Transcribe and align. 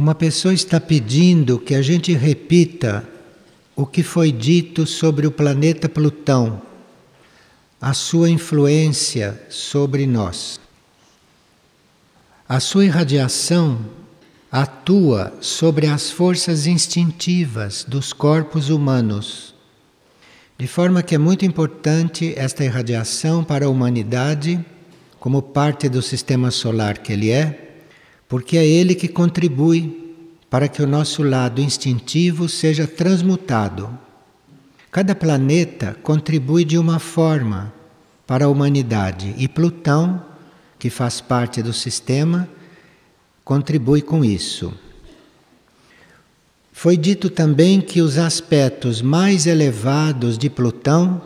Uma 0.00 0.14
pessoa 0.14 0.54
está 0.54 0.80
pedindo 0.80 1.58
que 1.58 1.74
a 1.74 1.82
gente 1.82 2.14
repita 2.14 3.06
o 3.76 3.84
que 3.84 4.02
foi 4.02 4.32
dito 4.32 4.86
sobre 4.86 5.26
o 5.26 5.30
planeta 5.30 5.90
Plutão, 5.90 6.62
a 7.78 7.92
sua 7.92 8.30
influência 8.30 9.38
sobre 9.50 10.06
nós. 10.06 10.58
A 12.48 12.58
sua 12.60 12.86
irradiação 12.86 13.78
atua 14.50 15.34
sobre 15.38 15.86
as 15.86 16.10
forças 16.10 16.66
instintivas 16.66 17.84
dos 17.86 18.14
corpos 18.14 18.70
humanos, 18.70 19.54
de 20.58 20.66
forma 20.66 21.02
que 21.02 21.14
é 21.14 21.18
muito 21.18 21.44
importante 21.44 22.32
esta 22.38 22.64
irradiação 22.64 23.44
para 23.44 23.66
a 23.66 23.68
humanidade, 23.68 24.64
como 25.18 25.42
parte 25.42 25.90
do 25.90 26.00
sistema 26.00 26.50
solar 26.50 26.96
que 26.96 27.12
ele 27.12 27.30
é 27.30 27.69
porque 28.30 28.56
é 28.56 28.64
ele 28.64 28.94
que 28.94 29.08
contribui 29.08 30.14
para 30.48 30.68
que 30.68 30.80
o 30.80 30.86
nosso 30.86 31.20
lado 31.20 31.60
instintivo 31.60 32.48
seja 32.48 32.86
transmutado. 32.86 33.90
Cada 34.88 35.16
planeta 35.16 35.96
contribui 36.00 36.64
de 36.64 36.78
uma 36.78 37.00
forma 37.00 37.74
para 38.28 38.44
a 38.44 38.48
humanidade 38.48 39.34
e 39.36 39.48
Plutão, 39.48 40.24
que 40.78 40.88
faz 40.88 41.20
parte 41.20 41.60
do 41.60 41.72
sistema, 41.72 42.48
contribui 43.44 44.00
com 44.00 44.24
isso. 44.24 44.72
Foi 46.72 46.96
dito 46.96 47.28
também 47.30 47.80
que 47.80 48.00
os 48.00 48.16
aspectos 48.16 49.02
mais 49.02 49.44
elevados 49.44 50.38
de 50.38 50.48
Plutão 50.48 51.20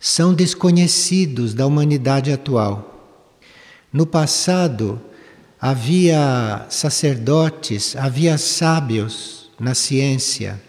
são 0.00 0.32
desconhecidos 0.32 1.52
da 1.52 1.66
humanidade 1.66 2.32
atual. 2.32 3.12
No 3.92 4.06
passado, 4.06 4.98
havia 5.68 6.64
sacerdotes, 6.68 7.96
havia 7.96 8.38
sábios 8.38 9.50
na 9.58 9.74
ciência, 9.74 10.62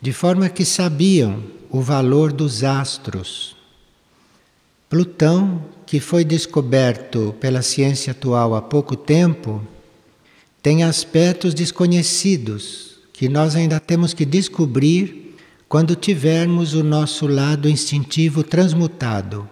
de 0.00 0.12
forma 0.12 0.48
que 0.48 0.64
sabiam 0.64 1.42
o 1.68 1.80
valor 1.80 2.32
dos 2.32 2.62
astros. 2.62 3.56
Plutão, 4.88 5.64
que 5.84 5.98
foi 5.98 6.24
descoberto 6.24 7.34
pela 7.40 7.60
ciência 7.60 8.12
atual 8.12 8.54
há 8.54 8.62
pouco 8.62 8.94
tempo, 8.94 9.60
tem 10.62 10.84
aspectos 10.84 11.52
desconhecidos 11.52 12.98
que 13.12 13.28
nós 13.28 13.56
ainda 13.56 13.80
temos 13.80 14.14
que 14.14 14.24
descobrir 14.24 15.34
quando 15.68 15.96
tivermos 15.96 16.72
o 16.72 16.84
nosso 16.84 17.26
lado 17.26 17.68
instintivo 17.68 18.44
transmutado. 18.44 19.50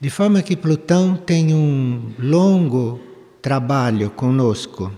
De 0.00 0.08
forma 0.08 0.40
que 0.40 0.56
Plutão 0.56 1.14
tem 1.14 1.54
um 1.54 2.10
longo 2.18 3.12
trabalho 3.44 4.08
conosco. 4.08 4.90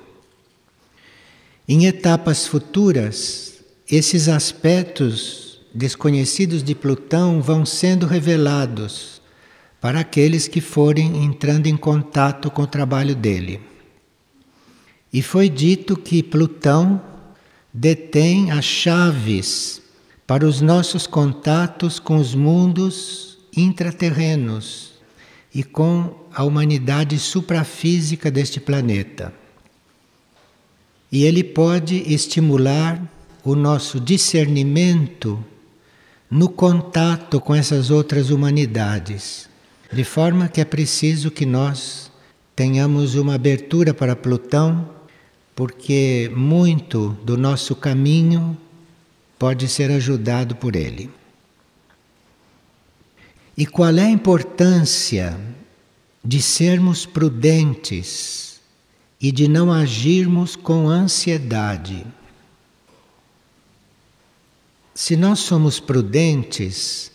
Em 1.66 1.86
etapas 1.86 2.46
futuras, 2.46 3.58
esses 3.90 4.28
aspectos 4.28 5.60
desconhecidos 5.74 6.62
de 6.62 6.72
Plutão 6.72 7.42
vão 7.42 7.66
sendo 7.66 8.06
revelados 8.06 9.20
para 9.80 9.98
aqueles 9.98 10.46
que 10.46 10.60
forem 10.60 11.24
entrando 11.24 11.66
em 11.66 11.76
contato 11.76 12.48
com 12.48 12.62
o 12.62 12.68
trabalho 12.68 13.16
dele. 13.16 13.60
E 15.12 15.22
foi 15.22 15.48
dito 15.48 15.96
que 15.96 16.22
Plutão 16.22 17.02
detém 17.74 18.52
as 18.52 18.64
chaves 18.64 19.82
para 20.24 20.46
os 20.46 20.60
nossos 20.60 21.04
contatos 21.04 21.98
com 21.98 22.16
os 22.16 22.32
mundos 22.32 23.38
intraterrenos 23.56 24.95
e 25.56 25.64
com 25.64 26.14
a 26.34 26.44
humanidade 26.44 27.18
suprafísica 27.18 28.30
deste 28.30 28.60
planeta. 28.60 29.32
E 31.10 31.24
ele 31.24 31.42
pode 31.42 31.96
estimular 32.12 33.02
o 33.42 33.54
nosso 33.54 33.98
discernimento 33.98 35.42
no 36.30 36.50
contato 36.50 37.40
com 37.40 37.54
essas 37.54 37.90
outras 37.90 38.28
humanidades, 38.28 39.48
de 39.90 40.04
forma 40.04 40.46
que 40.46 40.60
é 40.60 40.64
preciso 40.64 41.30
que 41.30 41.46
nós 41.46 42.12
tenhamos 42.54 43.14
uma 43.14 43.36
abertura 43.36 43.94
para 43.94 44.14
Plutão, 44.14 44.86
porque 45.54 46.30
muito 46.36 47.16
do 47.24 47.38
nosso 47.38 47.74
caminho 47.74 48.54
pode 49.38 49.68
ser 49.68 49.90
ajudado 49.90 50.54
por 50.54 50.76
ele. 50.76 51.08
E 53.56 53.64
qual 53.64 53.96
é 53.96 54.02
a 54.02 54.10
importância 54.10 55.40
de 56.22 56.42
sermos 56.42 57.06
prudentes 57.06 58.60
e 59.18 59.32
de 59.32 59.48
não 59.48 59.72
agirmos 59.72 60.54
com 60.54 60.88
ansiedade? 60.88 62.06
Se 64.94 65.16
nós 65.16 65.38
somos 65.38 65.80
prudentes, 65.80 67.10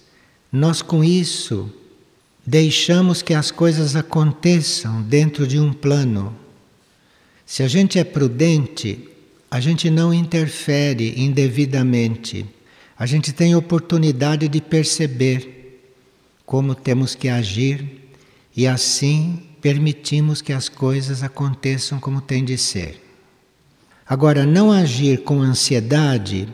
nós 0.51 0.81
com 0.81 1.03
isso 1.03 1.71
deixamos 2.43 3.21
que 3.21 3.35
as 3.35 3.51
coisas 3.51 3.95
aconteçam 3.95 5.03
dentro 5.03 5.45
de 5.45 5.59
um 5.59 5.71
plano. 5.71 6.35
Se 7.45 7.61
a 7.61 7.67
gente 7.67 7.99
é 7.99 8.03
prudente, 8.03 9.07
a 9.49 9.59
gente 9.59 9.91
não 9.91 10.11
interfere 10.11 11.21
indevidamente. 11.21 12.47
A 12.97 13.05
gente 13.05 13.31
tem 13.31 13.55
oportunidade 13.55 14.47
de 14.47 14.59
perceber 14.59 15.60
como 16.51 16.75
temos 16.75 17.15
que 17.15 17.29
agir 17.29 18.11
e 18.53 18.67
assim 18.67 19.41
permitimos 19.61 20.41
que 20.41 20.51
as 20.51 20.67
coisas 20.67 21.23
aconteçam 21.23 21.97
como 21.97 22.19
tem 22.19 22.43
de 22.43 22.57
ser. 22.57 23.01
Agora, 24.05 24.45
não 24.45 24.69
agir 24.69 25.23
com 25.23 25.41
ansiedade 25.41 26.49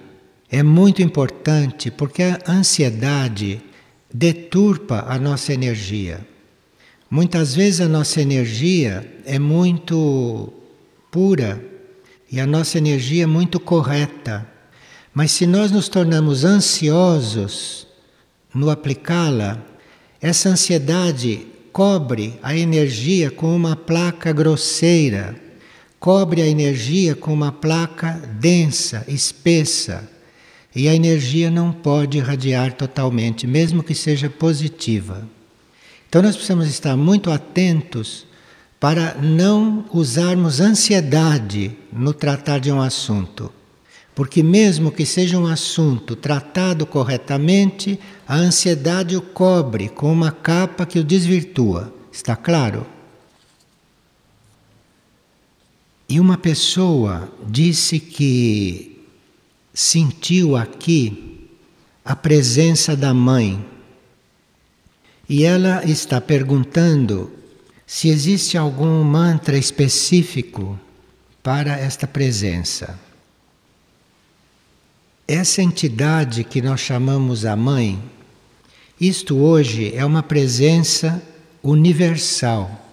é 0.51 0.61
muito 0.61 1.01
importante 1.01 1.89
porque 1.89 2.21
a 2.21 2.39
ansiedade 2.47 3.59
deturpa 4.13 5.03
a 5.09 5.17
nossa 5.17 5.51
energia. 5.51 6.23
Muitas 7.09 7.55
vezes 7.55 7.81
a 7.81 7.87
nossa 7.87 8.21
energia 8.21 9.19
é 9.25 9.39
muito 9.39 10.53
pura 11.09 11.59
e 12.31 12.39
a 12.39 12.45
nossa 12.45 12.77
energia 12.77 13.23
é 13.23 13.25
muito 13.25 13.59
correta. 13.59 14.47
Mas 15.11 15.31
se 15.31 15.47
nós 15.47 15.71
nos 15.71 15.89
tornamos 15.89 16.45
ansiosos 16.45 17.87
no 18.53 18.69
aplicá-la, 18.69 19.65
essa 20.21 20.49
ansiedade 20.49 21.47
cobre 21.71 22.39
a 22.41 22.55
energia 22.55 23.29
com 23.29 23.55
uma 23.55 23.75
placa 23.75 24.31
grosseira, 24.33 25.35
cobre 25.99 26.41
a 26.41 26.47
energia 26.47 27.15
com 27.15 27.33
uma 27.33 27.51
placa 27.51 28.13
densa, 28.39 29.05
espessa, 29.07 30.09
e 30.75 30.87
a 30.87 30.95
energia 30.95 31.49
não 31.49 31.71
pode 31.71 32.17
irradiar 32.17 32.73
totalmente, 32.73 33.45
mesmo 33.47 33.83
que 33.83 33.93
seja 33.93 34.29
positiva. 34.29 35.27
Então 36.09 36.21
nós 36.21 36.35
precisamos 36.35 36.67
estar 36.67 36.95
muito 36.95 37.29
atentos 37.29 38.25
para 38.79 39.15
não 39.15 39.85
usarmos 39.91 40.59
ansiedade 40.59 41.75
no 41.91 42.13
tratar 42.13 42.59
de 42.59 42.71
um 42.71 42.81
assunto. 42.81 43.51
Porque, 44.17 44.41
mesmo 44.41 44.91
que 44.91 45.05
seja 45.05 45.37
um 45.37 45.45
assunto 45.45 46.15
tratado 46.15 46.87
corretamente, 46.87 47.99
a 48.27 48.35
ansiedade 48.35 49.15
o 49.15 49.21
cobre 49.21 49.89
com 49.89 50.11
uma 50.11 50.31
capa 50.31 50.87
que 50.87 50.97
o 50.97 51.03
desvirtua. 51.03 51.93
Está 52.11 52.35
claro? 52.35 52.83
E 56.09 56.19
uma 56.19 56.35
pessoa 56.35 57.31
disse 57.47 57.99
que 57.99 59.05
sentiu 59.71 60.55
aqui 60.55 61.47
a 62.03 62.15
presença 62.15 62.95
da 62.95 63.13
mãe. 63.13 63.63
E 65.29 65.43
ela 65.43 65.85
está 65.85 66.19
perguntando 66.19 67.31
se 67.85 68.09
existe 68.09 68.57
algum 68.57 69.03
mantra 69.03 69.59
específico 69.59 70.75
para 71.43 71.77
esta 71.77 72.07
presença. 72.07 73.05
Essa 75.29 75.61
entidade 75.61 76.45
que 76.45 76.61
nós 76.61 76.79
chamamos 76.79 77.43
a 77.43 77.53
Mãe, 77.53 78.01
isto 78.97 79.35
hoje 79.35 79.93
é 79.93 80.05
uma 80.05 80.23
presença 80.23 81.21
universal, 81.61 82.89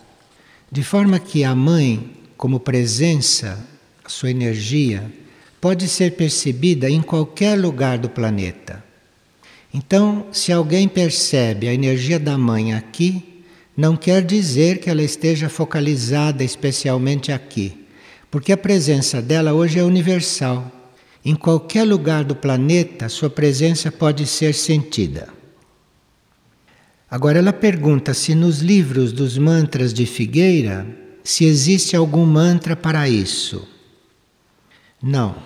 de 0.69 0.83
forma 0.83 1.21
que 1.21 1.45
a 1.45 1.55
Mãe, 1.55 2.11
como 2.37 2.59
presença, 2.59 3.65
a 4.05 4.09
sua 4.09 4.33
energia, 4.33 5.09
pode 5.61 5.87
ser 5.87 6.17
percebida 6.17 6.91
em 6.91 7.01
qualquer 7.01 7.57
lugar 7.57 7.99
do 7.99 8.09
planeta. 8.09 8.83
Então, 9.73 10.27
se 10.33 10.51
alguém 10.51 10.89
percebe 10.89 11.69
a 11.69 11.73
energia 11.73 12.19
da 12.19 12.37
Mãe 12.37 12.75
aqui, 12.75 13.45
não 13.77 13.97
quer 13.97 14.25
dizer 14.25 14.79
que 14.79 14.91
ela 14.91 15.05
esteja 15.05 15.49
focalizada 15.49 16.43
especialmente 16.43 17.31
aqui, 17.31 17.87
porque 18.29 18.51
a 18.51 18.57
presença 18.57 19.23
dela 19.23 19.53
hoje 19.53 19.79
é 19.79 19.85
universal. 19.85 20.81
Em 21.25 21.35
qualquer 21.35 21.85
lugar 21.85 22.23
do 22.23 22.35
planeta, 22.37 23.09
sua 23.09 23.31
presença 23.31 23.91
pode 23.91 24.27
ser 24.27 24.53
sentida. 24.53 25.29
Agora 27.11 27.39
ela 27.39 27.53
pergunta 27.53 28.13
se 28.13 28.35
nos 28.35 28.59
livros 28.59 29.13
dos 29.13 29.39
mantras 29.39 29.95
de 29.95 30.05
Figueira 30.05 30.87
se 31.23 31.45
existe 31.45 31.97
algum 31.97 32.27
mantra 32.27 32.77
para 32.77 33.09
isso. 33.09 33.67
Não. 35.03 35.37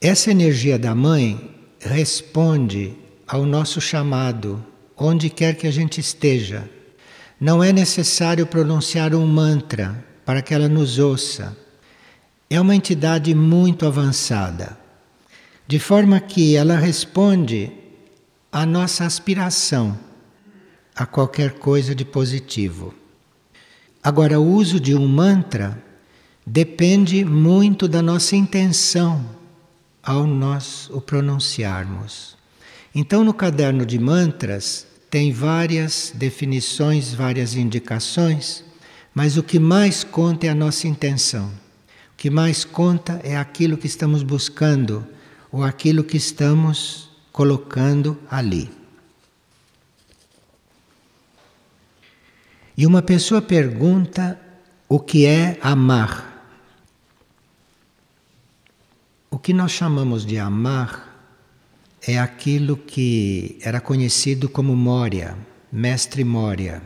Essa 0.00 0.30
energia 0.30 0.78
da 0.78 0.94
mãe 0.94 1.50
responde 1.80 2.94
ao 3.26 3.44
nosso 3.44 3.80
chamado, 3.80 4.64
onde 4.96 5.30
quer 5.30 5.56
que 5.56 5.66
a 5.66 5.70
gente 5.70 6.00
esteja. 6.00 6.68
Não 7.40 7.62
é 7.62 7.72
necessário 7.72 8.46
pronunciar 8.46 9.14
um 9.14 9.26
mantra 9.26 10.04
para 10.24 10.42
que 10.42 10.54
ela 10.54 10.68
nos 10.68 10.98
ouça. 10.98 11.56
É 12.48 12.60
uma 12.60 12.76
entidade 12.76 13.34
muito 13.34 13.86
avançada, 13.86 14.76
de 15.72 15.78
forma 15.78 16.20
que 16.20 16.54
ela 16.54 16.76
responde 16.76 17.72
à 18.52 18.66
nossa 18.66 19.06
aspiração 19.06 19.98
a 20.94 21.06
qualquer 21.06 21.52
coisa 21.52 21.94
de 21.94 22.04
positivo. 22.04 22.92
Agora, 24.02 24.38
o 24.38 24.46
uso 24.46 24.78
de 24.78 24.94
um 24.94 25.08
mantra 25.08 25.82
depende 26.46 27.24
muito 27.24 27.88
da 27.88 28.02
nossa 28.02 28.36
intenção 28.36 29.24
ao 30.02 30.26
nós 30.26 30.90
o 30.90 31.00
pronunciarmos. 31.00 32.36
Então, 32.94 33.24
no 33.24 33.32
caderno 33.32 33.86
de 33.86 33.98
mantras, 33.98 34.86
tem 35.08 35.32
várias 35.32 36.12
definições, 36.14 37.14
várias 37.14 37.54
indicações, 37.54 38.62
mas 39.14 39.38
o 39.38 39.42
que 39.42 39.58
mais 39.58 40.04
conta 40.04 40.46
é 40.46 40.50
a 40.50 40.54
nossa 40.54 40.86
intenção. 40.86 41.46
O 41.46 42.16
que 42.18 42.28
mais 42.28 42.62
conta 42.62 43.18
é 43.24 43.38
aquilo 43.38 43.78
que 43.78 43.86
estamos 43.86 44.22
buscando 44.22 45.06
ou 45.52 45.62
aquilo 45.62 46.02
que 46.02 46.16
estamos 46.16 47.10
colocando 47.30 48.18
ali. 48.30 48.70
E 52.76 52.86
uma 52.86 53.02
pessoa 53.02 53.42
pergunta 53.42 54.40
o 54.88 54.98
que 54.98 55.26
é 55.26 55.58
amar. 55.60 56.30
O 59.30 59.38
que 59.38 59.52
nós 59.52 59.72
chamamos 59.72 60.24
de 60.24 60.38
amar 60.38 61.12
é 62.06 62.18
aquilo 62.18 62.76
que 62.76 63.58
era 63.62 63.80
conhecido 63.80 64.48
como 64.48 64.74
Moria, 64.74 65.36
mestre 65.70 66.24
Moria. 66.24 66.82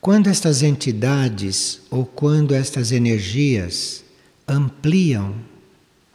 Quando 0.00 0.28
estas 0.28 0.62
entidades 0.62 1.80
ou 1.90 2.04
quando 2.04 2.54
estas 2.54 2.92
energias 2.92 4.04
ampliam 4.46 5.34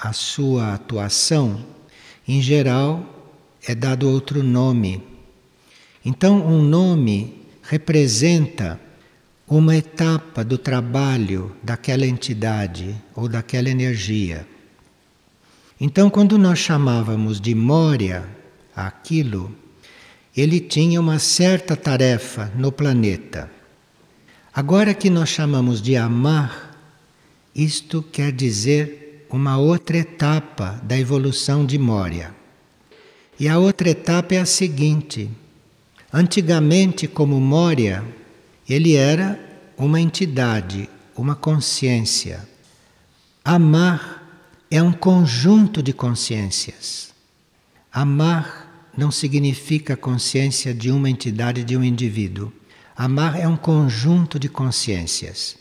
a 0.01 0.13
sua 0.13 0.73
atuação, 0.73 1.63
em 2.27 2.41
geral 2.41 3.05
é 3.67 3.75
dado 3.75 4.09
outro 4.09 4.41
nome. 4.41 5.03
Então, 6.03 6.43
um 6.43 6.63
nome 6.63 7.45
representa 7.61 8.79
uma 9.47 9.75
etapa 9.75 10.43
do 10.43 10.57
trabalho 10.57 11.55
daquela 11.61 12.07
entidade 12.07 12.95
ou 13.15 13.29
daquela 13.29 13.69
energia. 13.69 14.47
Então, 15.79 16.09
quando 16.09 16.35
nós 16.35 16.57
chamávamos 16.57 17.39
de 17.39 17.53
Mória 17.53 18.27
aquilo, 18.75 19.55
ele 20.35 20.59
tinha 20.59 20.99
uma 20.99 21.19
certa 21.19 21.75
tarefa 21.75 22.51
no 22.55 22.71
planeta. 22.71 23.51
Agora 24.51 24.95
que 24.95 25.11
nós 25.11 25.29
chamamos 25.29 25.79
de 25.79 25.95
amar, 25.95 26.75
isto 27.53 28.01
quer 28.01 28.31
dizer 28.31 29.00
uma 29.31 29.57
outra 29.57 29.97
etapa 29.97 30.81
da 30.83 30.99
evolução 30.99 31.65
de 31.65 31.77
Mória. 31.77 32.35
E 33.39 33.47
a 33.47 33.57
outra 33.57 33.89
etapa 33.89 34.35
é 34.35 34.39
a 34.39 34.45
seguinte: 34.45 35.29
antigamente, 36.11 37.07
como 37.07 37.39
Mória, 37.39 38.03
ele 38.67 38.95
era 38.95 39.39
uma 39.77 39.99
entidade, 39.99 40.89
uma 41.15 41.35
consciência. 41.35 42.47
Amar 43.43 44.21
é 44.69 44.83
um 44.83 44.91
conjunto 44.91 45.81
de 45.81 45.93
consciências. 45.93 47.11
Amar 47.91 48.89
não 48.95 49.09
significa 49.09 49.97
consciência 49.97 50.73
de 50.73 50.91
uma 50.91 51.09
entidade, 51.09 51.63
de 51.63 51.75
um 51.75 51.83
indivíduo. 51.83 52.51
Amar 52.95 53.39
é 53.39 53.47
um 53.47 53.57
conjunto 53.57 54.37
de 54.37 54.49
consciências. 54.49 55.55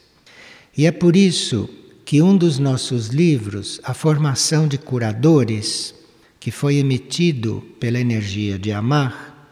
E 0.77 0.87
é 0.87 0.93
por 0.93 1.17
isso 1.17 1.69
que 2.11 2.21
um 2.21 2.37
dos 2.37 2.59
nossos 2.59 3.07
livros, 3.07 3.81
A 3.85 3.95
Formação 3.95 4.67
de 4.67 4.77
Curadores, 4.77 5.95
que 6.41 6.51
foi 6.51 6.79
emitido 6.79 7.65
pela 7.79 8.01
energia 8.01 8.59
de 8.59 8.73
amar, 8.73 9.49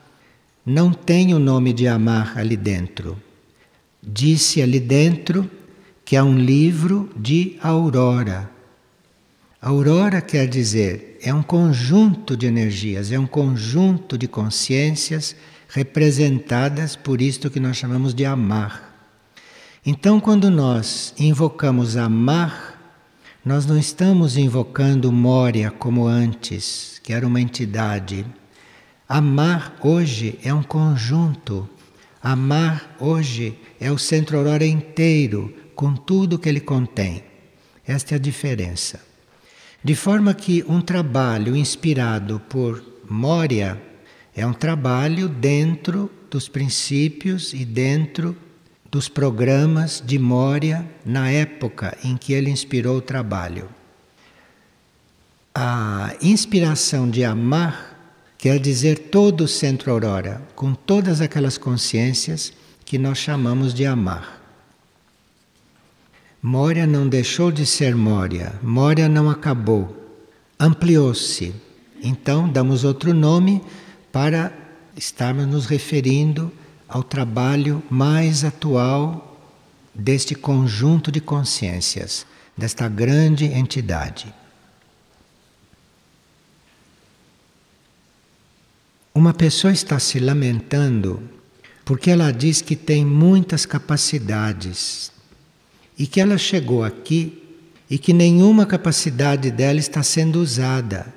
não 0.67 0.93
tem 0.93 1.33
o 1.33 1.39
nome 1.39 1.73
de 1.73 1.87
amar 1.87 2.37
ali 2.37 2.57
dentro. 2.57 3.17
Disse 4.03 4.61
ali 4.61 4.81
dentro 4.81 5.49
que 6.05 6.17
é 6.17 6.23
um 6.23 6.37
livro 6.37 7.09
de 7.17 7.57
aurora 7.63 8.51
Aurora 9.63 10.21
quer 10.21 10.49
dizer, 10.49 11.17
é 11.23 11.33
um 11.33 11.45
conjunto 11.45 12.37
de 12.37 12.47
energias, 12.47 13.13
é 13.13 13.19
um 13.21 13.27
conjunto 13.27 14.19
de 14.19 14.27
consciências 14.27 15.37
representadas 15.69 16.97
por 16.97 17.23
isto 17.23 17.51
que 17.51 17.61
nós 17.61 17.77
chamamos 17.77 18.13
de 18.13 18.25
amar. 18.25 18.88
Então, 19.91 20.21
quando 20.21 20.51
nós 20.51 21.15
invocamos 21.19 21.97
amar, 21.97 22.79
nós 23.43 23.65
não 23.65 23.79
estamos 23.79 24.37
invocando 24.37 25.11
Mória 25.11 25.71
como 25.71 26.07
antes, 26.07 27.01
que 27.03 27.11
era 27.11 27.27
uma 27.27 27.41
entidade. 27.41 28.27
Amar 29.09 29.79
hoje 29.83 30.39
é 30.45 30.53
um 30.53 30.63
conjunto. 30.63 31.67
Amar 32.23 32.97
hoje 33.01 33.59
é 33.81 33.91
o 33.91 33.97
centro 33.97 34.37
aurora 34.37 34.67
inteiro, 34.67 35.55
com 35.75 35.95
tudo 35.95 36.39
que 36.39 36.51
ele 36.51 36.61
contém. 36.61 37.25
Esta 37.87 38.15
é 38.15 38.17
a 38.17 38.21
diferença. 38.21 39.01
De 39.83 39.95
forma 39.95 40.35
que 40.35 40.63
um 40.69 40.83
trabalho 40.83 41.57
inspirado 41.57 42.43
por 42.47 42.85
Moria 43.09 43.83
é 44.37 44.47
um 44.47 44.53
trabalho 44.53 45.31
dentro 45.31 46.11
dos 46.31 46.47
princípios 46.47 47.55
e 47.55 47.65
dentro 47.65 48.37
dos 48.91 49.09
programas 49.09 50.03
de 50.05 50.19
Moria 50.19 50.87
na 51.05 51.31
época 51.31 51.97
em 52.03 52.17
que 52.17 52.33
ele 52.33 52.51
inspirou 52.51 52.97
o 52.97 53.03
trabalho. 53.03 53.69
A 55.55 56.15
inspiração 56.23 57.09
de 57.09 57.25
amar 57.25 57.97
quer 58.39 58.59
dizer 58.59 59.11
todo 59.11 59.43
o 59.43 59.49
centro 59.49 59.91
aurora, 59.91 60.41
com 60.55 60.73
todas 60.73 61.21
aquelas 61.21 61.59
consciências 61.59 62.53
que 62.85 62.97
nós 62.97 63.19
chamamos 63.19 63.75
de 63.75 63.85
amar. 63.85 64.39
Mória 66.41 66.87
não 66.87 67.09
deixou 67.09 67.51
de 67.51 67.67
ser 67.67 67.97
Mória, 67.97 68.55
Mória 68.63 69.09
não 69.09 69.29
acabou, 69.29 69.95
ampliou-se. 70.59 71.53
Então, 72.01 72.49
damos 72.49 72.85
outro 72.85 73.13
nome 73.13 73.61
para 74.13 74.53
estarmos 74.97 75.47
nos 75.47 75.67
referindo 75.67 76.53
ao 76.89 77.03
trabalho 77.03 77.83
mais 77.91 78.45
atual 78.45 79.39
deste 79.95 80.35
conjunto 80.35 81.13
de 81.13 81.21
consciências, 81.21 82.25
desta 82.57 82.89
grande 82.89 83.45
entidade. 83.45 84.33
Uma 89.15 89.35
pessoa 89.35 89.73
está 89.73 89.99
se 89.99 90.19
lamentando 90.19 91.23
porque 91.85 92.11
ela 92.11 92.31
diz 92.31 92.61
que 92.61 92.77
tem 92.77 93.05
muitas 93.05 93.65
capacidades, 93.65 95.11
e 95.99 96.07
que 96.07 96.21
ela 96.21 96.39
chegou 96.39 96.85
aqui 96.85 97.43
e 97.91 97.99
que 97.99 98.13
nenhuma 98.13 98.65
capacidade 98.65 99.51
dela 99.51 99.81
está 99.81 100.03
sendo 100.03 100.41
usada 100.41 101.13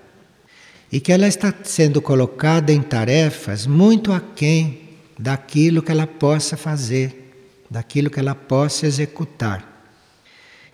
e 0.91 0.99
que 0.99 1.11
ela 1.11 1.27
está 1.27 1.53
sendo 1.63 2.01
colocada 2.01 2.73
em 2.73 2.81
tarefas 2.81 3.67
muito 3.67 4.11
aquém 4.11 4.80
daquilo 5.21 5.83
que 5.83 5.91
ela 5.91 6.07
possa 6.07 6.57
fazer, 6.57 7.31
daquilo 7.69 8.09
que 8.09 8.19
ela 8.19 8.33
possa 8.33 8.87
executar. 8.87 9.67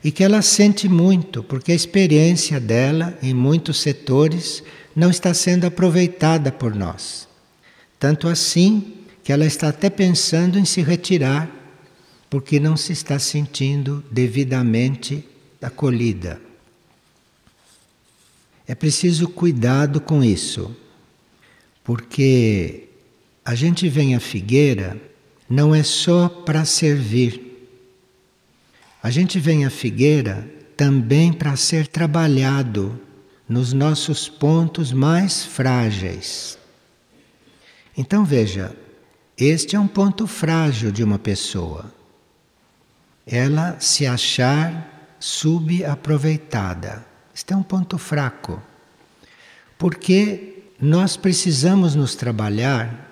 E 0.01 0.09
que 0.09 0.23
ela 0.23 0.41
sente 0.41 0.87
muito, 0.87 1.43
porque 1.43 1.73
a 1.73 1.75
experiência 1.75 2.57
dela 2.59 3.17
em 3.21 3.33
muitos 3.33 3.81
setores 3.81 4.63
não 4.95 5.09
está 5.09 5.33
sendo 5.33 5.65
aproveitada 5.65 6.49
por 6.49 6.73
nós. 6.73 7.27
Tanto 7.99 8.29
assim 8.29 8.93
que 9.21 9.33
ela 9.33 9.45
está 9.45 9.67
até 9.67 9.89
pensando 9.89 10.57
em 10.57 10.63
se 10.63 10.81
retirar 10.81 11.51
porque 12.29 12.59
não 12.59 12.77
se 12.77 12.93
está 12.93 13.19
sentindo 13.19 14.03
devidamente 14.09 15.27
acolhida. 15.61 16.39
É 18.65 18.75
preciso 18.75 19.27
cuidado 19.27 19.99
com 19.99 20.23
isso, 20.23 20.75
porque 21.83 22.86
a 23.47 23.55
gente 23.55 23.87
vem 23.87 24.13
à 24.13 24.19
figueira 24.19 24.99
não 25.49 25.73
é 25.73 25.81
só 25.81 26.27
para 26.27 26.65
servir. 26.65 27.71
A 29.01 29.09
gente 29.09 29.39
vem 29.39 29.65
à 29.65 29.69
figueira 29.69 30.45
também 30.75 31.31
para 31.31 31.55
ser 31.55 31.87
trabalhado 31.87 32.99
nos 33.47 33.71
nossos 33.71 34.27
pontos 34.27 34.91
mais 34.91 35.45
frágeis. 35.45 36.57
Então 37.97 38.25
veja, 38.25 38.75
este 39.37 39.77
é 39.77 39.79
um 39.79 39.87
ponto 39.87 40.27
frágil 40.27 40.91
de 40.91 41.01
uma 41.01 41.17
pessoa 41.17 41.95
ela 43.25 43.77
se 43.79 44.05
achar 44.05 45.15
subaproveitada, 45.21 47.05
Este 47.33 47.53
é 47.53 47.55
um 47.55 47.63
ponto 47.63 47.97
fraco. 47.97 48.61
Porque 49.77 50.63
nós 50.81 51.15
precisamos 51.15 51.95
nos 51.95 52.13
trabalhar 52.13 53.06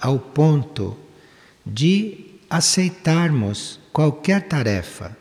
ao 0.00 0.18
ponto 0.18 0.96
de 1.64 2.26
aceitarmos 2.48 3.78
qualquer 3.92 4.42
tarefa, 4.42 5.16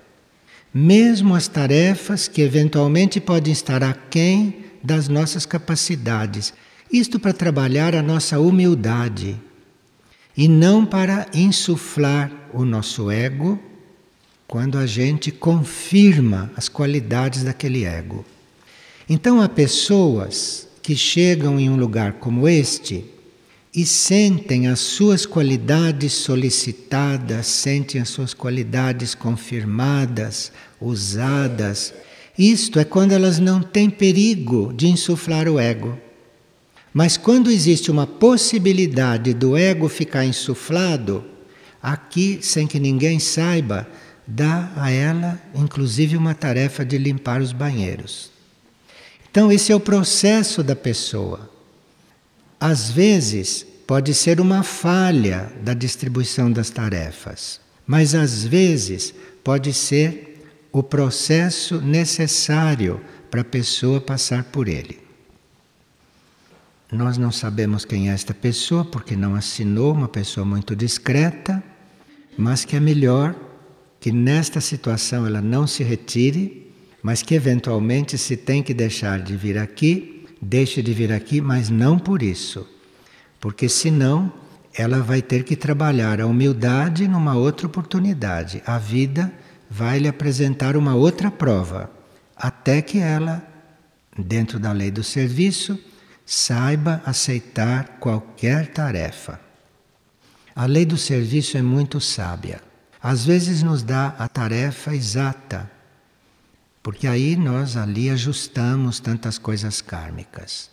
mesmo 0.74 1.36
as 1.36 1.48
tarefas 1.48 2.28
que 2.28 2.42
eventualmente 2.42 3.20
podem 3.20 3.52
estar 3.52 3.84
aquém 3.84 4.66
das 4.84 5.08
nossas 5.08 5.46
capacidades. 5.46 6.54
Isto 6.92 7.20
para 7.20 7.34
trabalhar 7.34 7.94
a 7.94 8.02
nossa 8.02 8.40
humildade 8.40 9.38
e 10.36 10.48
não 10.48 10.86
para 10.86 11.28
insuflar 11.34 12.32
o 12.54 12.64
nosso 12.64 13.12
ego 13.12 13.60
quando 14.48 14.78
a 14.80 14.88
gente 14.88 15.32
confirma 15.32 16.52
as 16.56 16.68
qualidades 16.68 17.44
daquele 17.44 17.84
ego. 17.84 18.26
Então 19.08 19.42
há 19.42 19.50
pessoas 19.50 20.68
que 20.82 20.96
chegam 20.96 21.60
em 21.60 21.70
um 21.70 21.76
lugar 21.76 22.14
como 22.14 22.48
este 22.48 23.06
e 23.74 23.86
sentem 23.86 24.68
as 24.68 24.80
suas 24.80 25.26
qualidades 25.26 26.14
solicitadas, 26.14 27.46
sentem 27.46 28.02
as 28.02 28.10
suas 28.10 28.34
qualidades 28.34 29.14
confirmadas, 29.14 30.52
usadas. 30.82 31.94
Isto 32.38 32.80
é 32.80 32.84
quando 32.84 33.12
elas 33.12 33.38
não 33.38 33.62
têm 33.62 33.90
perigo 33.90 34.74
de 34.74 34.88
insuflar 34.88 35.48
o 35.48 35.60
ego. 35.60 35.98
Mas 36.92 37.16
quando 37.16 37.52
existe 37.52 37.92
uma 37.92 38.08
possibilidade 38.08 39.34
do 39.34 39.56
ego 39.56 39.88
ficar 39.88 40.26
insuflado, 40.26 41.24
aqui, 41.82 42.40
sem 42.42 42.66
que 42.66 42.80
ninguém 42.80 43.20
saiba, 43.20 43.88
dá 44.26 44.72
a 44.76 44.90
ela, 44.90 45.40
inclusive, 45.54 46.18
uma 46.18 46.34
tarefa 46.34 46.84
de 46.84 46.98
limpar 46.98 47.42
os 47.42 47.52
banheiros. 47.52 48.32
Então, 49.30 49.52
esse 49.52 49.72
é 49.72 49.76
o 49.76 49.80
processo 49.80 50.64
da 50.64 50.76
pessoa. 50.76 51.49
Às 52.60 52.92
vezes, 52.92 53.66
pode 53.88 54.14
ser 54.14 54.42
uma 54.42 54.64
falha 54.64 55.52
da 55.64 55.74
distribuição 55.74 56.52
das 56.52 56.70
tarefas, 56.70 57.60
mas 57.88 58.14
às 58.14 58.44
vezes 58.44 59.14
pode 59.44 59.74
ser 59.74 60.44
o 60.72 60.84
processo 60.84 61.82
necessário 61.82 63.02
para 63.32 63.42
a 63.42 63.46
pessoa 63.46 64.02
passar 64.02 64.44
por 64.44 64.68
ele. 64.68 65.00
Nós 66.92 67.18
não 67.18 67.32
sabemos 67.32 67.86
quem 67.86 68.10
é 68.10 68.14
esta 68.14 68.34
pessoa 68.34 68.84
porque 68.84 69.16
não 69.16 69.36
assinou, 69.36 69.94
uma 69.94 70.08
pessoa 70.08 70.46
muito 70.46 70.76
discreta, 70.76 71.64
mas 72.38 72.66
que 72.66 72.76
é 72.76 72.80
melhor 72.80 73.36
que 74.00 74.12
nesta 74.12 74.60
situação 74.60 75.26
ela 75.26 75.42
não 75.42 75.68
se 75.68 75.84
retire, 75.84 76.72
mas 77.02 77.22
que 77.22 77.36
eventualmente 77.36 78.18
se 78.18 78.36
tem 78.36 78.64
que 78.64 78.74
deixar 78.74 79.20
de 79.22 79.36
vir 79.36 79.58
aqui, 79.58 80.19
deixe 80.42 80.82
de 80.82 80.94
vir 80.94 81.12
aqui, 81.12 81.42
mas 81.42 81.70
não 81.70 81.98
por 81.98 82.22
isso. 82.22 82.68
Porque 83.40 83.68
senão 83.70 84.32
ela 84.74 85.02
vai 85.02 85.22
ter 85.22 85.44
que 85.44 85.56
trabalhar 85.56 86.22
a 86.22 86.28
humildade 86.28 87.08
numa 87.08 87.36
outra 87.36 87.68
oportunidade. 87.68 88.62
A 88.66 88.78
vida 88.78 89.32
vai 89.70 90.00
lhe 90.00 90.08
apresentar 90.08 90.76
uma 90.76 90.96
outra 90.96 91.30
prova, 91.30 91.90
até 92.36 92.82
que 92.82 93.00
ela, 93.00 93.44
dentro 94.18 94.60
da 94.60 94.72
lei 94.72 94.90
do 94.90 95.04
serviço, 95.04 95.80
saiba 96.26 97.02
aceitar 97.06 97.98
qualquer 98.00 98.68
tarefa. 98.68 99.40
A 100.56 100.66
lei 100.66 100.86
do 100.86 100.98
serviço 100.98 101.58
é 101.58 101.62
muito 101.62 102.00
sábia. 102.00 102.62
Às 103.02 103.26
vezes 103.26 103.64
nos 103.64 103.82
dá 103.82 104.16
a 104.20 104.28
tarefa 104.28 104.94
exata, 104.94 105.70
porque 106.90 107.06
aí 107.06 107.36
nós 107.36 107.78
ali 107.78 108.10
ajustamos 108.10 109.00
tantas 109.00 109.38
coisas 109.38 109.80
kármicas. 109.80 110.72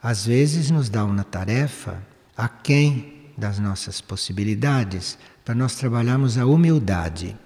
Às 0.00 0.24
vezes 0.24 0.70
nos 0.70 0.88
dá 0.88 1.04
uma 1.04 1.24
tarefa 1.24 2.00
aquém 2.36 3.14
das 3.36 3.58
nossas 3.58 4.00
possibilidades 4.00 5.18
para 5.44 5.52
nós 5.52 5.74
trabalharmos 5.74 6.38
a 6.38 6.46
humildade. 6.46 7.36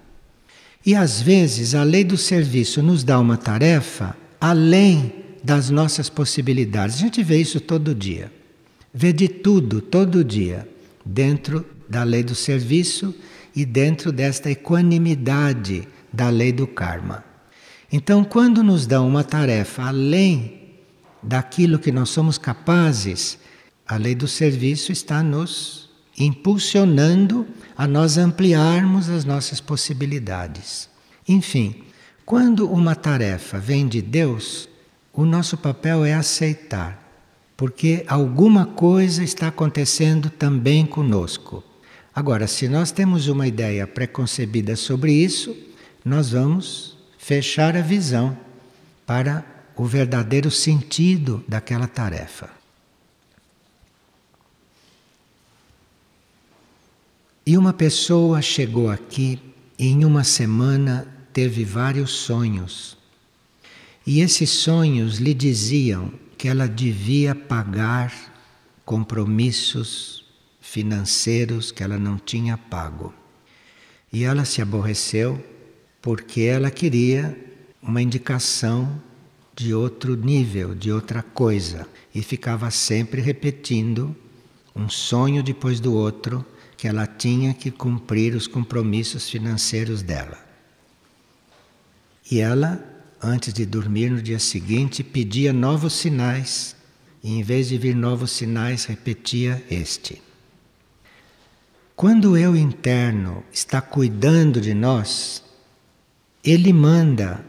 E 0.85 0.95
às 0.95 1.23
vezes 1.23 1.75
a 1.75 1.83
lei 1.83 2.04
do 2.04 2.18
serviço 2.18 2.83
nos 2.83 3.02
dá 3.02 3.18
uma 3.18 3.38
tarefa 3.38 4.14
além 4.38 5.25
das 5.42 5.71
nossas 5.71 6.11
possibilidades. 6.11 6.97
A 6.97 6.99
gente 6.99 7.23
vê 7.23 7.40
isso 7.40 7.59
todo 7.59 7.95
dia. 7.95 8.30
Vê 8.92 9.14
de 9.14 9.28
tudo, 9.28 9.80
todo 9.80 10.23
dia, 10.23 10.68
dentro 11.02 11.64
da 11.88 12.04
lei 12.04 12.23
do 12.23 12.35
serviço 12.35 13.14
e 13.57 13.64
dentro 13.64 14.12
desta 14.12 14.50
equanimidade 14.50 15.88
da 16.12 16.28
lei 16.28 16.52
do 16.52 16.66
karma. 16.66 17.26
Então, 17.90 18.23
quando 18.23 18.62
nos 18.62 18.87
dão 18.87 19.09
uma 19.09 19.25
tarefa 19.25 19.85
além 19.85 20.59
daquilo 21.23 21.78
que 21.78 21.90
nós 21.90 22.11
somos 22.11 22.37
capazes, 22.37 23.38
a 23.87 23.97
lei 23.97 24.14
do 24.14 24.28
serviço 24.28 24.92
está 24.92 25.23
nos 25.23 25.88
impulsionando 26.18 27.47
a 27.76 27.87
nós 27.87 28.18
ampliarmos 28.18 29.09
as 29.09 29.25
nossas 29.25 29.61
possibilidades. 29.61 30.88
Enfim, 31.26 31.83
quando 32.26 32.71
uma 32.71 32.95
tarefa 32.95 33.59
vem 33.59 33.88
de 33.88 34.02
Deus, 34.02 34.68
o 35.12 35.25
nosso 35.25 35.57
papel 35.57 36.04
é 36.04 36.12
aceitar, 36.12 37.02
porque 37.57 38.04
alguma 38.07 38.66
coisa 38.66 39.25
está 39.25 39.49
acontecendo 39.49 40.28
também 40.28 40.85
conosco. 40.85 41.64
Agora, 42.14 42.47
se 42.47 42.68
nós 42.68 42.90
temos 42.90 43.28
uma 43.28 43.47
ideia 43.47 43.87
preconcebida 43.87 44.76
sobre 44.76 45.12
isso, 45.12 45.57
nós 46.04 46.30
vamos 46.33 46.98
fechar 47.29 47.77
a 47.77 47.83
visão 47.83 48.35
para 49.05 49.45
o 49.77 49.85
verdadeiro 49.85 50.51
sentido 50.51 51.45
daquela 51.47 51.87
tarefa. 51.87 52.49
E 57.45 57.59
uma 57.59 57.75
pessoa 57.75 58.41
chegou 58.41 58.89
aqui 58.89 59.39
e 59.79 59.89
em 59.89 60.07
uma 60.07 60.25
semana 60.25 61.07
teve 61.31 61.67
vários 61.67 62.13
sonhos. 62.13 62.97
E 64.07 64.23
esses 64.23 64.49
sonhos 64.49 65.19
lhe 65.19 65.35
diziam 65.35 66.11
que 66.39 66.49
ela 66.49 66.67
devia 66.67 67.35
pagar 67.35 68.11
compromissos 68.87 70.25
financeiros 70.63 71.71
que 71.71 71.83
ela 71.83 71.99
não 71.99 72.17
tinha 72.17 72.57
pago. 72.57 73.13
E 74.11 74.25
ela 74.25 74.47
se 74.47 74.63
aborreceu 74.63 75.58
porque 76.09 76.41
ela 76.41 76.71
queria 76.71 77.38
uma 77.83 78.00
indicação 78.00 78.99
de 79.55 79.75
outro 79.75 80.17
nível, 80.17 80.75
de 80.75 80.91
outra 80.91 81.23
coisa, 81.23 81.87
e 82.15 82.23
ficava 82.23 82.71
sempre 82.71 83.21
repetindo 83.21 84.17
um 84.75 84.88
sonho 84.88 85.43
depois 85.43 85.81
do 85.81 85.93
outro 85.93 86.43
que 86.79 86.88
ela 86.88 87.07
tinha 87.07 87.53
que 87.53 87.71
cumprir 87.71 88.35
os 88.35 88.47
compromissos 88.47 89.29
financeiros 89.29 90.00
dela. 90.00 90.38
E 92.31 92.41
ela 92.41 92.83
antes 93.23 93.53
de 93.53 93.67
dormir 93.67 94.11
no 94.11 94.23
dia 94.23 94.38
seguinte, 94.38 95.05
pedia 95.05 95.53
novos 95.53 95.93
sinais 95.93 96.75
e, 97.23 97.38
em 97.38 97.43
vez 97.43 97.69
de 97.69 97.77
vir 97.77 97.95
novos 97.95 98.31
sinais, 98.31 98.87
repetia 98.87 99.62
este. 99.71 100.23
Quando 101.95 102.31
o 102.31 102.37
eu 102.38 102.57
interno 102.57 103.45
está 103.53 103.83
cuidando 103.83 104.59
de 104.59 104.73
nós, 104.73 105.47
ele 106.50 106.73
manda 106.73 107.45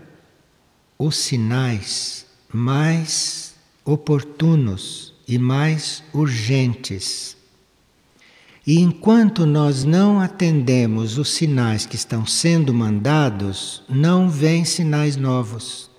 os 0.98 1.16
sinais 1.18 2.26
mais 2.52 3.56
oportunos 3.86 5.14
e 5.28 5.38
mais 5.38 6.04
urgentes 6.14 7.38
e 8.70 8.80
enquanto 8.82 9.48
nós 9.48 9.84
não 9.84 10.20
atendemos 10.20 11.18
os 11.18 11.32
sinais 11.32 11.88
que 11.88 11.96
estão 11.96 12.24
sendo 12.24 12.72
mandados, 12.72 13.82
não 13.90 14.30
vêm 14.30 14.64
sinais 14.64 15.18
novos. 15.18 15.90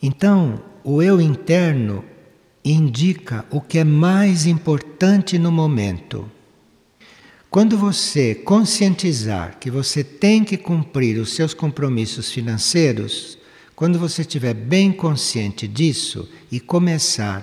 Então, 0.00 0.62
o 0.84 1.02
eu 1.02 1.20
interno 1.20 2.04
indica 2.64 3.44
o 3.50 3.60
que 3.60 3.78
é 3.78 3.82
mais 3.82 4.46
importante 4.46 5.36
no 5.36 5.50
momento. 5.50 6.30
Quando 7.56 7.78
você 7.78 8.34
conscientizar 8.34 9.56
que 9.58 9.70
você 9.70 10.04
tem 10.04 10.44
que 10.44 10.58
cumprir 10.58 11.18
os 11.18 11.34
seus 11.34 11.54
compromissos 11.54 12.30
financeiros, 12.30 13.38
quando 13.74 13.98
você 13.98 14.20
estiver 14.20 14.52
bem 14.52 14.92
consciente 14.92 15.66
disso 15.66 16.28
e 16.52 16.60
começar 16.60 17.42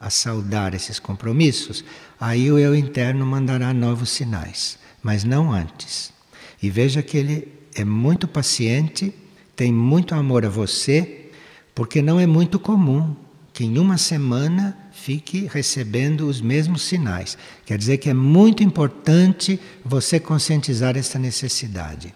a 0.00 0.10
saudar 0.10 0.74
esses 0.74 0.98
compromissos, 0.98 1.84
aí 2.18 2.50
o 2.50 2.58
eu 2.58 2.74
interno 2.74 3.24
mandará 3.24 3.72
novos 3.72 4.10
sinais, 4.10 4.80
mas 5.00 5.22
não 5.22 5.52
antes. 5.52 6.12
E 6.60 6.68
veja 6.68 7.00
que 7.00 7.16
ele 7.16 7.46
é 7.72 7.84
muito 7.84 8.26
paciente, 8.26 9.14
tem 9.54 9.72
muito 9.72 10.12
amor 10.12 10.44
a 10.44 10.48
você, 10.48 11.30
porque 11.72 12.02
não 12.02 12.18
é 12.18 12.26
muito 12.26 12.58
comum 12.58 13.14
que 13.52 13.62
em 13.62 13.78
uma 13.78 13.96
semana 13.96 14.76
fique 15.04 15.48
recebendo 15.52 16.28
os 16.28 16.40
mesmos 16.40 16.82
sinais. 16.82 17.36
Quer 17.66 17.76
dizer 17.76 17.98
que 17.98 18.08
é 18.08 18.14
muito 18.14 18.62
importante 18.62 19.58
você 19.84 20.20
conscientizar 20.20 20.96
essa 20.96 21.18
necessidade. 21.18 22.14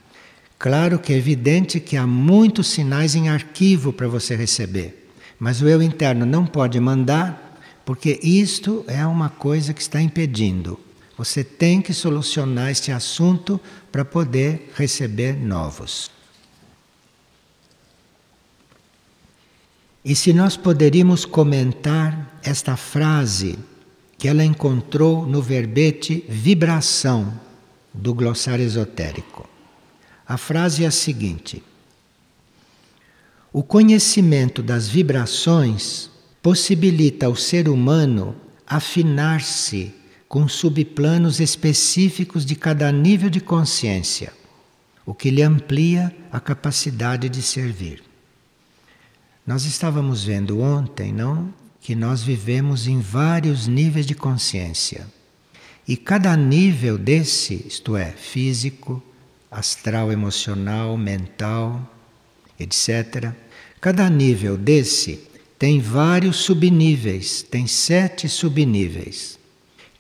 Claro 0.57 0.99
que 1.01 1.13
é 1.13 1.17
evidente 1.17 1.81
que 1.81 1.97
há 1.97 2.07
muitos 2.07 2.69
sinais 2.69 3.17
em 3.17 3.29
arquivo 3.29 3.93
para 3.93 4.07
você 4.07 4.37
receber, 4.37 5.11
mas 5.39 5.61
o 5.61 5.69
eu 5.69 5.83
interno 5.83 6.25
não 6.25 6.47
pode 6.47 6.79
mandar 6.79 7.61
porque 7.85 8.19
isto 8.23 8.85
é 8.87 9.05
uma 9.05 9.29
coisa 9.29 9.75
que 9.75 9.83
está 9.83 10.01
impedindo. 10.01 10.79
Você 11.19 11.43
tem 11.43 11.83
que 11.83 11.93
solucionar 11.93 12.71
este 12.71 12.93
assunto 12.93 13.61
para 13.91 14.05
poder 14.05 14.73
receber 14.77 15.35
novos. 15.37 16.11
E 20.05 20.15
se 20.15 20.33
nós 20.33 20.57
poderíamos 20.57 21.25
comentar 21.25 22.36
esta 22.51 22.77
frase 22.77 23.59
que 24.19 24.29
ela 24.29 24.45
encontrou 24.45 25.27
no 25.27 25.43
verbete 25.43 26.25
vibração 26.29 27.39
do 27.93 28.15
glossário 28.15 28.65
esotérico. 28.65 29.49
A 30.27 30.37
frase 30.37 30.85
é 30.85 30.87
a 30.87 30.91
seguinte: 30.91 31.63
O 33.53 33.63
conhecimento 33.63 34.63
das 34.63 34.89
vibrações 34.89 36.11
possibilita 36.43 37.27
ao 37.27 37.35
ser 37.35 37.69
humano 37.69 38.35
afinar-se 38.67 39.95
com 40.29 40.49
subplanos 40.49 41.41
específicos 41.41 42.45
de 42.45 42.57
cada 42.57 42.91
nível 42.91 43.31
de 43.31 43.41
consciência, 43.41 44.33
o 45.05 45.15
que 45.15 45.31
lhe 45.31 45.43
amplia 45.43 46.15
a 46.33 46.41
capacidade 46.41 47.29
de 47.29 47.43
servir. 47.43 48.03
Nós 49.47 49.65
estávamos 49.65 50.25
vendo 50.25 50.61
ontem, 50.61 51.13
não? 51.13 51.55
Que 51.87 51.95
nós 51.95 52.21
vivemos 52.21 52.89
em 52.89 52.99
vários 52.99 53.69
níveis 53.69 54.05
de 54.05 54.13
consciência. 54.13 55.07
E 55.87 55.97
cada 55.97 56.37
nível 56.37 56.99
desse, 56.99 57.65
isto 57.65 57.97
é, 57.97 58.11
físico, 58.11 59.01
astral, 59.49 60.11
emocional, 60.11 60.99
mental, 60.99 61.81
etc., 62.59 63.33
cada 63.81 64.11
nível 64.11 64.57
desse 64.57 65.29
tem 65.61 65.79
vários 65.79 66.39
subníveis, 66.39 67.43
tem 67.49 67.69
sete 67.69 68.29
subníveis. 68.29 69.39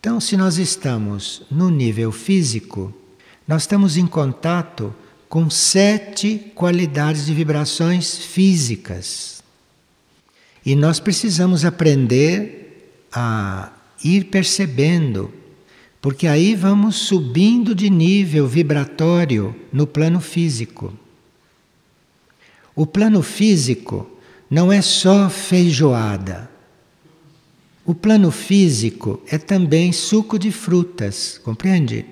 Então, 0.00 0.18
se 0.20 0.36
nós 0.36 0.58
estamos 0.58 1.42
no 1.48 1.70
nível 1.70 2.10
físico, 2.10 2.92
nós 3.46 3.62
estamos 3.62 3.96
em 3.96 4.08
contato 4.08 4.92
com 5.28 5.48
sete 5.48 6.50
qualidades 6.52 7.26
de 7.26 7.32
vibrações 7.32 8.18
físicas. 8.18 9.35
E 10.66 10.75
nós 10.75 10.99
precisamos 10.99 11.64
aprender 11.64 13.06
a 13.12 13.70
ir 14.02 14.25
percebendo, 14.25 15.32
porque 16.02 16.26
aí 16.26 16.56
vamos 16.56 16.96
subindo 16.96 17.73
de 17.73 17.88
nível 17.88 18.49
vibratório 18.49 19.54
no 19.73 19.87
plano 19.87 20.20
físico. 20.20 20.92
O 22.75 22.85
plano 22.85 23.23
físico 23.23 24.11
não 24.50 24.73
é 24.73 24.82
só 24.82 25.30
feijoada. 25.30 26.50
O 27.85 27.94
plano 27.94 28.32
físico 28.32 29.23
é 29.28 29.38
também 29.38 29.92
suco 29.92 30.37
de 30.37 30.50
frutas, 30.50 31.40
compreende? 31.44 32.04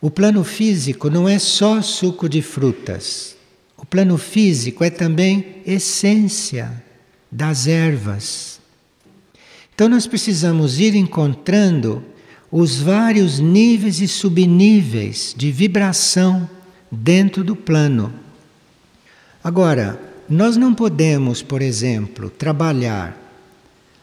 O 0.00 0.10
plano 0.10 0.42
físico 0.42 1.08
não 1.08 1.28
é 1.28 1.38
só 1.38 1.80
suco 1.80 2.28
de 2.28 2.42
frutas. 2.42 3.36
O 3.80 3.86
plano 3.86 4.18
físico 4.18 4.84
é 4.84 4.90
também 4.90 5.62
essência 5.64 6.70
das 7.32 7.66
ervas. 7.66 8.60
Então 9.74 9.88
nós 9.88 10.06
precisamos 10.06 10.78
ir 10.78 10.94
encontrando 10.94 12.04
os 12.52 12.76
vários 12.78 13.38
níveis 13.38 14.00
e 14.00 14.06
subníveis 14.06 15.34
de 15.34 15.50
vibração 15.50 16.48
dentro 16.92 17.42
do 17.42 17.56
plano. 17.56 18.12
Agora, 19.42 19.98
nós 20.28 20.58
não 20.58 20.74
podemos, 20.74 21.40
por 21.40 21.62
exemplo, 21.62 22.28
trabalhar 22.28 23.16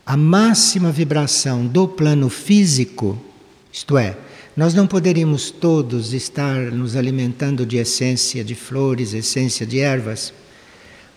a 0.03 0.17
máxima 0.17 0.91
vibração 0.91 1.67
do 1.67 1.87
plano 1.87 2.29
físico, 2.29 3.21
isto 3.71 3.95
é, 3.95 4.17
nós 4.57 4.73
não 4.73 4.87
poderíamos 4.87 5.51
todos 5.51 6.13
estar 6.13 6.71
nos 6.71 6.95
alimentando 6.95 7.63
de 7.63 7.77
essência 7.77 8.43
de 8.43 8.55
flores, 8.55 9.13
essência 9.13 9.67
de 9.67 9.79
ervas, 9.79 10.33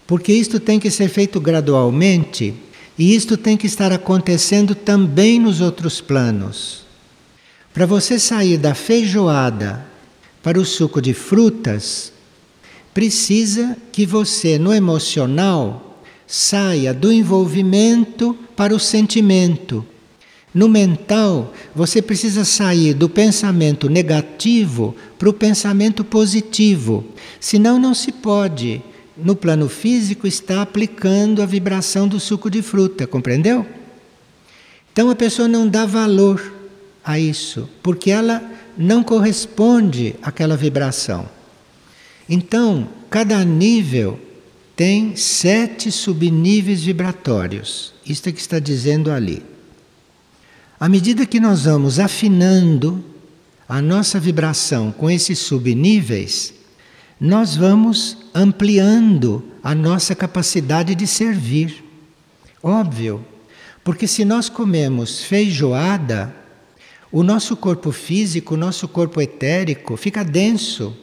porque 0.07 0.31
isto 0.31 0.61
tem 0.61 0.79
que 0.79 0.91
ser 0.91 1.09
feito 1.09 1.41
gradualmente 1.41 2.53
e 2.99 3.15
isto 3.15 3.39
tem 3.39 3.57
que 3.57 3.67
estar 3.67 3.93
acontecendo 3.93 4.75
também 4.75 5.41
nos 5.41 5.63
outros 5.63 6.03
planos. 6.03 6.85
Para 7.73 7.87
você 7.87 8.19
sair 8.19 8.59
da 8.59 8.75
feijoada 8.75 9.87
para 10.43 10.61
o 10.61 10.65
suco 10.67 11.01
de 11.01 11.15
frutas, 11.15 12.13
precisa 12.93 13.75
que 13.91 14.05
você, 14.05 14.59
no 14.59 14.75
emocional, 14.75 16.03
saia 16.27 16.93
do 16.93 17.11
envolvimento 17.11 18.37
para 18.55 18.75
o 18.75 18.79
sentimento 18.79 19.87
no 20.53 20.69
mental, 20.69 21.55
você 21.75 22.03
precisa 22.03 22.45
sair 22.45 22.93
do 22.93 23.09
pensamento 23.09 23.89
negativo 23.89 24.97
para 25.19 25.29
o 25.29 25.33
pensamento 25.33 26.05
positivo. 26.05 27.05
Senão, 27.39 27.79
não 27.79 27.95
se 27.95 28.11
pode, 28.11 28.83
no 29.17 29.37
plano 29.37 29.69
físico, 29.69 30.27
estar 30.27 30.61
aplicando 30.61 31.41
a 31.41 31.47
vibração 31.47 32.09
do 32.09 32.19
suco 32.19 32.51
de 32.51 32.63
fruta, 32.63 33.07
compreendeu? 33.07 33.65
Então, 34.93 35.09
a 35.09 35.15
pessoa 35.15 35.47
não 35.47 35.69
dá 35.69 35.87
valor 35.87 36.53
a 37.05 37.19
isso, 37.19 37.69
porque 37.81 38.11
ela 38.11 38.43
não 38.77 39.05
corresponde 39.05 40.17
àquela 40.21 40.57
vibração. 40.57 41.29
Então, 42.29 42.89
cada 43.09 43.45
nível 43.45 44.19
tem 44.75 45.15
sete 45.15 45.93
subníveis 45.93 46.83
vibratórios. 46.83 47.93
Isto 48.05 48.29
é 48.29 48.33
que 48.33 48.41
está 48.41 48.59
dizendo 48.59 49.13
ali. 49.13 49.43
À 50.81 50.89
medida 50.89 51.27
que 51.27 51.39
nós 51.39 51.65
vamos 51.65 51.99
afinando 51.99 53.05
a 53.69 53.83
nossa 53.83 54.19
vibração 54.19 54.91
com 54.91 55.11
esses 55.11 55.39
subníveis, 55.39 56.55
nós 57.21 57.55
vamos 57.55 58.17
ampliando 58.35 59.45
a 59.63 59.75
nossa 59.75 60.15
capacidade 60.15 60.95
de 60.95 61.07
servir. 61.07 61.85
Óbvio, 62.63 63.23
porque 63.85 64.07
se 64.07 64.25
nós 64.25 64.49
comemos 64.49 65.23
feijoada, 65.23 66.35
o 67.13 67.23
nosso 67.23 67.59
corpo 67.59 67.93
físico, 67.93 68.55
o 68.55 68.57
nosso 68.57 68.89
corpo 68.89 69.21
etérico 69.21 69.99
fica 69.99 70.25
denso, 70.25 70.97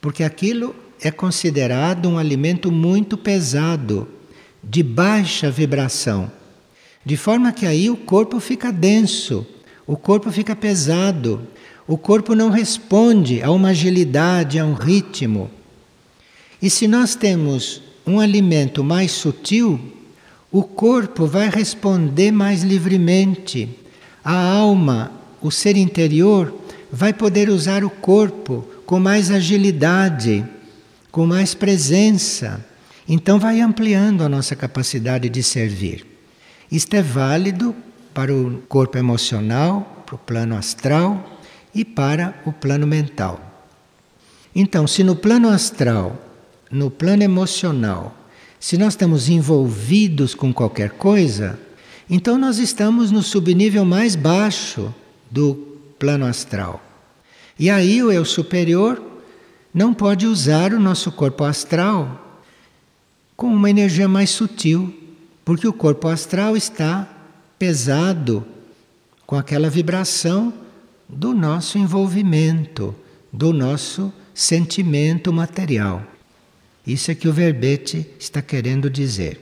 porque 0.00 0.24
aquilo 0.24 0.74
é 0.98 1.10
considerado 1.10 2.08
um 2.08 2.16
alimento 2.16 2.72
muito 2.72 3.18
pesado, 3.18 4.08
de 4.62 4.82
baixa 4.82 5.50
vibração. 5.50 6.32
De 7.04 7.16
forma 7.16 7.52
que 7.52 7.66
aí 7.66 7.90
o 7.90 7.96
corpo 7.96 8.40
fica 8.40 8.72
denso, 8.72 9.46
o 9.86 9.96
corpo 9.96 10.32
fica 10.32 10.56
pesado, 10.56 11.46
o 11.86 11.98
corpo 11.98 12.34
não 12.34 12.48
responde 12.48 13.42
a 13.42 13.50
uma 13.50 13.68
agilidade, 13.68 14.58
a 14.58 14.64
um 14.64 14.72
ritmo. 14.72 15.50
E 16.62 16.70
se 16.70 16.88
nós 16.88 17.14
temos 17.14 17.82
um 18.06 18.18
alimento 18.18 18.82
mais 18.82 19.12
sutil, 19.12 19.78
o 20.50 20.62
corpo 20.62 21.26
vai 21.26 21.50
responder 21.50 22.32
mais 22.32 22.62
livremente. 22.62 23.68
A 24.24 24.34
alma, 24.34 25.12
o 25.42 25.50
ser 25.50 25.76
interior, 25.76 26.54
vai 26.90 27.12
poder 27.12 27.50
usar 27.50 27.84
o 27.84 27.90
corpo 27.90 28.66
com 28.86 28.98
mais 28.98 29.30
agilidade, 29.30 30.42
com 31.10 31.26
mais 31.26 31.52
presença. 31.52 32.64
Então, 33.06 33.38
vai 33.38 33.60
ampliando 33.60 34.22
a 34.22 34.28
nossa 34.28 34.56
capacidade 34.56 35.28
de 35.28 35.42
servir. 35.42 36.13
Isto 36.74 36.94
é 36.94 37.02
válido 37.02 37.72
para 38.12 38.34
o 38.34 38.60
corpo 38.68 38.98
emocional, 38.98 40.02
para 40.04 40.16
o 40.16 40.18
plano 40.18 40.56
astral 40.56 41.38
e 41.72 41.84
para 41.84 42.34
o 42.44 42.52
plano 42.52 42.84
mental. 42.84 43.68
Então, 44.52 44.84
se 44.84 45.04
no 45.04 45.14
plano 45.14 45.48
astral, 45.48 46.20
no 46.68 46.90
plano 46.90 47.22
emocional, 47.22 48.12
se 48.58 48.76
nós 48.76 48.94
estamos 48.94 49.28
envolvidos 49.28 50.34
com 50.34 50.52
qualquer 50.52 50.90
coisa, 50.90 51.60
então 52.10 52.36
nós 52.36 52.58
estamos 52.58 53.12
no 53.12 53.22
subnível 53.22 53.84
mais 53.84 54.16
baixo 54.16 54.92
do 55.30 55.78
plano 55.96 56.26
astral. 56.26 56.82
E 57.56 57.70
aí 57.70 58.02
o 58.02 58.10
eu 58.10 58.24
superior 58.24 59.00
não 59.72 59.94
pode 59.94 60.26
usar 60.26 60.74
o 60.74 60.80
nosso 60.80 61.12
corpo 61.12 61.44
astral 61.44 62.42
com 63.36 63.46
uma 63.46 63.70
energia 63.70 64.08
mais 64.08 64.30
sutil, 64.30 65.03
porque 65.44 65.68
o 65.68 65.72
corpo 65.72 66.08
astral 66.08 66.56
está 66.56 67.08
pesado 67.58 68.46
com 69.26 69.36
aquela 69.36 69.68
vibração 69.68 70.52
do 71.08 71.34
nosso 71.34 71.78
envolvimento, 71.78 72.94
do 73.32 73.52
nosso 73.52 74.12
sentimento 74.32 75.32
material. 75.32 76.02
Isso 76.86 77.10
é 77.10 77.14
que 77.14 77.28
o 77.28 77.32
verbete 77.32 78.06
está 78.18 78.42
querendo 78.42 78.90
dizer. 78.90 79.40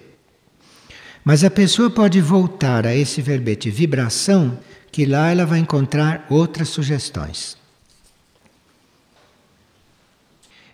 Mas 1.24 1.44
a 1.44 1.50
pessoa 1.50 1.88
pode 1.88 2.20
voltar 2.20 2.86
a 2.86 2.94
esse 2.94 3.22
verbete 3.22 3.70
vibração, 3.70 4.58
que 4.90 5.06
lá 5.06 5.30
ela 5.30 5.46
vai 5.46 5.60
encontrar 5.60 6.26
outras 6.28 6.68
sugestões. 6.68 7.56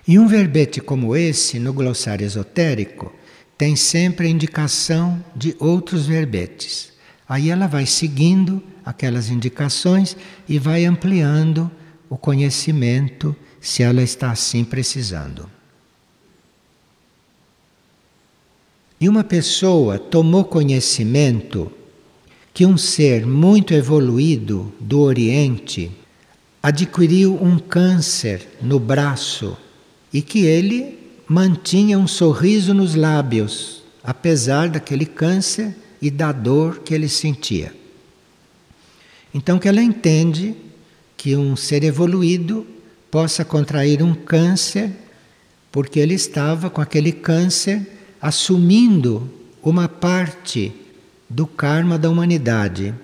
E 0.06 0.18
um 0.18 0.26
verbete 0.26 0.80
como 0.80 1.14
esse, 1.14 1.58
no 1.58 1.72
glossário 1.72 2.24
esotérico, 2.24 3.12
tem 3.58 3.74
sempre 3.74 4.28
a 4.28 4.30
indicação 4.30 5.22
de 5.34 5.56
outros 5.58 6.06
verbetes. 6.06 6.92
Aí 7.28 7.50
ela 7.50 7.66
vai 7.66 7.84
seguindo 7.84 8.62
aquelas 8.84 9.28
indicações 9.28 10.16
e 10.48 10.58
vai 10.58 10.84
ampliando 10.84 11.68
o 12.08 12.16
conhecimento 12.16 13.34
se 13.60 13.82
ela 13.82 14.00
está 14.00 14.30
assim 14.30 14.64
precisando. 14.64 15.50
E 19.00 19.08
uma 19.08 19.24
pessoa 19.24 19.98
tomou 19.98 20.44
conhecimento 20.44 21.70
que 22.54 22.64
um 22.64 22.76
ser 22.78 23.26
muito 23.26 23.74
evoluído 23.74 24.72
do 24.80 25.00
Oriente 25.00 25.92
adquiriu 26.62 27.40
um 27.42 27.58
câncer 27.58 28.48
no 28.60 28.80
braço 28.80 29.56
e 30.12 30.22
que 30.22 30.44
ele 30.44 30.97
mantinha 31.28 31.98
um 31.98 32.06
sorriso 32.06 32.72
nos 32.72 32.94
lábios, 32.94 33.82
apesar 34.02 34.70
daquele 34.70 35.04
câncer 35.04 35.76
e 36.00 36.10
da 36.10 36.32
dor 36.32 36.78
que 36.78 36.94
ele 36.94 37.08
sentia. 37.08 37.74
Então 39.34 39.58
que 39.58 39.68
ela 39.68 39.82
entende 39.82 40.56
que 41.16 41.36
um 41.36 41.54
ser 41.54 41.84
evoluído 41.84 42.66
possa 43.10 43.44
contrair 43.44 44.02
um 44.02 44.14
câncer 44.14 44.90
porque 45.70 46.00
ele 46.00 46.14
estava 46.14 46.70
com 46.70 46.80
aquele 46.80 47.12
câncer 47.12 47.86
assumindo 48.20 49.30
uma 49.62 49.86
parte 49.86 50.72
do 51.28 51.46
karma 51.46 51.98
da 51.98 52.08
humanidade, 52.08 52.94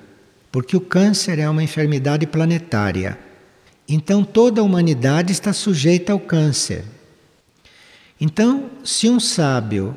porque 0.50 0.76
o 0.76 0.80
câncer 0.80 1.38
é 1.38 1.48
uma 1.48 1.62
enfermidade 1.62 2.26
planetária. 2.26 3.18
Então 3.86 4.24
toda 4.24 4.62
a 4.62 4.64
humanidade 4.64 5.30
está 5.30 5.52
sujeita 5.52 6.12
ao 6.12 6.18
câncer. 6.18 6.84
Então, 8.26 8.70
se 8.82 9.06
um 9.06 9.20
sábio 9.20 9.94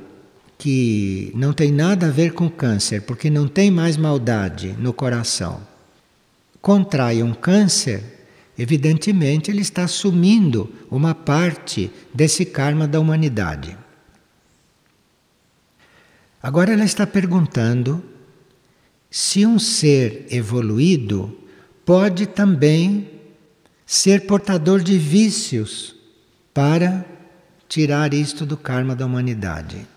que 0.58 1.32
não 1.34 1.54
tem 1.54 1.72
nada 1.72 2.08
a 2.08 2.12
ver 2.12 2.34
com 2.34 2.50
câncer, 2.50 3.04
porque 3.04 3.30
não 3.30 3.48
tem 3.48 3.72
mais 3.72 3.96
maldade 3.96 4.76
no 4.78 4.92
coração, 4.92 5.62
contrai 6.62 7.24
um 7.24 7.34
câncer, 7.34 8.04
evidentemente 8.60 9.50
ele 9.50 9.62
está 9.62 9.86
assumindo 9.86 10.70
uma 10.92 11.16
parte 11.16 11.90
desse 12.14 12.44
karma 12.44 12.86
da 12.86 13.00
humanidade. 13.00 13.78
Agora 16.44 16.74
ela 16.74 16.84
está 16.84 17.08
perguntando 17.08 18.04
se 19.10 19.46
um 19.46 19.58
ser 19.58 20.28
evoluído 20.30 21.34
pode 21.86 22.26
também 22.28 23.10
ser 23.86 24.28
portador 24.28 24.82
de 24.84 24.98
vícios 24.98 25.96
para 26.54 27.16
tirar 27.68 28.14
isto 28.14 28.46
do 28.46 28.56
karma 28.56 28.96
da 28.96 29.06
humanidade. 29.06 29.88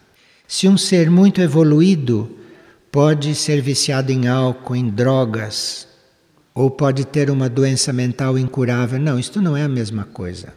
Se 0.47 0.67
um 0.67 0.77
ser 0.77 1.11
muito 1.11 1.41
evoluído 1.41 2.37
pode 2.91 3.35
ser 3.35 3.61
viciado 3.63 4.11
em 4.11 4.27
álcool, 4.27 4.77
em 4.77 4.89
drogas, 4.89 5.87
ou 6.55 6.71
pode 6.71 7.05
ter 7.05 7.31
uma 7.31 7.49
doença 7.49 7.93
mental 7.93 8.37
incurável, 8.37 8.99
não, 8.99 9.19
isto 9.19 9.41
não 9.41 9.57
é 9.57 9.63
a 9.63 9.69
mesma 9.69 10.05
coisa. 10.05 10.53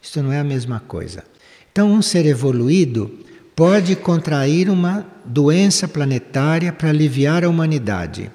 Isto 0.00 0.22
não 0.22 0.32
é 0.32 0.40
a 0.40 0.44
mesma 0.44 0.80
coisa. 0.80 1.24
Então, 1.70 1.92
um 1.92 2.00
ser 2.00 2.26
evoluído 2.26 3.10
pode 3.54 3.94
contrair 3.96 4.68
uma 4.70 5.06
doença 5.24 5.86
planetária 5.86 6.72
para 6.72 6.88
aliviar 6.88 7.44
a 7.44 7.48
humanidade. 7.48 8.30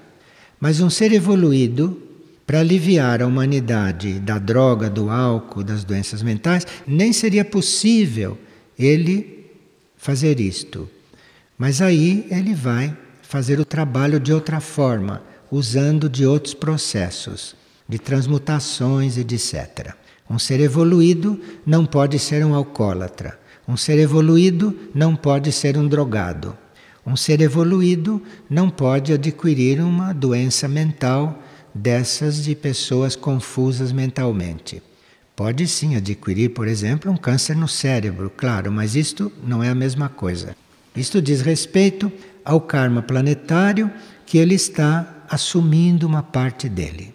Mas 0.60 0.80
um 0.80 0.89
ser 0.89 1.12
evoluído 1.12 2.02
para 2.49 2.62
aliviar 2.62 3.21
a 3.21 3.27
humanidade 3.27 4.19
da 4.19 4.39
droga, 4.39 4.89
do 4.89 5.12
álcool, 5.12 5.63
das 5.63 5.83
doenças 5.83 6.23
mentais, 6.23 6.65
nem 6.88 7.13
seria 7.13 7.45
possível 7.45 8.39
ele 8.77 9.45
fazer 9.95 10.39
isto. 10.39 10.89
Mas 11.55 11.79
aí 11.79 12.25
ele 12.31 12.55
vai 12.55 12.97
fazer 13.21 13.59
o 13.59 13.65
trabalho 13.65 14.19
de 14.19 14.33
outra 14.33 14.59
forma, 14.59 15.21
usando 15.51 16.09
de 16.09 16.25
outros 16.25 16.55
processos, 16.55 17.55
de 17.88 17.99
transmutações 17.99 19.15
e 19.15 19.19
etc. 19.19 19.93
Um 20.27 20.39
ser 20.39 20.59
evoluído 20.59 21.39
não 21.63 21.85
pode 21.85 22.17
ser 22.17 22.43
um 22.43 22.55
alcoólatra. 22.55 23.39
Um 23.67 23.77
ser 23.77 23.99
evoluído 23.99 24.75
não 24.91 25.15
pode 25.15 25.51
ser 25.51 25.77
um 25.77 25.88
drogado. 25.88 26.57
Um 27.05 27.15
ser 27.15 27.41
evoluído 27.41 28.19
não 28.49 28.71
pode 28.71 29.13
adquirir 29.13 29.81
uma 29.81 30.13
doença 30.13 30.67
mental 30.67 31.43
dessas 31.73 32.43
de 32.43 32.55
pessoas 32.55 33.15
confusas 33.15 33.91
mentalmente. 33.91 34.82
Pode 35.36 35.67
sim 35.67 35.95
adquirir, 35.95 36.49
por 36.49 36.67
exemplo, 36.67 37.12
um 37.12 37.15
câncer 37.15 37.55
no 37.55 37.67
cérebro, 37.67 38.29
claro, 38.36 38.71
mas 38.71 38.95
isto 38.95 39.32
não 39.43 39.63
é 39.63 39.69
a 39.69 39.75
mesma 39.75 40.10
coisa. 40.10 40.55
Isto 40.95 41.21
diz 41.21 41.41
respeito 41.41 42.12
ao 42.43 42.60
karma 42.60 43.01
planetário 43.01 43.91
que 44.25 44.38
ele 44.38 44.55
está 44.55 45.25
assumindo 45.29 46.05
uma 46.05 46.21
parte 46.21 46.67
dele. 46.67 47.13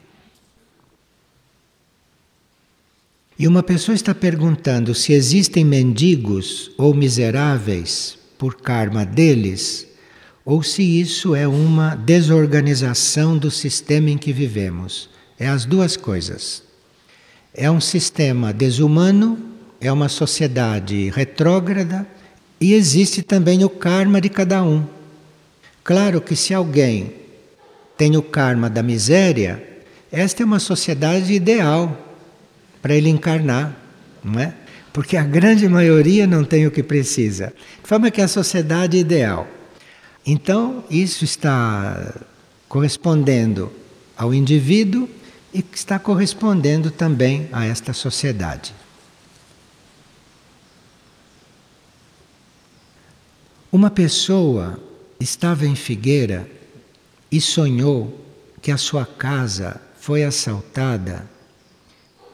E 3.38 3.48
uma 3.48 3.62
pessoa 3.62 3.94
está 3.94 4.14
perguntando 4.14 4.94
se 4.94 5.12
existem 5.12 5.64
mendigos 5.64 6.70
ou 6.78 6.94
miseráveis 6.94 8.16
por 8.38 8.54
karma 8.56 9.04
deles 9.04 9.88
ou 10.44 10.62
se 10.62 10.82
isso 10.82 11.34
é 11.34 11.48
uma 11.48 11.94
desorganização 11.94 13.38
do 13.38 13.50
sistema 13.50 14.10
em 14.10 14.18
que 14.18 14.32
vivemos. 14.32 15.08
É 15.38 15.48
as 15.48 15.64
duas 15.64 15.96
coisas. 15.96 16.62
É 17.54 17.70
um 17.70 17.80
sistema 17.80 18.52
desumano, 18.52 19.38
é 19.80 19.90
uma 19.90 20.08
sociedade 20.08 21.10
retrógrada 21.10 22.06
e 22.60 22.74
existe 22.74 23.22
também 23.22 23.64
o 23.64 23.70
karma 23.70 24.20
de 24.20 24.28
cada 24.28 24.62
um. 24.62 24.84
Claro 25.82 26.20
que 26.20 26.36
se 26.36 26.52
alguém 26.52 27.12
tem 27.96 28.16
o 28.16 28.22
karma 28.22 28.68
da 28.68 28.82
miséria, 28.82 29.62
esta 30.10 30.42
é 30.42 30.46
uma 30.46 30.58
sociedade 30.58 31.32
ideal 31.32 31.96
para 32.82 32.94
ele 32.94 33.08
encarnar, 33.08 33.74
não 34.22 34.40
é? 34.40 34.52
Porque 34.92 35.16
a 35.16 35.24
grande 35.24 35.68
maioria 35.68 36.26
não 36.26 36.44
tem 36.44 36.66
o 36.66 36.70
que 36.70 36.82
precisa. 36.82 37.52
De 37.82 37.88
forma 37.88 38.10
que 38.10 38.20
é 38.20 38.24
a 38.24 38.28
sociedade 38.28 38.96
ideal. 38.96 39.48
Então, 40.26 40.84
isso 40.88 41.24
está 41.24 42.14
correspondendo 42.68 43.70
ao 44.16 44.32
indivíduo 44.32 45.08
e 45.52 45.64
está 45.72 45.98
correspondendo 45.98 46.90
também 46.90 47.48
a 47.52 47.66
esta 47.66 47.92
sociedade. 47.92 48.74
Uma 53.70 53.90
pessoa 53.90 54.80
estava 55.20 55.66
em 55.66 55.74
Figueira 55.74 56.48
e 57.30 57.40
sonhou 57.40 58.24
que 58.62 58.70
a 58.70 58.76
sua 58.76 59.04
casa 59.04 59.80
foi 59.98 60.24
assaltada 60.24 61.28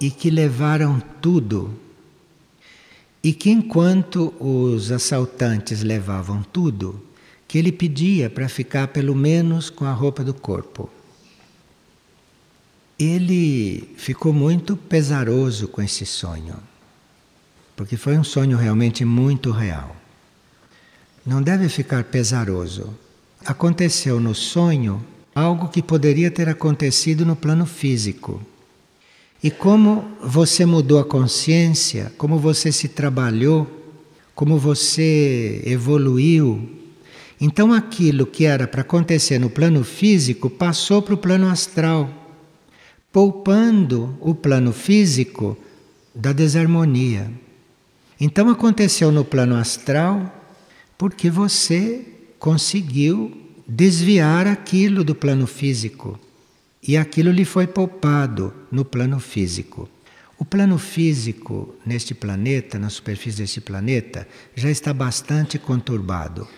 e 0.01 0.11
que 0.11 0.31
levaram 0.31 1.01
tudo. 1.21 1.75
E 3.23 3.33
que 3.33 3.51
enquanto 3.51 4.35
os 4.39 4.91
assaltantes 4.91 5.83
levavam 5.83 6.43
tudo, 6.43 7.03
que 7.51 7.59
ele 7.59 7.73
pedia 7.73 8.31
para 8.31 8.49
ficar 8.49 8.87
pelo 8.87 9.13
menos 9.13 9.69
com 9.69 9.85
a 9.85 9.93
roupa 9.93 10.23
do 10.23 10.33
corpo. 10.33 10.89
Ele 12.97 13.93
ficou 13.97 14.33
muito 14.33 14.77
pesaroso 14.77 15.67
com 15.67 15.83
esse 15.83 16.07
sonho, 16.07 16.55
porque 17.75 17.97
foi 17.97 18.17
um 18.17 18.23
sonho 18.23 18.57
realmente 18.57 19.05
muito 19.05 19.51
real. 19.51 19.97
Não 21.27 21.43
deve 21.43 21.69
ficar 21.69 22.05
pesaroso. 22.05 22.97
Aconteceu 23.45 24.21
no 24.21 24.33
sonho 24.33 25.05
algo 25.35 25.71
que 25.71 25.83
poderia 25.83 26.31
ter 26.31 26.49
acontecido 26.49 27.27
no 27.27 27.35
plano 27.35 27.67
físico. 27.67 28.41
E 29.43 29.51
como 29.51 30.09
você 30.23 30.65
mudou 30.65 31.01
a 31.01 31.05
consciência, 31.05 32.13
como 32.17 32.39
você 32.39 32.71
se 32.71 32.87
trabalhou, 32.87 33.67
como 34.37 34.57
você 34.57 35.61
evoluiu 35.67 36.79
então 37.41 37.73
aquilo 37.73 38.27
que 38.27 38.45
era 38.45 38.69
para 38.69 38.83
acontecer 38.83 39.39
no 39.39 39.49
plano 39.49 39.83
físico 39.83 40.51
passou 40.51 41.01
para 41.01 41.15
o 41.15 41.19
plano 41.19 41.49
astral, 41.49 42.37
poupando 43.11 44.17
o 44.21 44.35
plano 44.35 44.73
físico 44.73 45.57
da 46.15 46.33
desarmonia. 46.33 47.31
Então 48.21 48.51
aconteceu 48.51 49.11
no 49.11 49.25
plano 49.25 49.57
astral 49.57 50.37
porque 50.99 51.31
você 51.31 52.05
conseguiu 52.39 53.35
desviar 53.67 54.47
aquilo 54.47 55.03
do 55.03 55.15
plano 55.15 55.47
físico 55.47 56.21
e 56.87 56.97
aquilo 56.97 57.31
lhe 57.31 57.45
foi 57.47 57.67
poupado 57.67 58.53
no 58.71 58.85
plano 58.85 59.19
físico. 59.19 59.89
O 60.39 60.45
plano 60.45 60.79
físico 60.79 61.75
neste 61.85 62.15
planeta, 62.15 62.79
na 62.79 62.91
superfície 62.91 63.39
deste 63.39 63.61
planeta, 63.61 64.27
já 64.55 64.71
está 64.71 64.93
bastante 64.93 65.59
conturbado. 65.59 66.49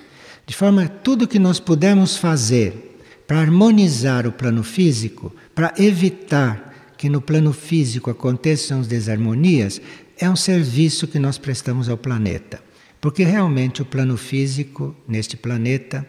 De 0.53 0.59
forma 0.59 0.87
que 0.87 0.97
tudo 1.03 1.27
que 1.27 1.39
nós 1.39 1.59
pudermos 1.59 2.19
fazer 2.19 3.01
para 3.27 3.41
harmonizar 3.41 4.27
o 4.27 4.33
plano 4.33 4.63
físico, 4.63 5.35
para 5.55 5.73
evitar 5.79 6.93
que 6.99 7.09
no 7.09 7.23
plano 7.23 7.55
físico 7.55 8.11
aconteçam 8.11 8.83
desarmonias, 8.83 9.81
é 10.19 10.29
um 10.29 10.37
serviço 10.37 11.09
que 11.09 11.19
nós 11.19 11.39
prestamos 11.39 11.89
ao 11.89 11.97
planeta. 11.97 12.63
Porque 13.01 13.25
realmente 13.25 13.81
o 13.81 13.87
plano 13.87 14.19
físico 14.19 14.95
neste 15.09 15.39
planeta 15.39 16.07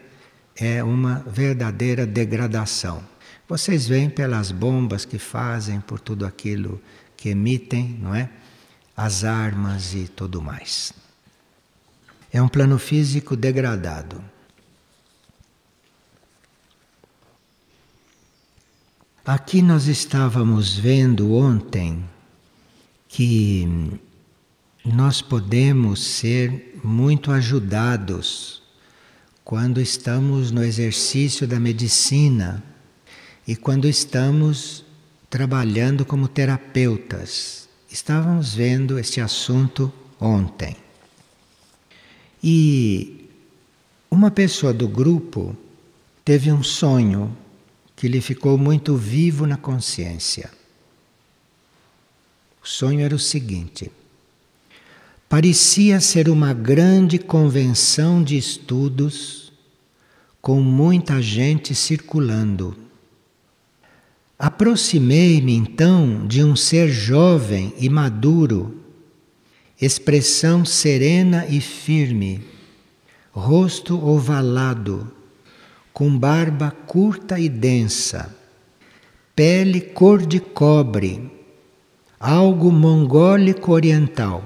é 0.54 0.84
uma 0.84 1.24
verdadeira 1.26 2.06
degradação. 2.06 3.02
Vocês 3.48 3.88
veem 3.88 4.10
pelas 4.10 4.52
bombas 4.52 5.06
que 5.06 5.18
fazem, 5.18 5.80
por 5.80 5.98
tudo 5.98 6.26
aquilo 6.26 6.78
que 7.16 7.30
emitem, 7.30 7.98
não 7.98 8.14
é? 8.14 8.28
As 8.94 9.24
armas 9.24 9.94
e 9.94 10.06
tudo 10.06 10.42
mais. 10.42 10.92
É 12.30 12.42
um 12.42 12.48
plano 12.48 12.78
físico 12.78 13.34
degradado. 13.34 14.33
Aqui 19.26 19.62
nós 19.62 19.86
estávamos 19.86 20.76
vendo 20.76 21.32
ontem 21.32 22.04
que 23.08 23.66
nós 24.84 25.22
podemos 25.22 26.04
ser 26.04 26.78
muito 26.84 27.30
ajudados 27.32 28.62
quando 29.42 29.80
estamos 29.80 30.50
no 30.50 30.62
exercício 30.62 31.48
da 31.48 31.58
medicina 31.58 32.62
e 33.48 33.56
quando 33.56 33.88
estamos 33.88 34.84
trabalhando 35.30 36.04
como 36.04 36.28
terapeutas. 36.28 37.66
Estávamos 37.90 38.54
vendo 38.54 38.98
este 38.98 39.22
assunto 39.22 39.90
ontem. 40.20 40.76
E 42.42 43.26
uma 44.10 44.30
pessoa 44.30 44.74
do 44.74 44.86
grupo 44.86 45.56
teve 46.22 46.52
um 46.52 46.62
sonho 46.62 47.34
que 48.04 48.08
lhe 48.08 48.20
ficou 48.20 48.58
muito 48.58 48.98
vivo 48.98 49.46
na 49.46 49.56
consciência. 49.56 50.50
O 52.62 52.68
sonho 52.68 53.00
era 53.00 53.14
o 53.14 53.18
seguinte: 53.18 53.90
parecia 55.26 55.98
ser 56.02 56.28
uma 56.28 56.52
grande 56.52 57.18
convenção 57.18 58.22
de 58.22 58.36
estudos 58.36 59.50
com 60.42 60.60
muita 60.60 61.22
gente 61.22 61.74
circulando. 61.74 62.76
Aproximei-me 64.38 65.54
então 65.54 66.26
de 66.26 66.44
um 66.44 66.54
ser 66.54 66.90
jovem 66.90 67.72
e 67.78 67.88
maduro, 67.88 68.82
expressão 69.80 70.62
serena 70.62 71.46
e 71.46 71.58
firme, 71.58 72.44
rosto 73.32 73.96
ovalado 74.06 75.10
com 75.94 76.18
barba 76.18 76.72
curta 76.72 77.38
e 77.38 77.48
densa, 77.48 78.34
pele 79.36 79.80
cor 79.80 80.26
de 80.26 80.40
cobre, 80.40 81.30
algo 82.18 82.72
mongólico 82.72 83.70
oriental. 83.70 84.42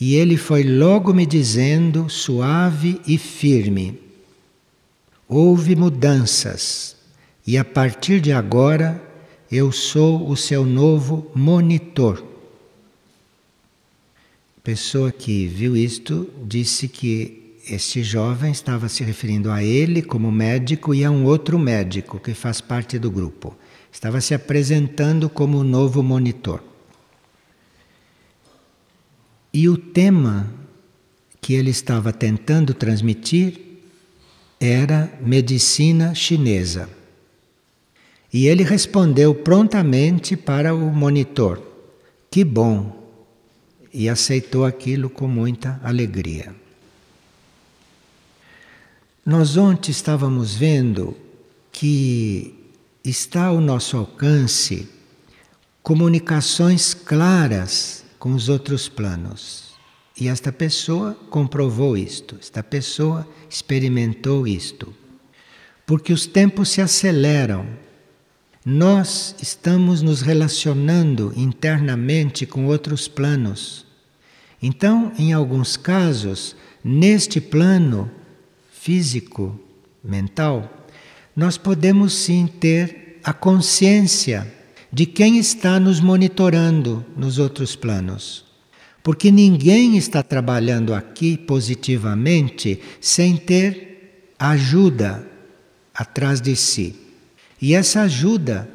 E 0.00 0.14
ele 0.14 0.38
foi 0.38 0.62
logo 0.62 1.12
me 1.12 1.26
dizendo, 1.26 2.08
suave 2.08 2.98
e 3.06 3.18
firme: 3.18 4.00
Houve 5.28 5.76
mudanças, 5.76 6.96
e 7.46 7.58
a 7.58 7.64
partir 7.64 8.22
de 8.22 8.32
agora 8.32 9.00
eu 9.52 9.70
sou 9.70 10.30
o 10.30 10.34
seu 10.34 10.64
novo 10.64 11.30
monitor. 11.34 12.24
A 14.56 14.60
pessoa 14.62 15.12
que 15.12 15.46
viu 15.46 15.76
isto 15.76 16.30
disse 16.42 16.88
que 16.88 17.43
este 17.68 18.02
jovem 18.02 18.52
estava 18.52 18.88
se 18.88 19.02
referindo 19.02 19.50
a 19.50 19.62
ele 19.62 20.02
como 20.02 20.30
médico 20.30 20.94
e 20.94 21.04
a 21.04 21.10
um 21.10 21.24
outro 21.24 21.58
médico 21.58 22.20
que 22.20 22.34
faz 22.34 22.60
parte 22.60 22.98
do 22.98 23.10
grupo. 23.10 23.56
Estava 23.90 24.20
se 24.20 24.34
apresentando 24.34 25.28
como 25.30 25.58
o 25.58 25.64
novo 25.64 26.02
monitor. 26.02 26.62
E 29.52 29.68
o 29.68 29.76
tema 29.76 30.52
que 31.40 31.54
ele 31.54 31.70
estava 31.70 32.12
tentando 32.12 32.74
transmitir 32.74 33.60
era 34.60 35.12
medicina 35.20 36.14
chinesa. 36.14 36.88
E 38.32 38.46
ele 38.46 38.64
respondeu 38.64 39.34
prontamente 39.34 40.36
para 40.36 40.74
o 40.74 40.92
monitor: 40.92 41.62
Que 42.30 42.42
bom! 42.42 43.04
E 43.92 44.08
aceitou 44.08 44.64
aquilo 44.64 45.08
com 45.08 45.28
muita 45.28 45.80
alegria. 45.84 46.63
Nós 49.26 49.56
ontem 49.56 49.90
estávamos 49.90 50.54
vendo 50.54 51.16
que 51.72 52.54
está 53.02 53.46
ao 53.46 53.58
nosso 53.58 53.96
alcance 53.96 54.86
comunicações 55.82 56.92
claras 56.92 58.04
com 58.18 58.34
os 58.34 58.50
outros 58.50 58.86
planos. 58.86 59.72
E 60.20 60.28
esta 60.28 60.52
pessoa 60.52 61.14
comprovou 61.30 61.96
isto, 61.96 62.36
esta 62.38 62.62
pessoa 62.62 63.26
experimentou 63.48 64.46
isto. 64.46 64.94
Porque 65.86 66.12
os 66.12 66.26
tempos 66.26 66.68
se 66.68 66.82
aceleram. 66.82 67.66
Nós 68.62 69.34
estamos 69.40 70.02
nos 70.02 70.20
relacionando 70.20 71.32
internamente 71.34 72.44
com 72.44 72.66
outros 72.66 73.08
planos. 73.08 73.86
Então, 74.60 75.12
em 75.18 75.32
alguns 75.32 75.78
casos, 75.78 76.54
neste 76.84 77.40
plano, 77.40 78.10
físico, 78.84 79.58
mental, 80.04 80.86
nós 81.34 81.56
podemos 81.56 82.12
sim 82.12 82.46
ter 82.46 83.18
a 83.24 83.32
consciência 83.32 84.46
de 84.92 85.06
quem 85.06 85.38
está 85.38 85.80
nos 85.80 86.00
monitorando 86.00 87.02
nos 87.16 87.38
outros 87.38 87.74
planos. 87.74 88.44
Porque 89.02 89.30
ninguém 89.30 89.96
está 89.96 90.22
trabalhando 90.22 90.92
aqui 90.92 91.34
positivamente 91.34 92.78
sem 93.00 93.38
ter 93.38 94.34
ajuda 94.38 95.26
atrás 95.94 96.38
de 96.38 96.54
si. 96.54 96.94
E 97.62 97.74
essa 97.74 98.02
ajuda 98.02 98.68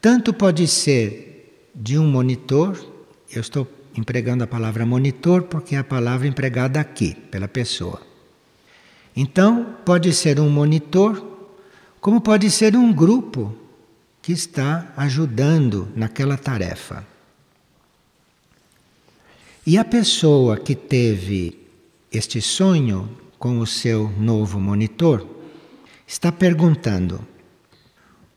tanto 0.00 0.34
pode 0.34 0.66
ser 0.66 1.70
de 1.72 1.96
um 1.96 2.10
monitor, 2.10 2.84
eu 3.32 3.40
estou 3.40 3.68
empregando 3.96 4.42
a 4.42 4.48
palavra 4.48 4.84
monitor 4.84 5.44
porque 5.44 5.76
é 5.76 5.78
a 5.78 5.84
palavra 5.84 6.26
empregada 6.26 6.80
aqui 6.80 7.14
pela 7.30 7.46
pessoa 7.46 8.11
então, 9.14 9.76
pode 9.84 10.12
ser 10.12 10.40
um 10.40 10.48
monitor, 10.48 11.22
como 12.00 12.20
pode 12.20 12.50
ser 12.50 12.74
um 12.76 12.92
grupo 12.92 13.54
que 14.22 14.32
está 14.32 14.92
ajudando 14.96 15.88
naquela 15.94 16.36
tarefa. 16.36 17.06
E 19.66 19.76
a 19.76 19.84
pessoa 19.84 20.56
que 20.56 20.74
teve 20.74 21.58
este 22.10 22.40
sonho 22.40 23.08
com 23.38 23.58
o 23.58 23.66
seu 23.66 24.08
novo 24.18 24.58
monitor 24.58 25.26
está 26.06 26.32
perguntando: 26.32 27.24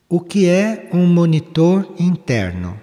o 0.09 0.19
que 0.19 0.47
é 0.47 0.89
um 0.93 1.07
monitor 1.07 1.87
interno? 1.97 2.79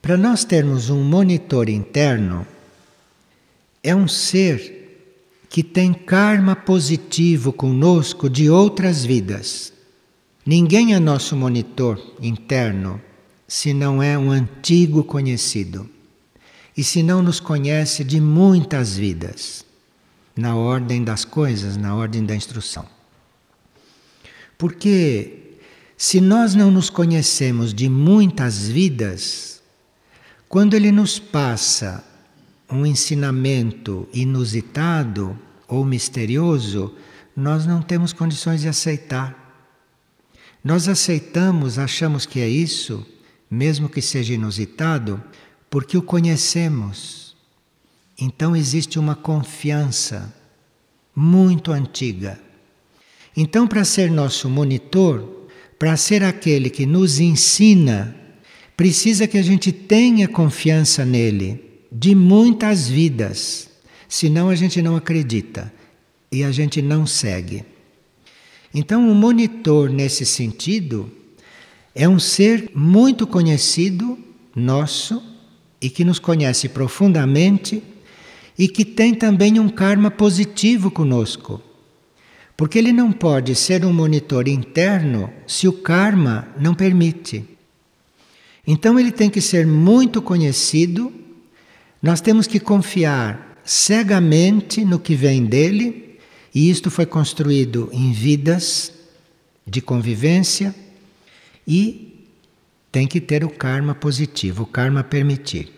Para 0.00 0.16
nós 0.16 0.44
termos 0.44 0.90
um 0.90 1.02
monitor 1.02 1.68
interno, 1.68 2.46
é 3.82 3.94
um 3.94 4.08
ser 4.08 4.73
que 5.54 5.62
tem 5.62 5.94
karma 5.94 6.56
positivo 6.56 7.52
conosco 7.52 8.28
de 8.28 8.50
outras 8.50 9.04
vidas. 9.04 9.72
Ninguém 10.44 10.94
é 10.94 10.98
nosso 10.98 11.36
monitor 11.36 11.96
interno 12.20 13.00
se 13.46 13.72
não 13.72 14.02
é 14.02 14.18
um 14.18 14.32
antigo 14.32 15.04
conhecido 15.04 15.88
e 16.76 16.82
se 16.82 17.04
não 17.04 17.22
nos 17.22 17.38
conhece 17.38 18.02
de 18.02 18.20
muitas 18.20 18.96
vidas, 18.96 19.64
na 20.36 20.56
ordem 20.56 21.04
das 21.04 21.24
coisas, 21.24 21.76
na 21.76 21.94
ordem 21.94 22.26
da 22.26 22.34
instrução. 22.34 22.84
Porque 24.58 25.58
se 25.96 26.20
nós 26.20 26.56
não 26.56 26.68
nos 26.68 26.90
conhecemos 26.90 27.72
de 27.72 27.88
muitas 27.88 28.66
vidas, 28.66 29.62
quando 30.48 30.74
ele 30.74 30.90
nos 30.90 31.20
passa 31.20 32.02
um 32.74 32.84
ensinamento 32.84 34.08
inusitado 34.12 35.38
ou 35.68 35.84
misterioso, 35.84 36.94
nós 37.36 37.66
não 37.66 37.80
temos 37.80 38.12
condições 38.12 38.60
de 38.60 38.68
aceitar. 38.68 39.42
Nós 40.62 40.88
aceitamos, 40.88 41.78
achamos 41.78 42.26
que 42.26 42.40
é 42.40 42.48
isso, 42.48 43.06
mesmo 43.50 43.88
que 43.88 44.02
seja 44.02 44.34
inusitado, 44.34 45.22
porque 45.70 45.96
o 45.96 46.02
conhecemos. 46.02 47.36
Então 48.18 48.56
existe 48.56 48.98
uma 48.98 49.14
confiança 49.14 50.34
muito 51.14 51.70
antiga. 51.70 52.40
Então, 53.36 53.66
para 53.66 53.84
ser 53.84 54.10
nosso 54.10 54.48
monitor, 54.48 55.48
para 55.78 55.96
ser 55.96 56.22
aquele 56.22 56.70
que 56.70 56.86
nos 56.86 57.18
ensina, 57.18 58.14
precisa 58.76 59.26
que 59.26 59.36
a 59.36 59.42
gente 59.42 59.72
tenha 59.72 60.28
confiança 60.28 61.04
nele 61.04 61.63
de 61.94 62.14
muitas 62.14 62.88
vidas. 62.88 63.70
Senão 64.08 64.48
a 64.48 64.56
gente 64.56 64.82
não 64.82 64.96
acredita 64.96 65.72
e 66.32 66.42
a 66.42 66.50
gente 66.50 66.82
não 66.82 67.06
segue. 67.06 67.64
Então, 68.74 69.08
o 69.08 69.14
monitor, 69.14 69.88
nesse 69.88 70.26
sentido, 70.26 71.08
É 71.94 72.08
um 72.08 72.18
ser 72.18 72.72
muito 72.74 73.24
conhecido, 73.24 74.18
nosso, 74.54 75.22
e 75.80 75.88
que 75.88 76.04
nos 76.04 76.18
conhece 76.18 76.68
profundamente 76.68 77.82
e 78.58 78.66
que 78.66 78.84
tem 78.84 79.14
também 79.14 79.60
um 79.60 79.68
karma 79.68 80.10
positivo 80.10 80.90
conosco. 80.90 81.62
Porque 82.56 82.78
ele 82.78 82.92
não 82.92 83.12
pode 83.12 83.54
ser 83.54 83.84
um 83.84 83.92
monitor 83.92 84.48
interno 84.48 85.30
se 85.46 85.68
o 85.68 85.72
karma 85.72 86.48
não 86.58 86.74
permite. 86.74 87.44
Então 88.66 88.98
ele 88.98 89.12
tem 89.12 89.28
que 89.28 89.40
ser 89.40 89.66
muito 89.66 90.22
conhecido, 90.22 91.12
nós 92.04 92.20
temos 92.20 92.46
que 92.46 92.60
confiar 92.60 93.56
cegamente 93.64 94.84
no 94.84 94.98
que 94.98 95.14
vem 95.14 95.46
dele, 95.46 96.18
e 96.54 96.68
isto 96.68 96.90
foi 96.90 97.06
construído 97.06 97.88
em 97.94 98.12
vidas 98.12 98.92
de 99.66 99.80
convivência 99.80 100.74
e 101.66 102.28
tem 102.92 103.06
que 103.06 103.22
ter 103.22 103.42
o 103.42 103.48
karma 103.48 103.94
positivo, 103.94 104.64
o 104.64 104.66
karma 104.66 105.02
permitir. 105.02 105.72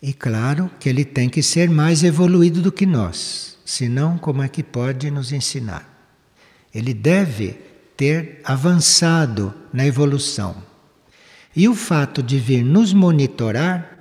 E 0.00 0.14
claro 0.14 0.70
que 0.80 0.88
ele 0.88 1.04
tem 1.04 1.28
que 1.28 1.42
ser 1.42 1.68
mais 1.68 2.02
evoluído 2.02 2.62
do 2.62 2.72
que 2.72 2.86
nós, 2.86 3.58
senão, 3.62 4.16
como 4.16 4.42
é 4.42 4.48
que 4.48 4.62
pode 4.62 5.10
nos 5.10 5.32
ensinar? 5.32 5.86
Ele 6.74 6.94
deve 6.94 7.58
ter 7.94 8.40
avançado 8.42 9.52
na 9.70 9.86
evolução. 9.86 10.56
E 11.54 11.68
o 11.68 11.74
fato 11.74 12.22
de 12.22 12.38
vir 12.38 12.64
nos 12.64 12.94
monitorar 12.94 13.91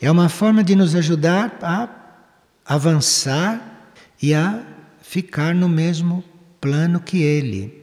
é 0.00 0.10
uma 0.10 0.28
forma 0.28 0.62
de 0.62 0.76
nos 0.76 0.94
ajudar 0.94 1.58
a 1.62 1.88
avançar 2.64 3.92
e 4.22 4.32
a 4.32 4.62
ficar 5.02 5.54
no 5.54 5.68
mesmo 5.68 6.22
plano 6.60 7.00
que 7.00 7.22
ele. 7.22 7.82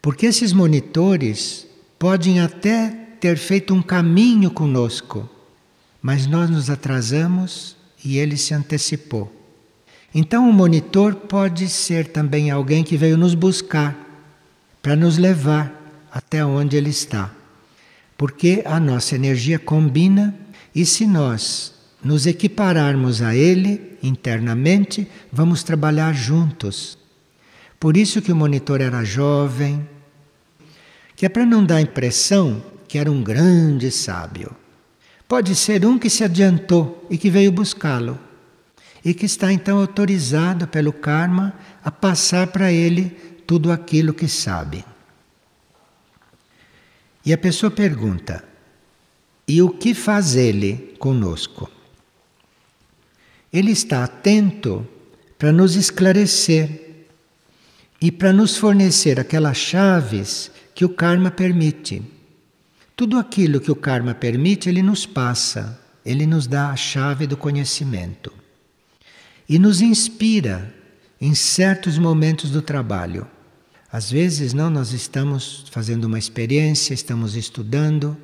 Porque 0.00 0.26
esses 0.26 0.52
monitores 0.52 1.66
podem 1.98 2.40
até 2.40 2.90
ter 3.20 3.36
feito 3.36 3.74
um 3.74 3.82
caminho 3.82 4.50
conosco, 4.50 5.28
mas 6.00 6.26
nós 6.26 6.50
nos 6.50 6.68
atrasamos 6.68 7.76
e 8.04 8.18
ele 8.18 8.36
se 8.36 8.52
antecipou. 8.54 9.32
Então, 10.14 10.48
o 10.48 10.52
monitor 10.52 11.14
pode 11.14 11.68
ser 11.68 12.08
também 12.08 12.50
alguém 12.50 12.82
que 12.84 12.96
veio 12.96 13.16
nos 13.16 13.34
buscar, 13.34 13.96
para 14.82 14.96
nos 14.96 15.16
levar 15.16 15.72
até 16.10 16.44
onde 16.44 16.76
ele 16.76 16.90
está. 16.90 17.30
Porque 18.18 18.62
a 18.66 18.78
nossa 18.80 19.14
energia 19.14 19.58
combina 19.58 20.34
e 20.74 20.86
se 20.86 21.06
nós 21.06 21.74
nos 22.02 22.26
equipararmos 22.26 23.22
a 23.22 23.34
ele 23.34 23.98
internamente, 24.02 25.08
vamos 25.30 25.62
trabalhar 25.62 26.12
juntos. 26.12 26.98
Por 27.78 27.96
isso 27.96 28.22
que 28.22 28.32
o 28.32 28.36
monitor 28.36 28.80
era 28.80 29.04
jovem, 29.04 29.88
que 31.14 31.26
é 31.26 31.28
para 31.28 31.46
não 31.46 31.64
dar 31.64 31.76
a 31.76 31.82
impressão 31.82 32.62
que 32.88 32.98
era 32.98 33.10
um 33.10 33.22
grande 33.22 33.90
sábio. 33.90 34.54
Pode 35.28 35.54
ser 35.54 35.86
um 35.86 35.98
que 35.98 36.10
se 36.10 36.24
adiantou 36.24 37.06
e 37.08 37.16
que 37.16 37.30
veio 37.30 37.50
buscá-lo, 37.52 38.18
e 39.04 39.14
que 39.14 39.26
está 39.26 39.52
então 39.52 39.78
autorizado 39.78 40.66
pelo 40.68 40.92
karma 40.92 41.54
a 41.84 41.90
passar 41.90 42.48
para 42.48 42.72
ele 42.72 43.10
tudo 43.46 43.72
aquilo 43.72 44.12
que 44.12 44.28
sabe. 44.28 44.84
E 47.24 47.32
a 47.32 47.38
pessoa 47.38 47.70
pergunta: 47.70 48.44
e 49.46 49.60
o 49.60 49.70
que 49.70 49.94
faz 49.94 50.34
ele 50.34 50.94
conosco? 50.98 51.70
Ele 53.52 53.72
está 53.72 54.04
atento 54.04 54.86
para 55.38 55.52
nos 55.52 55.76
esclarecer 55.76 57.06
e 58.00 58.10
para 58.10 58.32
nos 58.32 58.56
fornecer 58.56 59.20
aquelas 59.20 59.56
chaves 59.56 60.50
que 60.74 60.84
o 60.84 60.88
karma 60.88 61.30
permite. 61.30 62.02
Tudo 62.96 63.18
aquilo 63.18 63.60
que 63.60 63.70
o 63.70 63.76
karma 63.76 64.14
permite, 64.14 64.68
ele 64.68 64.82
nos 64.82 65.04
passa, 65.04 65.78
ele 66.04 66.26
nos 66.26 66.46
dá 66.46 66.70
a 66.70 66.76
chave 66.76 67.26
do 67.26 67.36
conhecimento. 67.36 68.32
E 69.48 69.58
nos 69.58 69.80
inspira 69.80 70.72
em 71.20 71.34
certos 71.34 71.98
momentos 71.98 72.50
do 72.50 72.62
trabalho. 72.62 73.26
Às 73.90 74.10
vezes, 74.10 74.52
não, 74.54 74.70
nós 74.70 74.92
estamos 74.92 75.66
fazendo 75.70 76.04
uma 76.04 76.18
experiência, 76.18 76.94
estamos 76.94 77.36
estudando, 77.36 78.16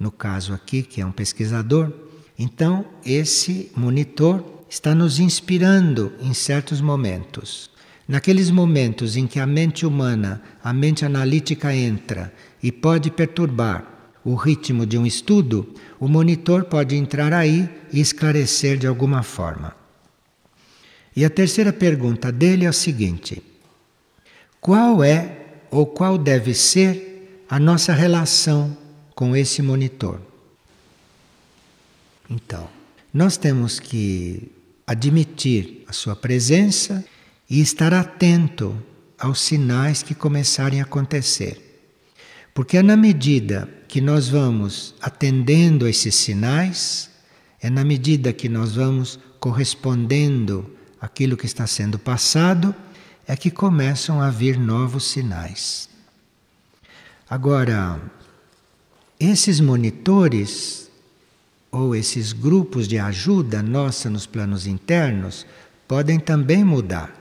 no 0.00 0.10
caso 0.10 0.54
aqui, 0.54 0.82
que 0.82 1.02
é 1.02 1.06
um 1.06 1.12
pesquisador, 1.12 1.92
então 2.38 2.86
esse 3.04 3.70
monitor 3.76 4.42
está 4.66 4.94
nos 4.94 5.18
inspirando 5.18 6.10
em 6.22 6.32
certos 6.32 6.80
momentos. 6.80 7.70
Naqueles 8.08 8.50
momentos 8.50 9.14
em 9.14 9.26
que 9.26 9.38
a 9.38 9.46
mente 9.46 9.84
humana, 9.84 10.42
a 10.64 10.72
mente 10.72 11.04
analítica 11.04 11.74
entra 11.74 12.32
e 12.62 12.72
pode 12.72 13.10
perturbar 13.10 13.86
o 14.24 14.34
ritmo 14.34 14.86
de 14.86 14.96
um 14.96 15.06
estudo, 15.06 15.74
o 15.98 16.08
monitor 16.08 16.64
pode 16.64 16.96
entrar 16.96 17.34
aí 17.34 17.68
e 17.92 18.00
esclarecer 18.00 18.78
de 18.78 18.86
alguma 18.86 19.22
forma. 19.22 19.76
E 21.14 21.24
a 21.24 21.30
terceira 21.30 21.72
pergunta 21.72 22.32
dele 22.32 22.64
é 22.64 22.68
a 22.68 22.72
seguinte: 22.72 23.42
qual 24.60 25.04
é 25.04 25.36
ou 25.70 25.86
qual 25.86 26.16
deve 26.16 26.54
ser 26.54 27.44
a 27.48 27.58
nossa 27.58 27.92
relação 27.92 28.76
com 29.20 29.36
esse 29.36 29.60
monitor? 29.60 30.18
Então, 32.30 32.66
nós 33.12 33.36
temos 33.36 33.78
que 33.78 34.50
admitir 34.86 35.84
a 35.86 35.92
sua 35.92 36.16
presença 36.16 37.04
e 37.48 37.60
estar 37.60 37.92
atento 37.92 38.74
aos 39.18 39.40
sinais 39.40 40.02
que 40.02 40.14
começarem 40.14 40.80
a 40.80 40.84
acontecer. 40.84 41.84
Porque 42.54 42.78
é 42.78 42.82
na 42.82 42.96
medida 42.96 43.68
que 43.86 44.00
nós 44.00 44.26
vamos 44.26 44.94
atendendo 45.02 45.84
a 45.84 45.90
esses 45.90 46.14
sinais, 46.14 47.10
é 47.60 47.68
na 47.68 47.84
medida 47.84 48.32
que 48.32 48.48
nós 48.48 48.74
vamos 48.74 49.20
correspondendo 49.38 50.74
àquilo 50.98 51.36
que 51.36 51.44
está 51.44 51.66
sendo 51.66 51.98
passado, 51.98 52.74
é 53.28 53.36
que 53.36 53.50
começam 53.50 54.18
a 54.18 54.30
vir 54.30 54.58
novos 54.58 55.10
sinais. 55.10 55.90
Agora, 57.28 58.00
esses 59.20 59.60
monitores 59.60 60.90
ou 61.70 61.94
esses 61.94 62.32
grupos 62.32 62.88
de 62.88 62.98
ajuda 62.98 63.62
nossa 63.62 64.10
nos 64.10 64.26
planos 64.26 64.66
internos 64.66 65.46
podem 65.86 66.18
também 66.18 66.64
mudar 66.64 67.20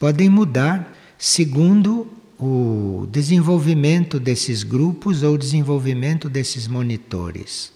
podem 0.00 0.30
mudar 0.30 0.96
segundo 1.18 2.08
o 2.38 3.06
desenvolvimento 3.12 4.18
desses 4.18 4.62
grupos 4.62 5.22
ou 5.22 5.34
o 5.34 5.38
desenvolvimento 5.38 6.30
desses 6.30 6.66
monitores. 6.66 7.70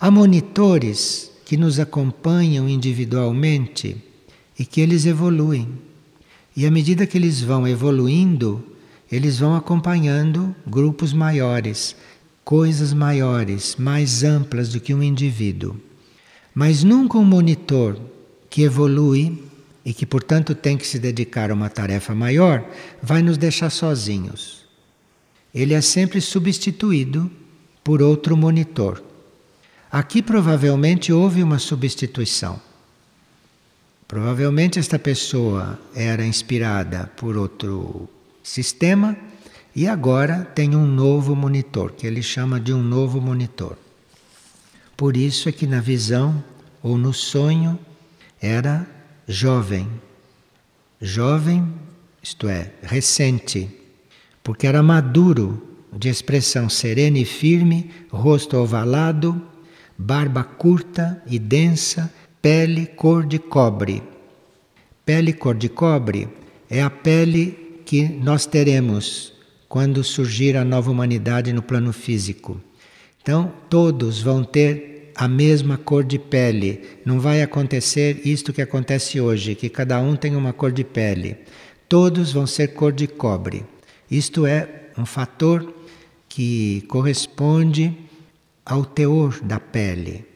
Há 0.00 0.10
monitores 0.10 1.30
que 1.44 1.58
nos 1.58 1.78
acompanham 1.78 2.66
individualmente 2.66 4.02
e 4.58 4.64
que 4.64 4.80
eles 4.80 5.04
evoluem. 5.04 5.68
E 6.56 6.64
à 6.64 6.70
medida 6.70 7.06
que 7.06 7.18
eles 7.18 7.42
vão 7.42 7.68
evoluindo, 7.68 8.64
eles 9.10 9.38
vão 9.38 9.54
acompanhando 9.54 10.56
grupos 10.66 11.12
maiores, 11.12 11.94
coisas 12.44 12.92
maiores, 12.92 13.76
mais 13.76 14.24
amplas 14.24 14.68
do 14.70 14.80
que 14.80 14.94
um 14.94 15.02
indivíduo. 15.02 15.76
Mas 16.54 16.82
nunca 16.82 17.18
um 17.18 17.24
monitor 17.24 17.98
que 18.50 18.62
evolui 18.62 19.42
e 19.84 19.92
que, 19.92 20.06
portanto, 20.06 20.54
tem 20.54 20.76
que 20.76 20.86
se 20.86 20.98
dedicar 20.98 21.50
a 21.50 21.54
uma 21.54 21.70
tarefa 21.70 22.14
maior, 22.14 22.64
vai 23.02 23.22
nos 23.22 23.36
deixar 23.36 23.70
sozinhos. 23.70 24.64
Ele 25.54 25.74
é 25.74 25.80
sempre 25.80 26.20
substituído 26.20 27.30
por 27.82 28.00
outro 28.00 28.36
monitor. 28.36 29.02
Aqui 29.90 30.22
provavelmente 30.22 31.12
houve 31.12 31.42
uma 31.42 31.58
substituição. 31.58 32.60
Provavelmente 34.06 34.78
esta 34.78 34.98
pessoa 34.98 35.78
era 35.94 36.24
inspirada 36.24 37.10
por 37.16 37.36
outro 37.36 38.08
sistema 38.42 39.16
e 39.74 39.88
agora 39.88 40.44
tem 40.54 40.76
um 40.76 40.86
novo 40.86 41.34
monitor, 41.34 41.92
que 41.92 42.06
ele 42.06 42.22
chama 42.22 42.60
de 42.60 42.72
um 42.72 42.82
novo 42.82 43.20
monitor. 43.20 43.76
Por 44.96 45.16
isso 45.16 45.48
é 45.48 45.52
que 45.52 45.66
na 45.66 45.80
visão 45.80 46.42
ou 46.82 46.98
no 46.98 47.12
sonho 47.12 47.78
era 48.40 48.86
jovem. 49.26 49.88
Jovem, 51.00 51.66
isto 52.22 52.48
é, 52.48 52.70
recente, 52.82 53.68
porque 54.42 54.66
era 54.66 54.82
maduro, 54.82 55.68
de 55.92 56.08
expressão 56.08 56.68
serena 56.68 57.18
e 57.18 57.24
firme, 57.24 57.90
rosto 58.10 58.56
ovalado, 58.56 59.40
barba 59.96 60.42
curta 60.42 61.22
e 61.26 61.38
densa, 61.38 62.12
pele 62.40 62.86
cor 62.86 63.26
de 63.26 63.38
cobre. 63.38 64.02
Pele 65.04 65.32
cor 65.32 65.54
de 65.54 65.68
cobre 65.68 66.28
é 66.70 66.82
a 66.82 66.88
pele 66.88 67.82
que 67.84 68.08
nós 68.08 68.46
teremos 68.46 69.31
quando 69.72 70.04
surgir 70.04 70.54
a 70.54 70.66
nova 70.66 70.90
humanidade 70.90 71.50
no 71.50 71.62
plano 71.62 71.94
físico. 71.94 72.60
Então, 73.22 73.50
todos 73.70 74.20
vão 74.20 74.44
ter 74.44 75.10
a 75.16 75.26
mesma 75.26 75.78
cor 75.78 76.04
de 76.04 76.18
pele. 76.18 76.82
Não 77.06 77.18
vai 77.18 77.40
acontecer 77.40 78.20
isto 78.22 78.52
que 78.52 78.60
acontece 78.60 79.18
hoje, 79.18 79.54
que 79.54 79.70
cada 79.70 79.98
um 79.98 80.14
tem 80.14 80.36
uma 80.36 80.52
cor 80.52 80.70
de 80.70 80.84
pele. 80.84 81.38
Todos 81.88 82.34
vão 82.34 82.46
ser 82.46 82.74
cor 82.74 82.92
de 82.92 83.06
cobre. 83.06 83.64
Isto 84.10 84.44
é 84.44 84.90
um 84.98 85.06
fator 85.06 85.72
que 86.28 86.82
corresponde 86.82 87.96
ao 88.66 88.84
teor 88.84 89.40
da 89.42 89.58
pele. 89.58 90.26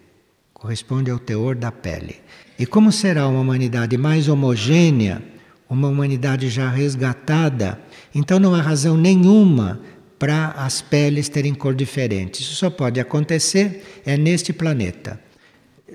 Corresponde 0.55 1.11
ao 1.11 1.18
teor 1.18 1.55
da 1.55 1.70
pele. 1.70 2.16
E 2.59 2.64
como 2.64 2.91
será 2.91 3.28
uma 3.28 3.41
humanidade 3.41 3.99
mais 3.99 4.28
homogênea, 4.28 5.22
uma 5.68 5.89
humanidade 5.89 6.49
já 6.49 6.70
resgatada, 6.70 7.78
então 8.18 8.40
não 8.40 8.54
há 8.54 8.62
razão 8.62 8.96
nenhuma 8.96 9.78
para 10.18 10.48
as 10.52 10.80
peles 10.80 11.28
terem 11.28 11.52
cor 11.52 11.74
diferente. 11.74 12.40
Isso 12.40 12.54
só 12.54 12.70
pode 12.70 12.98
acontecer 12.98 14.00
é 14.06 14.16
neste 14.16 14.54
planeta, 14.54 15.20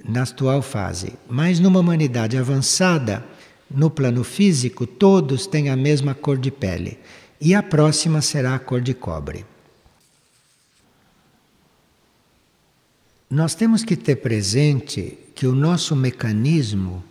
na 0.05 0.22
atual 0.22 0.61
fase. 0.61 1.13
Mas 1.28 1.59
numa 1.59 1.80
humanidade 1.80 2.38
avançada, 2.38 3.26
no 3.67 3.89
plano 3.89 4.24
físico, 4.24 4.86
todos 4.86 5.47
têm 5.47 5.69
a 5.69 5.76
mesma 5.76 6.13
cor 6.13 6.38
de 6.38 6.51
pele. 6.51 6.99
E 7.39 7.55
a 7.55 7.63
próxima 7.63 8.22
será 8.22 8.53
a 8.53 8.59
cor 8.59 8.82
de 8.82 8.93
cobre. 8.93 9.43
Nós 13.28 13.55
temos 13.55 13.84
que 13.84 13.95
ter 13.95 14.17
presente 14.17 15.17
que 15.34 15.47
o 15.47 15.55
nosso 15.55 15.95
mecanismo 15.95 17.03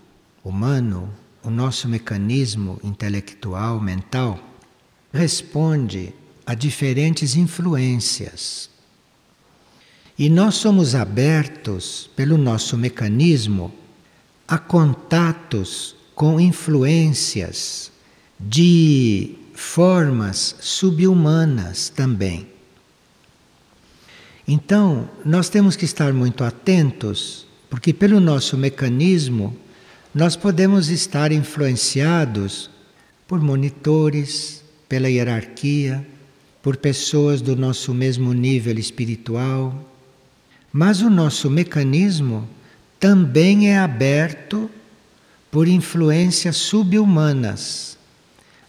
humano, 0.44 1.12
o 1.42 1.50
nosso 1.50 1.88
mecanismo 1.88 2.78
intelectual, 2.84 3.80
mental, 3.80 4.49
responde 5.12 6.14
a 6.46 6.54
diferentes 6.54 7.36
influências. 7.36 8.70
E 10.18 10.28
nós 10.28 10.56
somos 10.56 10.94
abertos 10.94 12.10
pelo 12.14 12.36
nosso 12.36 12.76
mecanismo 12.76 13.72
a 14.46 14.58
contatos 14.58 15.96
com 16.14 16.40
influências 16.40 17.90
de 18.38 19.36
formas 19.54 20.56
subhumanas 20.60 21.88
também. 21.88 22.46
Então, 24.46 25.08
nós 25.24 25.48
temos 25.48 25.76
que 25.76 25.84
estar 25.84 26.12
muito 26.12 26.42
atentos, 26.42 27.46
porque 27.68 27.92
pelo 27.92 28.18
nosso 28.18 28.56
mecanismo 28.56 29.56
nós 30.12 30.34
podemos 30.34 30.88
estar 30.88 31.30
influenciados 31.30 32.68
por 33.28 33.40
monitores, 33.40 34.59
pela 34.90 35.08
hierarquia, 35.08 36.04
por 36.60 36.76
pessoas 36.76 37.40
do 37.40 37.54
nosso 37.54 37.94
mesmo 37.94 38.32
nível 38.32 38.76
espiritual. 38.76 39.72
Mas 40.72 41.00
o 41.00 41.08
nosso 41.08 41.48
mecanismo 41.48 42.46
também 42.98 43.70
é 43.70 43.78
aberto 43.78 44.68
por 45.48 45.68
influências 45.68 46.56
subhumanas. 46.56 47.96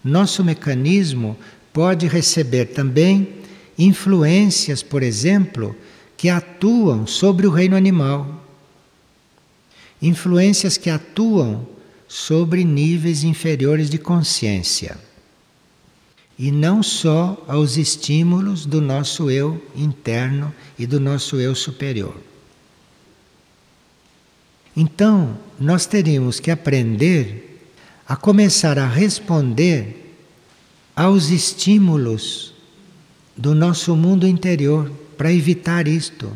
Nosso 0.03 0.43
mecanismo 0.43 1.36
pode 1.74 2.07
receber 2.07 2.65
também 2.65 3.28
influências, 3.76 4.84
por 4.84 5.01
exemplo, 5.01 5.76
que 6.15 6.30
atuam 6.30 7.07
sobre 7.07 7.47
o 7.47 7.51
reino 7.51 7.76
animal. 7.76 8.45
Influências 9.99 10.78
que 10.78 10.89
atuam 10.91 11.67
sobre 12.07 12.63
níveis 12.63 13.24
inferiores 13.24 13.89
de 13.89 13.97
consciência. 13.97 15.11
E 16.41 16.51
não 16.51 16.81
só 16.81 17.37
aos 17.47 17.77
estímulos 17.77 18.65
do 18.65 18.81
nosso 18.81 19.29
eu 19.29 19.63
interno 19.75 20.51
e 20.79 20.87
do 20.87 20.99
nosso 20.99 21.39
eu 21.39 21.53
superior. 21.53 22.15
Então, 24.75 25.37
nós 25.59 25.85
teríamos 25.85 26.39
que 26.39 26.49
aprender 26.49 27.69
a 28.07 28.15
começar 28.15 28.79
a 28.79 28.87
responder 28.87 30.17
aos 30.95 31.29
estímulos 31.29 32.55
do 33.37 33.53
nosso 33.53 33.95
mundo 33.95 34.27
interior 34.27 34.91
para 35.15 35.31
evitar 35.31 35.87
isto. 35.87 36.35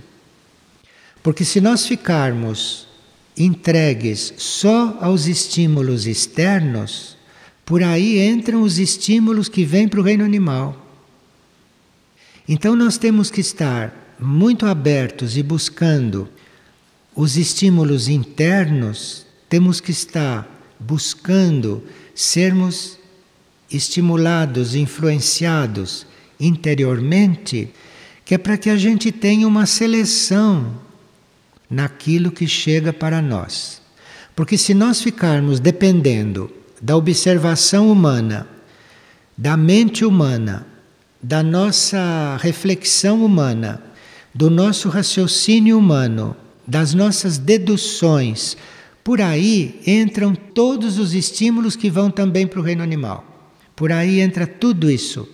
Porque 1.24 1.44
se 1.44 1.60
nós 1.60 1.88
ficarmos 1.88 2.88
entregues 3.36 4.36
só 4.38 5.00
aos 5.02 5.26
estímulos 5.26 6.06
externos, 6.06 7.15
por 7.66 7.82
aí 7.82 8.20
entram 8.20 8.62
os 8.62 8.78
estímulos 8.78 9.50
que 9.50 9.66
vêm 9.66 9.88
para 9.88 10.00
o 10.00 10.04
reino 10.04 10.24
animal. 10.24 10.86
Então 12.48 12.76
nós 12.76 12.98
temos 12.98 13.32
que 13.32 13.42
estar 13.42 14.16
muito 14.20 14.68
abertos 14.68 15.36
e 15.36 15.42
buscando 15.42 16.30
os 17.16 17.38
estímulos 17.38 18.08
internos, 18.08 19.26
temos 19.50 19.82
que 19.82 19.90
estar 19.90 20.48
buscando 20.80 21.84
sermos 22.14 23.00
estimulados, 23.72 24.76
influenciados 24.76 26.06
interiormente, 26.40 27.70
que 28.24 28.36
é 28.36 28.38
para 28.38 28.58
que 28.58 28.70
a 28.70 28.78
gente 28.78 29.12
tenha 29.12 29.48
uma 29.48 29.66
seleção 29.66 30.80
naquilo 31.70 32.32
que 32.32 32.48
chega 32.48 32.94
para 32.94 33.22
nós. 33.22 33.82
Porque 34.36 34.58
se 34.58 34.74
nós 34.74 35.02
ficarmos 35.02 35.60
dependendo 35.60 36.52
da 36.86 36.96
observação 36.96 37.92
humana, 37.92 38.48
da 39.36 39.58
mente 39.58 40.06
humana, 40.06 40.68
da 41.20 41.42
nossa 41.42 42.38
reflexão 42.40 43.26
humana, 43.26 43.82
do 44.32 44.52
nosso 44.52 44.88
raciocínio 44.88 45.80
humano, 45.80 46.38
das 46.68 46.94
nossas 46.94 47.40
deduções. 47.40 48.56
Por 49.04 49.20
aí 49.20 49.82
entram 49.88 50.36
todos 50.36 51.00
os 51.00 51.16
estímulos 51.16 51.76
que 51.76 51.90
vão 51.90 52.12
também 52.12 52.46
para 52.46 52.60
o 52.60 52.64
reino 52.64 52.84
animal. 52.84 53.52
Por 53.76 53.92
aí 53.92 54.20
entra 54.20 54.46
tudo 54.46 54.92
isso. 54.92 55.28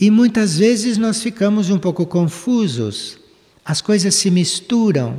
E 0.00 0.10
muitas 0.10 0.58
vezes 0.58 0.98
nós 0.98 1.22
ficamos 1.22 1.70
um 1.70 1.78
pouco 1.78 2.04
confusos, 2.04 3.20
as 3.64 3.80
coisas 3.80 4.16
se 4.16 4.32
misturam 4.32 5.16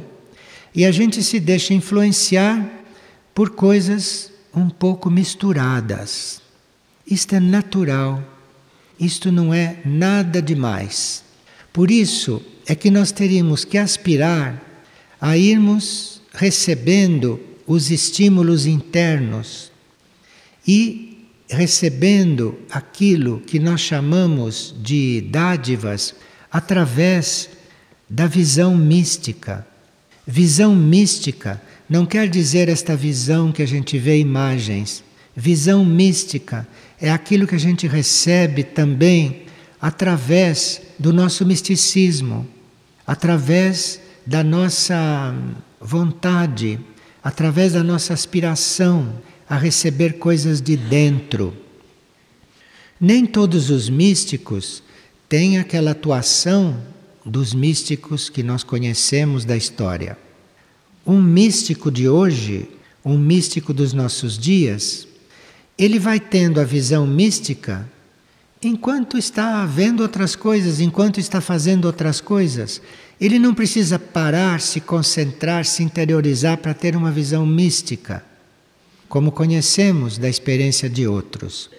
e 0.76 0.84
a 0.84 0.92
gente 0.92 1.24
se 1.24 1.40
deixa 1.40 1.74
influenciar 1.74 2.70
por 3.34 3.52
coisas 3.52 4.31
um 4.54 4.70
pouco 4.70 5.10
misturadas. 5.10 6.42
Isto 7.06 7.36
é 7.36 7.40
natural, 7.40 8.24
isto 9.00 9.32
não 9.32 9.54
é 9.54 9.80
nada 9.86 10.42
demais. 10.42 11.24
Por 11.74 11.90
isso 11.90 12.42
é 12.66 12.76
que 12.76 12.92
nós 12.92 13.12
teríamos 13.12 13.66
que 13.66 13.78
aspirar 13.78 14.62
a 15.20 15.38
irmos 15.38 16.22
recebendo 16.34 17.40
os 17.66 17.92
estímulos 17.92 18.66
internos 18.66 19.72
e 20.68 21.28
recebendo 21.50 22.58
aquilo 22.70 23.42
que 23.42 23.60
nós 23.60 23.82
chamamos 23.82 24.74
de 24.82 25.22
dádivas 25.30 26.16
através 26.52 27.50
da 28.10 28.28
visão 28.28 28.76
mística. 28.76 29.66
Visão 30.26 30.76
mística 30.76 31.62
não 31.92 32.06
quer 32.06 32.30
dizer 32.30 32.70
esta 32.70 32.96
visão 32.96 33.52
que 33.52 33.62
a 33.62 33.66
gente 33.66 34.00
vê 34.00 34.18
imagens. 34.18 35.04
Visão 35.36 35.84
mística 35.84 36.66
é 36.98 37.12
aquilo 37.12 37.46
que 37.46 37.56
a 37.56 37.60
gente 37.60 37.86
recebe 37.86 38.64
também 38.64 39.42
através 39.82 40.82
do 40.98 41.12
nosso 41.12 41.46
misticismo, 41.46 42.48
através 43.06 44.00
da 44.26 44.42
nossa 44.42 45.36
vontade, 45.82 46.80
através 47.22 47.74
da 47.74 47.84
nossa 47.84 48.14
aspiração 48.14 49.14
a 49.50 49.58
receber 49.58 50.14
coisas 50.14 50.62
de 50.62 50.78
dentro. 50.78 51.54
Nem 53.02 53.26
todos 53.26 53.70
os 53.70 53.90
místicos 53.90 54.82
têm 55.28 55.60
aquela 55.60 55.92
atuação 55.92 56.82
dos 57.26 57.54
místicos 57.54 58.30
que 58.30 58.42
nós 58.42 58.64
conhecemos 58.64 59.44
da 59.44 59.58
história. 59.58 60.18
Um 61.06 61.22
místico 61.22 61.92
de 61.92 62.08
hoje, 62.08 62.70
um 63.04 63.18
místico 63.18 63.74
dos 63.74 63.94
nossos 63.94 64.38
dias, 64.38 65.08
ele 65.78 65.98
vai 65.98 66.20
tendo 66.20 66.60
a 66.60 66.64
visão 66.64 67.08
mística 67.08 67.90
enquanto 68.62 69.18
está 69.18 69.66
vendo 69.66 70.02
outras 70.02 70.36
coisas, 70.36 70.80
enquanto 70.80 71.20
está 71.20 71.42
fazendo 71.42 71.86
outras 71.86 72.22
coisas. 72.22 72.82
Ele 73.20 73.40
não 73.40 73.54
precisa 73.54 73.98
parar, 73.98 74.62
se 74.62 74.80
concentrar, 74.80 75.66
se 75.66 75.82
interiorizar 75.82 76.58
para 76.58 76.74
ter 76.74 76.96
uma 76.96 77.12
visão 77.12 77.46
mística, 77.46 78.24
como 79.10 79.32
conhecemos 79.32 80.18
da 80.18 80.30
experiência 80.30 80.90
de 80.90 81.08
outros. 81.08 81.70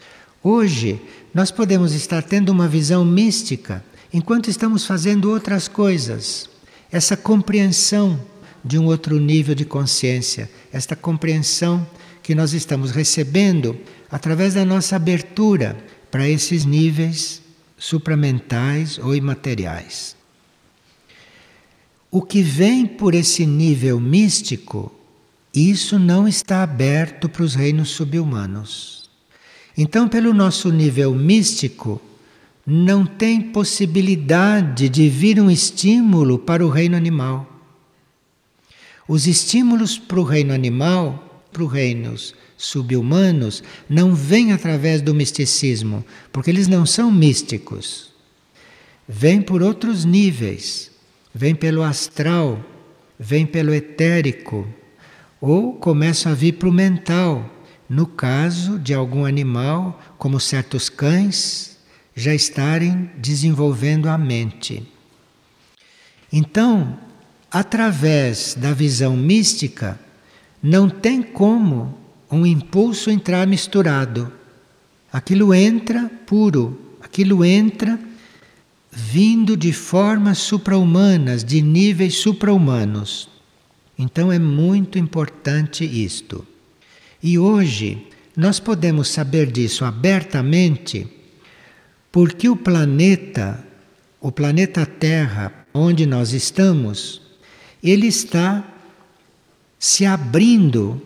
Hoje, 0.43 1.01
nós 1.33 1.53
podemos 1.53 1.93
estar 1.95 2.23
tendo 2.23 2.51
uma 2.51 2.67
visão 2.67 3.05
mística 3.05 3.85
enquanto 4.13 4.51
estamos 4.51 4.85
fazendo 4.85 5.31
outras 5.31 5.69
coisas. 5.69 6.51
Essa 6.91 7.17
compreensão 7.17 8.21
de 8.65 8.79
um 8.79 8.87
outro 8.87 9.19
nível 9.19 9.55
de 9.55 9.65
consciência, 9.65 10.51
esta 10.73 10.95
compreensão 10.95 11.87
que 12.23 12.35
nós 12.35 12.53
estamos 12.53 12.91
recebendo 12.91 13.77
através 14.11 14.55
da 14.55 14.65
nossa 14.65 14.97
abertura 14.97 15.77
para 16.11 16.29
esses 16.29 16.65
níveis 16.65 17.43
supramentais 17.77 18.99
ou 18.99 19.15
imateriais. 19.15 20.15
O 22.11 22.23
que 22.23 22.43
vem 22.43 22.87
por 22.87 23.15
esse 23.15 23.47
nível 23.47 23.99
místico, 23.99 24.93
isso 25.53 25.99
não 25.99 26.29
está 26.29 26.63
aberto 26.63 27.29
para 27.29 27.43
os 27.43 27.55
reinos 27.55 27.89
subhumanos. 27.89 29.11
Então, 29.77 30.07
pelo 30.07 30.35
nosso 30.35 30.71
nível 30.71 31.15
místico, 31.15 32.01
não 32.67 33.05
tem 33.05 33.41
possibilidade 33.41 34.89
de 34.89 35.09
vir 35.09 35.41
um 35.41 35.51
estímulo 35.51 36.39
para 36.39 36.65
o 36.65 36.69
reino 36.69 36.97
animal. 36.97 37.52
Os 39.13 39.27
estímulos 39.27 39.99
para 39.99 40.19
o 40.19 40.25
reino 40.25 40.55
animal, 40.55 41.45
para 41.53 41.63
os 41.63 41.71
reinos 41.71 42.35
subhumanos, 42.57 43.63
não 43.87 44.15
vêm 44.15 44.53
através 44.55 45.03
do 45.03 45.15
misticismo, 45.15 46.03
porque 46.33 46.49
eles 46.49 46.67
não 46.67 46.87
são 46.87 47.13
místicos. 47.13 48.11
Vêm 49.07 49.43
por 49.43 49.63
outros 49.63 50.07
níveis, 50.07 50.91
vêm 51.35 51.55
pelo 51.55 51.83
astral, 51.83 52.65
vêm 53.19 53.45
pelo 53.45 53.75
etérico, 53.75 54.67
ou 55.43 55.75
começam 55.75 56.33
a 56.33 56.35
vir 56.35 56.53
para 56.53 56.71
o 56.71 56.73
mental, 56.73 57.55
no 57.87 58.07
caso 58.07 58.79
de 58.79 58.95
algum 58.95 59.27
animal, 59.27 60.01
como 60.17 60.41
certos 60.41 60.89
cães, 60.89 61.77
já 62.17 62.35
estarem 62.35 63.11
desenvolvendo 63.19 64.09
a 64.09 64.17
mente. 64.17 64.91
Então, 66.33 66.99
através 67.53 68.55
da 68.55 68.73
visão 68.73 69.15
mística, 69.15 70.01
não 70.63 70.89
tem 70.89 71.23
como 71.23 71.99
um 72.31 72.47
impulso 72.47 73.11
entrar 73.11 73.47
misturado. 73.47 74.33
Aquilo 75.13 75.53
entra 75.53 76.11
puro, 76.25 76.97
aquilo 77.03 77.45
entra 77.45 78.01
vindo 78.91 79.57
de 79.57 79.73
formas 79.73 80.39
supra-humanas, 80.39 81.45
de 81.45 81.61
níveis 81.61 82.15
supra-humanos. 82.17 83.29
Então 83.99 84.33
é 84.33 84.39
muito 84.39 84.99
importante 84.99 85.85
isto. 85.85 86.47
E 87.23 87.39
hoje 87.39 88.07
nós 88.35 88.59
podemos 88.59 89.09
saber 89.09 89.51
disso 89.51 89.85
abertamente 89.85 91.07
porque 92.11 92.49
o 92.49 92.57
planeta, 92.57 93.65
o 94.21 94.31
planeta 94.31 94.85
Terra, 94.85 95.67
onde 95.73 96.05
nós 96.05 96.33
estamos, 96.33 97.22
ele 97.83 98.07
está 98.07 98.65
se 99.79 100.07
abrindo 100.07 101.03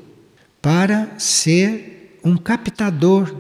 para 0.61 1.19
ser 1.19 2.21
um 2.23 2.37
captador 2.37 3.35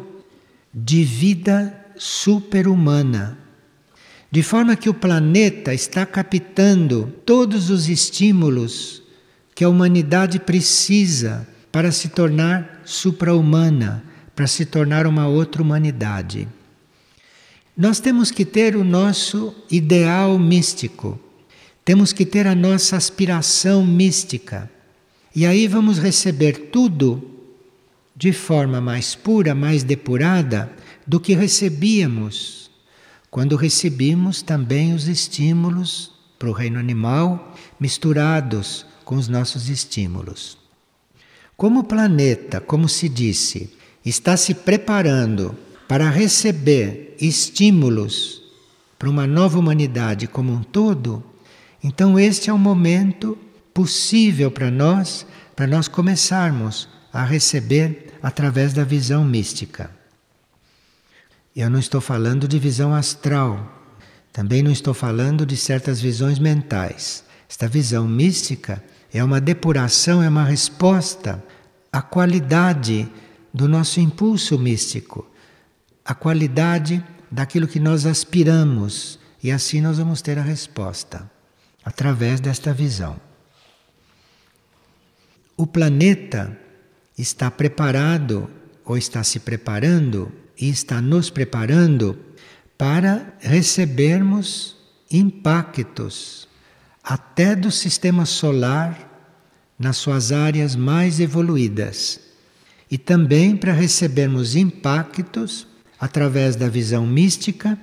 de 0.72 1.04
vida 1.04 1.86
superhumana. 1.96 3.38
De 4.30 4.42
forma 4.42 4.76
que 4.76 4.88
o 4.88 4.94
planeta 4.94 5.74
está 5.74 6.06
captando 6.06 7.12
todos 7.24 7.70
os 7.70 7.88
estímulos 7.88 9.02
que 9.54 9.64
a 9.64 9.68
humanidade 9.68 10.38
precisa 10.38 11.48
para 11.72 11.92
se 11.92 12.08
tornar 12.08 12.82
supra-humana, 12.84 14.02
para 14.34 14.46
se 14.46 14.64
tornar 14.64 15.06
uma 15.06 15.26
outra 15.26 15.62
humanidade. 15.62 16.48
Nós 17.76 18.00
temos 18.00 18.30
que 18.30 18.44
ter 18.44 18.76
o 18.76 18.84
nosso 18.84 19.54
ideal 19.70 20.38
místico, 20.38 21.20
temos 21.86 22.12
que 22.12 22.26
ter 22.26 22.48
a 22.48 22.54
nossa 22.54 22.96
aspiração 22.96 23.86
mística. 23.86 24.68
E 25.32 25.46
aí 25.46 25.68
vamos 25.68 25.98
receber 25.98 26.68
tudo 26.72 27.30
de 28.16 28.32
forma 28.32 28.80
mais 28.80 29.14
pura, 29.14 29.54
mais 29.54 29.84
depurada 29.84 30.68
do 31.06 31.20
que 31.20 31.32
recebíamos 31.32 32.72
quando 33.30 33.54
recebíamos 33.54 34.42
também 34.42 34.94
os 34.94 35.06
estímulos 35.06 36.10
para 36.36 36.48
o 36.48 36.52
reino 36.52 36.80
animal 36.80 37.54
misturados 37.78 38.84
com 39.04 39.14
os 39.14 39.28
nossos 39.28 39.68
estímulos. 39.68 40.58
Como 41.56 41.80
o 41.80 41.84
planeta, 41.84 42.60
como 42.60 42.88
se 42.88 43.08
disse, 43.08 43.72
está 44.04 44.36
se 44.36 44.54
preparando 44.54 45.56
para 45.86 46.10
receber 46.10 47.16
estímulos 47.20 48.42
para 48.98 49.08
uma 49.08 49.26
nova 49.26 49.56
humanidade 49.56 50.26
como 50.26 50.52
um 50.52 50.64
todo, 50.64 51.22
então 51.86 52.18
este 52.18 52.50
é 52.50 52.52
o 52.52 52.58
momento 52.58 53.38
possível 53.72 54.50
para 54.50 54.72
nós, 54.72 55.24
para 55.54 55.68
nós 55.68 55.86
começarmos 55.86 56.88
a 57.12 57.24
receber 57.24 58.12
através 58.20 58.72
da 58.72 58.82
visão 58.82 59.24
mística. 59.24 59.88
Eu 61.54 61.70
não 61.70 61.78
estou 61.78 62.00
falando 62.00 62.48
de 62.48 62.58
visão 62.58 62.92
astral, 62.92 63.72
também 64.32 64.64
não 64.64 64.72
estou 64.72 64.92
falando 64.92 65.46
de 65.46 65.56
certas 65.56 66.00
visões 66.00 66.40
mentais. 66.40 67.22
Esta 67.48 67.68
visão 67.68 68.08
mística 68.08 68.82
é 69.14 69.22
uma 69.22 69.40
depuração, 69.40 70.20
é 70.20 70.28
uma 70.28 70.42
resposta 70.42 71.40
à 71.92 72.02
qualidade 72.02 73.08
do 73.54 73.68
nosso 73.68 74.00
impulso 74.00 74.58
místico, 74.58 75.24
à 76.04 76.16
qualidade 76.16 77.00
daquilo 77.30 77.68
que 77.68 77.78
nós 77.78 78.06
aspiramos, 78.06 79.20
e 79.40 79.52
assim 79.52 79.80
nós 79.80 79.98
vamos 79.98 80.20
ter 80.20 80.36
a 80.36 80.42
resposta 80.42 81.35
através 81.86 82.40
desta 82.40 82.74
visão. 82.74 83.16
O 85.56 85.68
planeta 85.68 86.58
está 87.16 87.48
preparado 87.48 88.50
ou 88.84 88.98
está 88.98 89.22
se 89.22 89.38
preparando 89.38 90.32
e 90.60 90.68
está 90.68 91.00
nos 91.00 91.30
preparando 91.30 92.18
para 92.76 93.34
recebermos 93.38 94.76
impactos 95.10 96.48
até 97.04 97.54
do 97.54 97.70
sistema 97.70 98.26
solar 98.26 99.06
nas 99.78 99.96
suas 99.96 100.32
áreas 100.32 100.74
mais 100.74 101.20
evoluídas 101.20 102.20
e 102.90 102.98
também 102.98 103.56
para 103.56 103.72
recebermos 103.72 104.56
impactos 104.56 105.68
através 106.00 106.56
da 106.56 106.68
visão 106.68 107.06
mística 107.06 107.78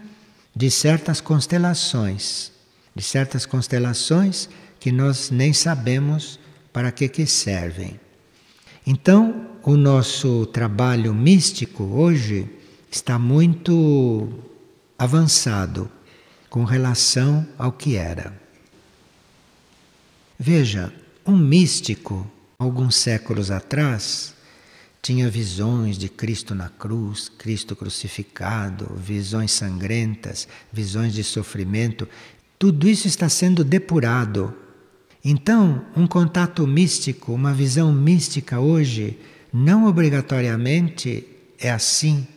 de 0.55 0.69
certas 0.69 1.19
constelações, 1.19 2.52
de 2.95 3.03
certas 3.03 3.45
constelações 3.45 4.49
que 4.79 4.91
nós 4.91 5.29
nem 5.29 5.53
sabemos 5.53 6.39
para 6.71 6.91
que 6.91 7.07
que 7.07 7.25
servem. 7.25 7.99
Então, 8.85 9.47
o 9.63 9.77
nosso 9.77 10.45
trabalho 10.47 11.13
místico 11.13 11.83
hoje 11.83 12.49
está 12.91 13.17
muito 13.17 14.29
avançado 14.97 15.89
com 16.49 16.63
relação 16.63 17.47
ao 17.57 17.71
que 17.71 17.95
era. 17.95 18.39
Veja, 20.37 20.93
um 21.25 21.37
místico, 21.37 22.29
alguns 22.59 22.95
séculos 22.95 23.49
atrás, 23.49 24.33
tinha 25.01 25.29
visões 25.29 25.97
de 25.97 26.07
Cristo 26.07 26.53
na 26.53 26.69
cruz, 26.69 27.29
Cristo 27.29 27.75
crucificado, 27.75 28.93
visões 28.95 29.51
sangrentas, 29.51 30.47
visões 30.71 31.13
de 31.13 31.23
sofrimento. 31.23 32.07
Tudo 32.57 32.87
isso 32.87 33.07
está 33.07 33.27
sendo 33.27 33.63
depurado. 33.63 34.53
Então, 35.23 35.85
um 35.95 36.05
contato 36.05 36.65
místico, 36.67 37.33
uma 37.33 37.53
visão 37.53 37.93
mística 37.93 38.59
hoje, 38.59 39.17
não 39.53 39.85
obrigatoriamente 39.85 41.25
é 41.59 41.71
assim. 41.71 42.27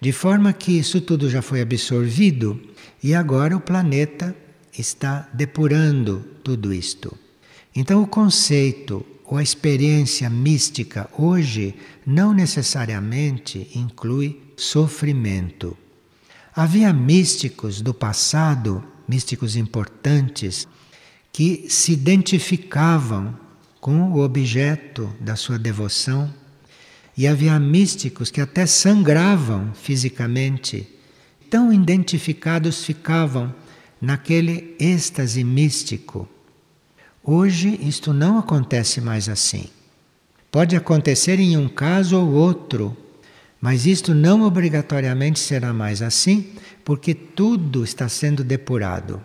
De 0.00 0.12
forma 0.12 0.52
que 0.52 0.78
isso 0.78 1.00
tudo 1.00 1.28
já 1.28 1.42
foi 1.42 1.60
absorvido 1.60 2.60
e 3.02 3.14
agora 3.14 3.56
o 3.56 3.60
planeta 3.60 4.34
está 4.76 5.28
depurando 5.32 6.24
tudo 6.42 6.72
isto. 6.72 7.16
Então, 7.74 8.02
o 8.02 8.06
conceito 8.06 9.04
ou 9.24 9.38
a 9.38 9.42
experiência 9.42 10.28
mística 10.28 11.08
hoje 11.16 11.74
não 12.04 12.32
necessariamente 12.32 13.70
inclui 13.76 14.40
sofrimento. 14.56 15.76
Havia 16.54 16.92
místicos 16.92 17.80
do 17.80 17.94
passado, 17.94 18.82
místicos 19.10 19.56
importantes, 19.56 20.68
que 21.32 21.66
se 21.68 21.92
identificavam 21.92 23.36
com 23.80 24.12
o 24.12 24.20
objeto 24.20 25.12
da 25.20 25.34
sua 25.34 25.58
devoção, 25.58 26.32
e 27.16 27.26
havia 27.26 27.58
místicos 27.58 28.30
que 28.30 28.40
até 28.40 28.66
sangravam 28.66 29.72
fisicamente, 29.74 30.88
tão 31.50 31.72
identificados 31.72 32.84
ficavam 32.84 33.52
naquele 34.00 34.76
êxtase 34.78 35.42
místico. 35.42 36.28
Hoje 37.22 37.78
isto 37.82 38.12
não 38.14 38.38
acontece 38.38 39.00
mais 39.00 39.28
assim. 39.28 39.66
Pode 40.52 40.76
acontecer 40.76 41.40
em 41.40 41.56
um 41.56 41.68
caso 41.68 42.16
ou 42.16 42.32
outro, 42.32 42.96
mas 43.60 43.86
isto 43.86 44.14
não 44.14 44.42
obrigatoriamente 44.42 45.38
será 45.38 45.72
mais 45.72 46.00
assim, 46.00 46.52
porque 46.90 47.14
tudo 47.14 47.84
está 47.84 48.08
sendo 48.08 48.42
depurado 48.42 49.22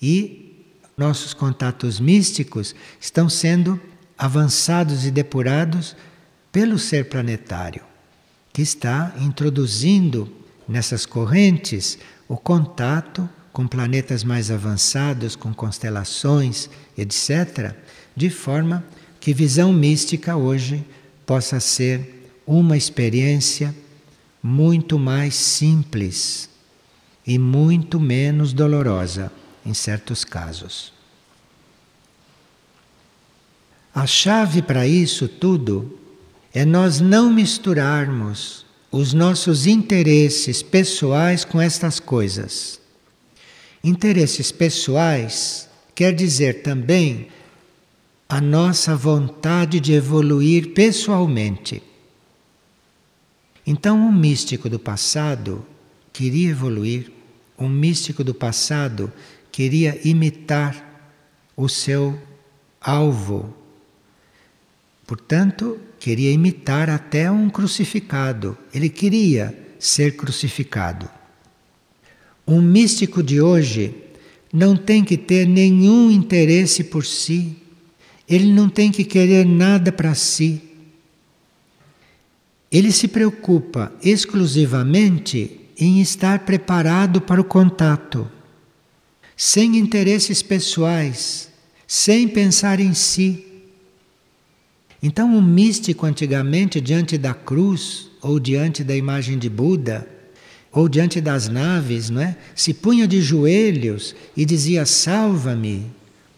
e 0.00 0.64
nossos 0.96 1.34
contatos 1.34 1.98
místicos 1.98 2.76
estão 3.00 3.28
sendo 3.28 3.80
avançados 4.16 5.04
e 5.04 5.10
depurados 5.10 5.96
pelo 6.52 6.78
ser 6.78 7.08
planetário, 7.08 7.82
que 8.52 8.62
está 8.62 9.12
introduzindo 9.18 10.32
nessas 10.68 11.04
correntes 11.04 11.98
o 12.28 12.36
contato 12.36 13.28
com 13.52 13.66
planetas 13.66 14.22
mais 14.22 14.48
avançados, 14.48 15.34
com 15.34 15.52
constelações, 15.52 16.70
etc., 16.96 17.74
de 18.14 18.30
forma 18.30 18.84
que 19.18 19.34
visão 19.34 19.72
mística 19.72 20.36
hoje 20.36 20.86
possa 21.26 21.58
ser 21.58 22.30
uma 22.46 22.76
experiência 22.76 23.74
muito 24.40 25.00
mais 25.00 25.34
simples 25.34 26.48
e 27.28 27.38
muito 27.38 28.00
menos 28.00 28.54
dolorosa 28.54 29.30
em 29.64 29.74
certos 29.74 30.24
casos. 30.24 30.94
A 33.94 34.06
chave 34.06 34.62
para 34.62 34.86
isso 34.86 35.28
tudo 35.28 35.98
é 36.54 36.64
nós 36.64 37.00
não 37.00 37.30
misturarmos 37.30 38.64
os 38.90 39.12
nossos 39.12 39.66
interesses 39.66 40.62
pessoais 40.62 41.44
com 41.44 41.60
estas 41.60 42.00
coisas. 42.00 42.80
Interesses 43.84 44.50
pessoais 44.50 45.68
quer 45.94 46.14
dizer 46.14 46.62
também 46.62 47.28
a 48.26 48.40
nossa 48.40 48.96
vontade 48.96 49.80
de 49.80 49.92
evoluir 49.92 50.68
pessoalmente. 50.68 51.82
Então, 53.66 53.98
um 53.98 54.12
místico 54.12 54.70
do 54.70 54.78
passado 54.78 55.62
queria 56.10 56.50
evoluir, 56.50 57.17
um 57.58 57.68
místico 57.68 58.22
do 58.22 58.32
passado 58.32 59.12
queria 59.50 59.98
imitar 60.04 61.10
o 61.56 61.68
seu 61.68 62.18
alvo. 62.80 63.54
Portanto, 65.06 65.78
queria 65.98 66.30
imitar 66.30 66.88
até 66.88 67.30
um 67.30 67.50
crucificado. 67.50 68.56
Ele 68.72 68.88
queria 68.88 69.58
ser 69.78 70.16
crucificado. 70.16 71.10
Um 72.46 72.60
místico 72.62 73.22
de 73.22 73.40
hoje 73.40 73.94
não 74.52 74.76
tem 74.76 75.04
que 75.04 75.16
ter 75.16 75.46
nenhum 75.46 76.10
interesse 76.10 76.84
por 76.84 77.04
si, 77.04 77.56
ele 78.28 78.52
não 78.52 78.68
tem 78.68 78.90
que 78.90 79.04
querer 79.04 79.44
nada 79.44 79.90
para 79.90 80.14
si. 80.14 80.62
Ele 82.70 82.92
se 82.92 83.08
preocupa 83.08 83.92
exclusivamente 84.02 85.57
em 85.78 86.00
estar 86.00 86.40
preparado 86.40 87.20
para 87.20 87.40
o 87.40 87.44
contato, 87.44 88.28
sem 89.36 89.76
interesses 89.76 90.42
pessoais, 90.42 91.48
sem 91.86 92.26
pensar 92.26 92.80
em 92.80 92.92
si. 92.92 93.46
Então, 95.00 95.32
um 95.32 95.40
místico 95.40 96.04
antigamente, 96.04 96.80
diante 96.80 97.16
da 97.16 97.32
cruz, 97.32 98.10
ou 98.20 98.40
diante 98.40 98.82
da 98.82 98.96
imagem 98.96 99.38
de 99.38 99.48
Buda, 99.48 100.08
ou 100.72 100.88
diante 100.88 101.20
das 101.20 101.48
naves, 101.48 102.10
não 102.10 102.20
é? 102.20 102.36
se 102.54 102.74
punha 102.74 103.06
de 103.06 103.20
joelhos 103.20 104.16
e 104.36 104.44
dizia: 104.44 104.84
Salva-me, 104.84 105.86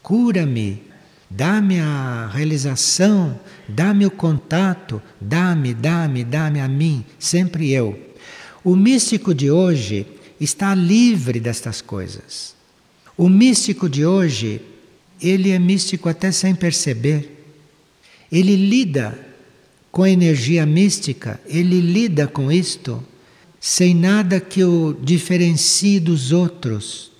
cura-me, 0.03 0.83
dá-me 1.27 1.79
a 1.79 2.29
realização, 2.31 3.39
dá-me 3.67 4.05
o 4.05 4.11
contato, 4.11 5.01
dá-me, 5.19 5.73
dá-me, 5.73 6.23
dá-me 6.23 6.59
a 6.59 6.67
mim, 6.67 7.03
sempre 7.17 7.71
eu. 7.71 8.10
O 8.63 8.75
místico 8.75 9.33
de 9.33 9.49
hoje 9.49 10.05
está 10.39 10.75
livre 10.75 11.39
destas 11.39 11.81
coisas. 11.81 12.55
O 13.17 13.27
místico 13.27 13.89
de 13.89 14.05
hoje, 14.05 14.61
ele 15.21 15.49
é 15.49 15.57
místico 15.57 16.07
até 16.07 16.31
sem 16.31 16.53
perceber. 16.53 17.43
Ele 18.31 18.55
lida 18.55 19.17
com 19.91 20.03
a 20.03 20.09
energia 20.09 20.65
mística, 20.65 21.39
ele 21.45 21.81
lida 21.81 22.27
com 22.27 22.51
isto 22.51 23.03
sem 23.59 23.93
nada 23.93 24.39
que 24.39 24.63
o 24.63 24.93
diferencie 24.93 25.99
dos 25.99 26.31
outros. 26.31 27.11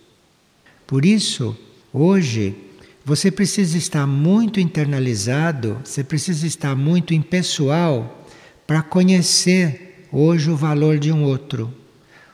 Por 0.87 1.05
isso, 1.05 1.55
hoje, 1.93 2.55
você 3.03 3.29
precisa 3.29 3.77
estar 3.77 4.07
muito 4.07 4.59
internalizado, 4.59 5.79
você 5.83 6.03
precisa 6.03 6.45
estar 6.47 6.75
muito 6.75 7.13
impessoal 7.13 8.27
para 8.65 8.81
conhecer 8.81 9.90
hoje 10.12 10.49
o 10.49 10.55
valor 10.55 10.99
de 10.99 11.12
um 11.12 11.24
outro, 11.24 11.74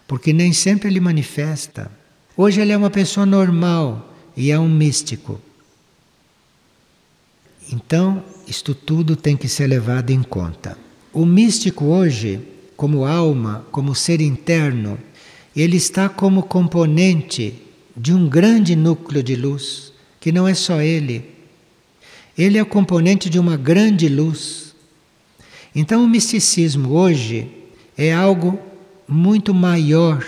porque 0.07 0.33
nem 0.33 0.51
sempre 0.51 0.89
ele 0.89 0.99
manifesta. 0.99 1.91
Hoje 2.35 2.61
ele 2.61 2.71
é 2.71 2.77
uma 2.77 2.89
pessoa 2.89 3.25
normal 3.25 4.13
e 4.35 4.51
é 4.51 4.59
um 4.59 4.69
místico. 4.69 5.39
Então, 7.71 8.23
isto 8.47 8.73
tudo 8.73 9.15
tem 9.15 9.35
que 9.35 9.47
ser 9.47 9.67
levado 9.67 10.11
em 10.11 10.23
conta. 10.23 10.77
O 11.11 11.25
místico 11.25 11.85
hoje, 11.85 12.39
como 12.77 13.05
alma, 13.05 13.65
como 13.71 13.93
ser 13.93 14.21
interno, 14.21 14.97
ele 15.55 15.75
está 15.75 16.07
como 16.07 16.43
componente 16.43 17.55
de 17.95 18.13
um 18.13 18.29
grande 18.29 18.75
núcleo 18.75 19.23
de 19.23 19.35
luz, 19.35 19.91
que 20.19 20.31
não 20.31 20.47
é 20.47 20.53
só 20.53 20.81
ele. 20.81 21.25
Ele 22.37 22.57
é 22.57 22.61
o 22.61 22.65
componente 22.65 23.29
de 23.29 23.39
uma 23.39 23.57
grande 23.57 24.07
luz. 24.07 24.75
Então, 25.75 26.03
o 26.03 26.07
misticismo 26.07 26.93
hoje 26.93 27.56
é 27.97 28.13
algo 28.13 28.59
muito 29.07 29.53
maior 29.53 30.23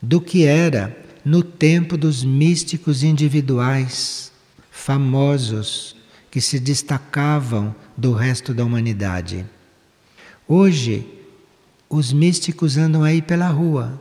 do 0.00 0.20
que 0.20 0.44
era 0.44 0.96
no 1.24 1.42
tempo 1.42 1.96
dos 1.96 2.24
místicos 2.24 3.02
individuais, 3.02 4.32
famosos, 4.70 5.96
que 6.30 6.40
se 6.40 6.58
destacavam 6.58 7.74
do 7.96 8.12
resto 8.12 8.54
da 8.54 8.64
humanidade. 8.64 9.44
Hoje, 10.46 11.06
os 11.88 12.12
místicos 12.12 12.76
andam 12.76 13.02
aí 13.02 13.20
pela 13.20 13.48
rua, 13.48 14.00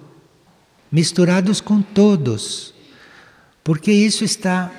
misturados 0.91 1.59
com 1.59 1.81
todos, 1.81 2.73
porque 3.63 3.91
isso 3.91 4.23
está 4.23 4.71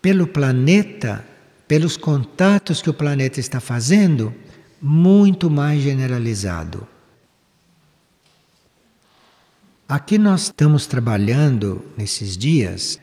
pelo 0.00 0.26
planeta, 0.26 1.24
pelos 1.66 1.96
contatos 1.96 2.80
que 2.80 2.88
o 2.88 2.94
planeta 2.94 3.38
está 3.38 3.60
fazendo, 3.60 4.34
muito 4.80 5.50
mais 5.50 5.82
generalizado. 5.82 6.86
Aqui 9.88 10.18
nós 10.18 10.42
estamos 10.42 10.86
trabalhando 10.86 11.82
nesses 11.96 12.36
dias 12.36 13.00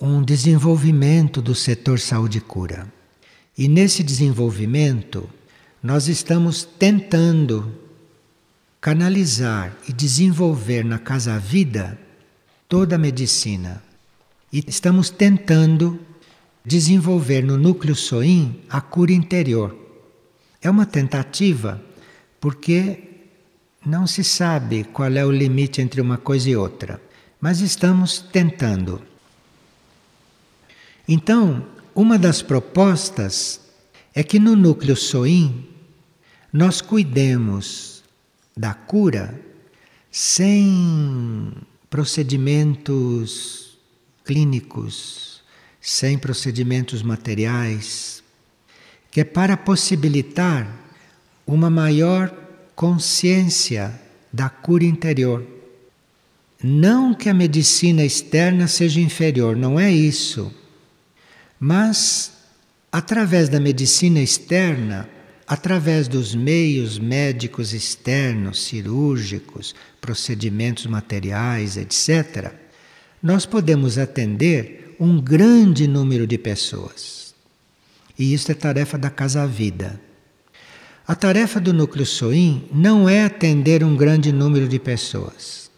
um 0.00 0.20
desenvolvimento 0.20 1.40
do 1.40 1.54
setor 1.54 2.00
saúde 2.00 2.38
e 2.38 2.40
cura. 2.40 2.92
E 3.56 3.68
nesse 3.68 4.02
desenvolvimento, 4.02 5.30
nós 5.80 6.08
estamos 6.08 6.64
tentando 6.64 7.72
canalizar 8.80 9.76
e 9.88 9.92
desenvolver 9.92 10.84
na 10.84 10.98
Casa 10.98 11.38
Vida 11.38 11.96
toda 12.68 12.96
a 12.96 12.98
medicina. 12.98 13.80
E 14.52 14.64
estamos 14.66 15.08
tentando 15.08 16.00
desenvolver 16.66 17.44
no 17.44 17.56
núcleo 17.56 17.94
Soim 17.94 18.60
a 18.68 18.80
cura 18.80 19.12
interior. 19.12 19.72
É 20.60 20.68
uma 20.68 20.84
tentativa 20.84 21.80
porque 22.40 23.11
não 23.84 24.06
se 24.06 24.22
sabe 24.22 24.84
qual 24.84 25.10
é 25.12 25.24
o 25.24 25.30
limite 25.30 25.80
entre 25.80 26.00
uma 26.00 26.16
coisa 26.16 26.48
e 26.48 26.56
outra, 26.56 27.00
mas 27.40 27.60
estamos 27.60 28.20
tentando. 28.20 29.02
Então, 31.08 31.66
uma 31.94 32.18
das 32.18 32.40
propostas 32.40 33.60
é 34.14 34.22
que 34.22 34.38
no 34.38 34.54
núcleo 34.54 34.96
Soim 34.96 35.68
nós 36.52 36.80
cuidemos 36.80 38.02
da 38.56 38.72
cura 38.74 39.40
sem 40.10 41.52
procedimentos 41.88 43.78
clínicos, 44.24 45.42
sem 45.80 46.18
procedimentos 46.18 47.02
materiais, 47.02 48.22
que 49.10 49.20
é 49.20 49.24
para 49.24 49.56
possibilitar 49.56 50.70
uma 51.46 51.68
maior 51.68 52.41
consciência 52.74 53.92
da 54.32 54.48
cura 54.48 54.84
interior. 54.84 55.46
Não 56.62 57.12
que 57.14 57.28
a 57.28 57.34
medicina 57.34 58.04
externa 58.04 58.68
seja 58.68 59.00
inferior, 59.00 59.56
não 59.56 59.78
é 59.78 59.90
isso. 59.90 60.52
Mas, 61.58 62.32
através 62.90 63.48
da 63.48 63.58
medicina 63.58 64.20
externa, 64.20 65.08
através 65.46 66.08
dos 66.08 66.34
meios 66.34 66.98
médicos 66.98 67.72
externos, 67.72 68.64
cirúrgicos, 68.64 69.74
procedimentos 70.00 70.86
materiais, 70.86 71.76
etc., 71.76 72.52
nós 73.22 73.44
podemos 73.44 73.98
atender 73.98 74.96
um 74.98 75.20
grande 75.20 75.86
número 75.86 76.26
de 76.26 76.38
pessoas. 76.38 77.34
E 78.18 78.32
isso 78.32 78.50
é 78.52 78.54
tarefa 78.54 78.96
da 78.96 79.10
Casa 79.10 79.46
Vida. 79.46 80.00
A 81.12 81.14
tarefa 81.14 81.60
do 81.60 81.74
Núcleo 81.74 82.06
Soim 82.06 82.64
não 82.72 83.06
é 83.06 83.22
atender 83.22 83.84
um 83.84 83.94
grande 83.94 84.32
número 84.32 84.66
de 84.66 84.78
pessoas. 84.78 85.70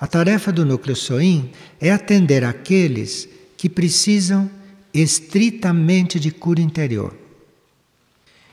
A 0.00 0.06
tarefa 0.06 0.50
do 0.50 0.64
Núcleo 0.64 0.96
Soim 0.96 1.50
é 1.78 1.90
atender 1.90 2.42
aqueles 2.42 3.28
que 3.54 3.68
precisam 3.68 4.50
estritamente 4.94 6.18
de 6.18 6.30
cura 6.30 6.62
interior. 6.62 7.14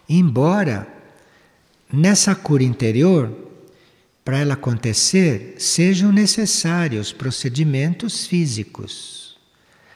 Embora 0.10 0.86
nessa 1.90 2.36
cura 2.36 2.64
interior, 2.64 3.34
para 4.26 4.40
ela 4.40 4.56
acontecer, 4.56 5.56
sejam 5.58 6.12
necessários 6.12 7.14
procedimentos 7.14 8.28
físicos. 8.28 9.38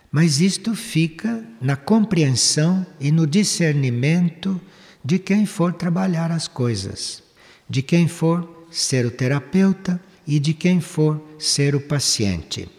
Mas 0.10 0.40
isto 0.40 0.74
fica 0.74 1.44
na 1.60 1.76
compreensão 1.76 2.88
e 2.98 3.12
no 3.12 3.28
discernimento 3.28 4.62
de 5.08 5.18
quem 5.18 5.46
for 5.46 5.72
trabalhar 5.72 6.34
as 6.34 6.50
coisas, 6.50 7.24
de 7.70 7.82
quem 7.82 8.10
for 8.10 8.68
ser 8.70 9.06
o 9.06 9.10
terapeuta 9.10 10.02
e 10.28 10.38
de 10.38 10.54
quem 10.54 10.82
for 10.82 11.22
ser 11.40 11.74
o 11.76 11.80
paciente. 11.80 12.70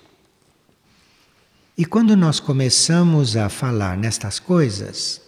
E 1.74 1.86
quando 1.86 2.14
nós 2.14 2.38
começamos 2.38 3.34
a 3.34 3.48
falar 3.48 3.96
nestas 3.96 4.38
coisas, 4.38 5.22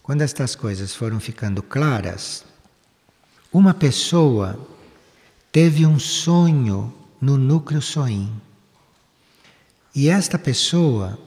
quando 0.00 0.22
estas 0.22 0.54
coisas 0.54 0.94
foram 0.94 1.18
ficando 1.18 1.60
claras, 1.60 2.44
uma 3.52 3.74
pessoa 3.74 4.64
teve 5.50 5.84
um 5.84 5.98
sonho 5.98 6.94
no 7.20 7.36
núcleo 7.36 7.82
soim. 7.82 8.32
E 9.92 10.08
esta 10.08 10.38
pessoa 10.38 11.18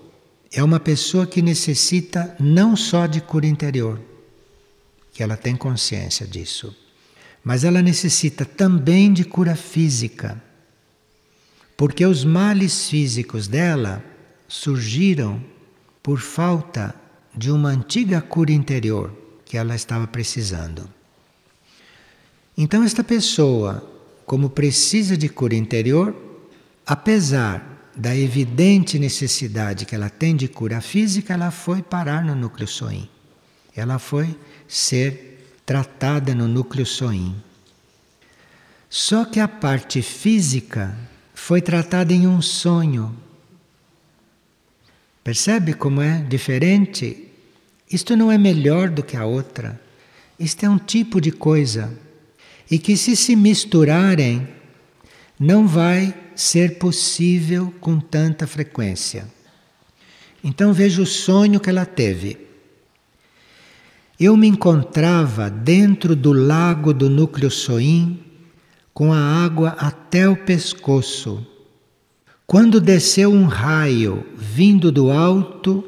é 0.54 0.64
uma 0.64 0.80
pessoa 0.80 1.28
que 1.28 1.42
necessita 1.42 2.34
não 2.40 2.78
só 2.78 3.08
de 3.08 3.20
cura 3.20 3.46
interior, 3.46 4.00
que 5.12 5.22
ela 5.22 5.36
tem 5.36 5.56
consciência 5.56 6.26
disso, 6.26 6.76
mas 7.44 7.64
ela 7.64 7.82
necessita 7.82 8.46
também 8.46 9.12
de 9.12 9.24
cura 9.24 9.56
física. 9.56 10.42
Porque 11.76 12.06
os 12.06 12.24
males 12.24 12.90
físicos 12.90 13.48
dela 13.48 14.04
surgiram 14.48 15.44
por 16.04 16.20
falta 16.20 16.94
de 17.36 17.52
uma 17.52 17.70
antiga 17.70 18.22
cura 18.22 18.52
interior 18.52 19.16
que 19.46 19.58
ela 19.58 19.76
estava 19.76 20.08
precisando. 20.08 20.90
Então, 22.58 22.84
esta 22.84 23.04
pessoa, 23.04 23.90
como 24.26 24.50
precisa 24.50 25.18
de 25.18 25.28
cura 25.28 25.56
interior, 25.56 26.16
apesar 26.86 27.90
da 27.96 28.16
evidente 28.16 29.00
necessidade 29.00 29.86
que 29.86 29.96
ela 29.96 30.10
tem 30.10 30.36
de 30.36 30.48
cura 30.48 30.80
física, 30.82 31.34
ela 31.34 31.52
foi 31.52 31.82
parar 31.82 32.24
no 32.24 32.36
núcleo 32.36 32.68
soim. 32.68 33.10
Ela 33.76 34.00
foi 34.00 34.38
ser 34.72 35.38
tratada 35.66 36.34
no 36.34 36.48
núcleo 36.48 36.86
soim. 36.86 37.36
Só 38.90 39.26
que 39.26 39.38
a 39.38 39.48
parte 39.48 40.02
física 40.02 40.98
foi 41.36 41.62
tratada 41.62 42.14
em 42.14 42.26
um 42.26 42.42
sonho. 42.42 43.14
Percebe 45.22 45.74
como 45.74 46.02
é 46.02 46.22
diferente? 46.22 47.28
Isto 47.92 48.16
não 48.16 48.32
é 48.32 48.38
melhor 48.38 48.90
do 48.90 49.04
que 49.04 49.18
a 49.18 49.26
outra. 49.26 49.80
Isto 50.40 50.66
é 50.66 50.70
um 50.70 50.78
tipo 50.78 51.20
de 51.20 51.34
coisa. 51.34 51.92
E 52.70 52.80
que 52.80 52.96
se 52.96 53.18
se 53.18 53.36
misturarem, 53.36 54.48
não 55.38 55.68
vai 55.68 56.18
ser 56.34 56.78
possível 56.80 57.74
com 57.82 58.00
tanta 58.00 58.48
frequência. 58.48 59.28
Então 60.42 60.72
veja 60.72 61.02
o 61.02 61.06
sonho 61.06 61.60
que 61.60 61.70
ela 61.70 61.86
teve. 61.86 62.51
Eu 64.24 64.38
me 64.38 64.46
encontrava 64.46 65.50
dentro 65.50 66.16
do 66.16 66.32
lago 66.32 66.94
do 66.94 67.10
núcleo 67.10 67.50
soim, 67.50 68.20
com 68.94 69.12
a 69.12 69.18
água 69.18 69.70
até 69.80 70.30
o 70.30 70.38
pescoço, 70.38 71.44
quando 72.46 72.80
desceu 72.80 73.34
um 73.34 73.46
raio 73.46 74.24
vindo 74.38 74.92
do 74.92 75.10
alto, 75.10 75.84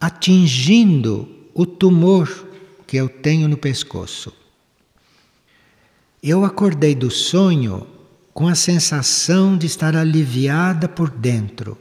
atingindo 0.00 1.28
o 1.54 1.64
tumor 1.64 2.44
que 2.88 2.96
eu 2.96 3.08
tenho 3.08 3.46
no 3.46 3.56
pescoço. 3.56 4.32
Eu 6.20 6.44
acordei 6.44 6.92
do 6.92 7.08
sonho 7.08 7.86
com 8.32 8.48
a 8.48 8.56
sensação 8.56 9.56
de 9.56 9.66
estar 9.68 9.94
aliviada 9.94 10.88
por 10.88 11.08
dentro 11.08 11.78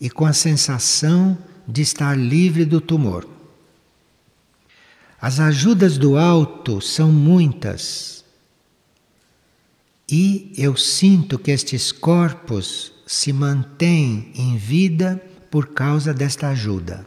e 0.00 0.10
com 0.10 0.26
a 0.26 0.32
sensação 0.32 1.38
de 1.68 1.82
estar 1.82 2.18
livre 2.18 2.64
do 2.64 2.80
tumor. 2.80 3.37
As 5.20 5.40
ajudas 5.40 5.98
do 5.98 6.16
alto 6.16 6.80
são 6.80 7.10
muitas 7.10 8.18
e 10.10 10.52
eu 10.56 10.74
sinto 10.74 11.38
que 11.38 11.50
estes 11.50 11.92
corpos 11.92 12.92
se 13.06 13.30
mantêm 13.30 14.32
em 14.34 14.56
vida 14.56 15.22
por 15.50 15.68
causa 15.68 16.14
desta 16.14 16.48
ajuda. 16.48 17.06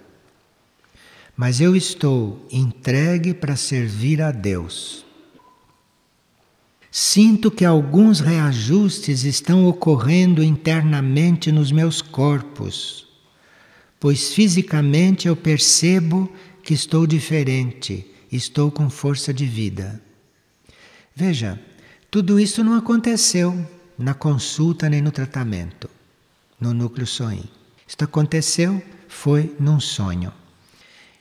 Mas 1.35 1.59
eu 1.59 1.75
estou 1.75 2.45
entregue 2.51 3.33
para 3.33 3.55
servir 3.55 4.21
a 4.21 4.31
Deus. 4.31 5.03
Sinto 6.91 7.49
que 7.49 7.65
alguns 7.65 8.19
reajustes 8.19 9.23
estão 9.23 9.65
ocorrendo 9.65 10.43
internamente 10.43 11.51
nos 11.51 11.71
meus 11.71 12.01
corpos, 12.01 13.07
pois 13.99 14.33
fisicamente 14.33 15.27
eu 15.27 15.35
percebo 15.35 16.31
que 16.71 16.75
estou 16.75 17.05
diferente, 17.05 18.07
estou 18.31 18.71
com 18.71 18.89
força 18.89 19.33
de 19.33 19.45
vida. 19.45 20.01
Veja, 21.13 21.59
tudo 22.09 22.39
isso 22.39 22.63
não 22.63 22.75
aconteceu 22.75 23.67
na 23.99 24.13
consulta 24.13 24.89
nem 24.89 25.01
no 25.01 25.11
tratamento, 25.11 25.89
no 26.57 26.73
núcleo 26.73 27.05
sonho. 27.05 27.43
Isto 27.85 28.05
aconteceu 28.05 28.81
foi 29.09 29.53
num 29.59 29.81
sonho. 29.81 30.31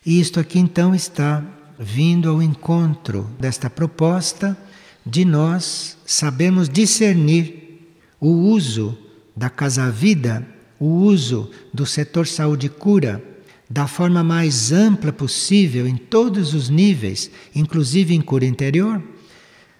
E 0.06 0.20
isto 0.20 0.38
aqui 0.38 0.60
então 0.60 0.94
está 0.94 1.44
vindo 1.76 2.30
ao 2.30 2.40
encontro 2.40 3.28
desta 3.36 3.68
proposta 3.68 4.56
de 5.04 5.24
nós 5.24 5.98
sabemos 6.06 6.68
discernir 6.68 7.90
o 8.20 8.28
uso 8.28 8.96
da 9.34 9.50
casa-vida, 9.50 10.46
o 10.78 10.86
uso 10.86 11.50
do 11.74 11.84
setor 11.84 12.28
saúde 12.28 12.66
e 12.66 12.70
cura 12.70 13.29
da 13.70 13.86
forma 13.86 14.24
mais 14.24 14.72
ampla 14.72 15.12
possível 15.12 15.86
em 15.86 15.96
todos 15.96 16.54
os 16.54 16.68
níveis, 16.68 17.30
inclusive 17.54 18.12
em 18.12 18.20
cura 18.20 18.44
interior, 18.44 19.00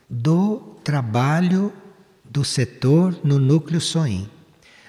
do 0.08 0.58
trabalho 0.84 1.72
do 2.24 2.44
setor 2.44 3.18
no 3.24 3.40
núcleo 3.40 3.80
soim. 3.80 4.30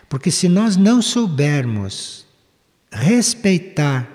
Porque 0.07 0.29
se 0.29 0.47
nós 0.47 0.77
não 0.77 1.01
soubermos 1.01 2.27
respeitar 2.91 4.07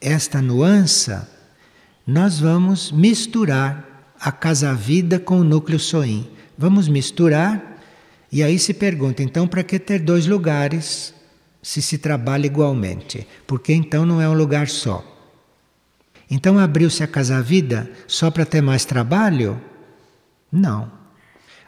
esta 0.00 0.40
nuance, 0.40 1.10
nós 2.06 2.38
vamos 2.38 2.92
misturar 2.92 4.14
a 4.20 4.30
casa-vida 4.30 5.18
com 5.18 5.40
o 5.40 5.44
núcleo 5.44 5.80
soim. 5.80 6.30
Vamos 6.56 6.86
misturar 6.86 7.82
e 8.30 8.40
aí 8.42 8.58
se 8.58 8.72
pergunta, 8.72 9.22
então, 9.22 9.48
para 9.48 9.64
que 9.64 9.78
ter 9.78 9.98
dois 9.98 10.26
lugares 10.26 11.15
se 11.66 11.82
se 11.82 11.98
trabalha 11.98 12.46
igualmente? 12.46 13.26
Porque 13.44 13.72
então 13.72 14.06
não 14.06 14.20
é 14.20 14.28
um 14.28 14.34
lugar 14.34 14.68
só. 14.68 15.04
Então 16.30 16.60
abriu-se 16.60 17.02
a 17.02 17.08
casa-vida 17.08 17.90
só 18.06 18.30
para 18.30 18.46
ter 18.46 18.62
mais 18.62 18.84
trabalho? 18.84 19.60
Não. 20.50 20.92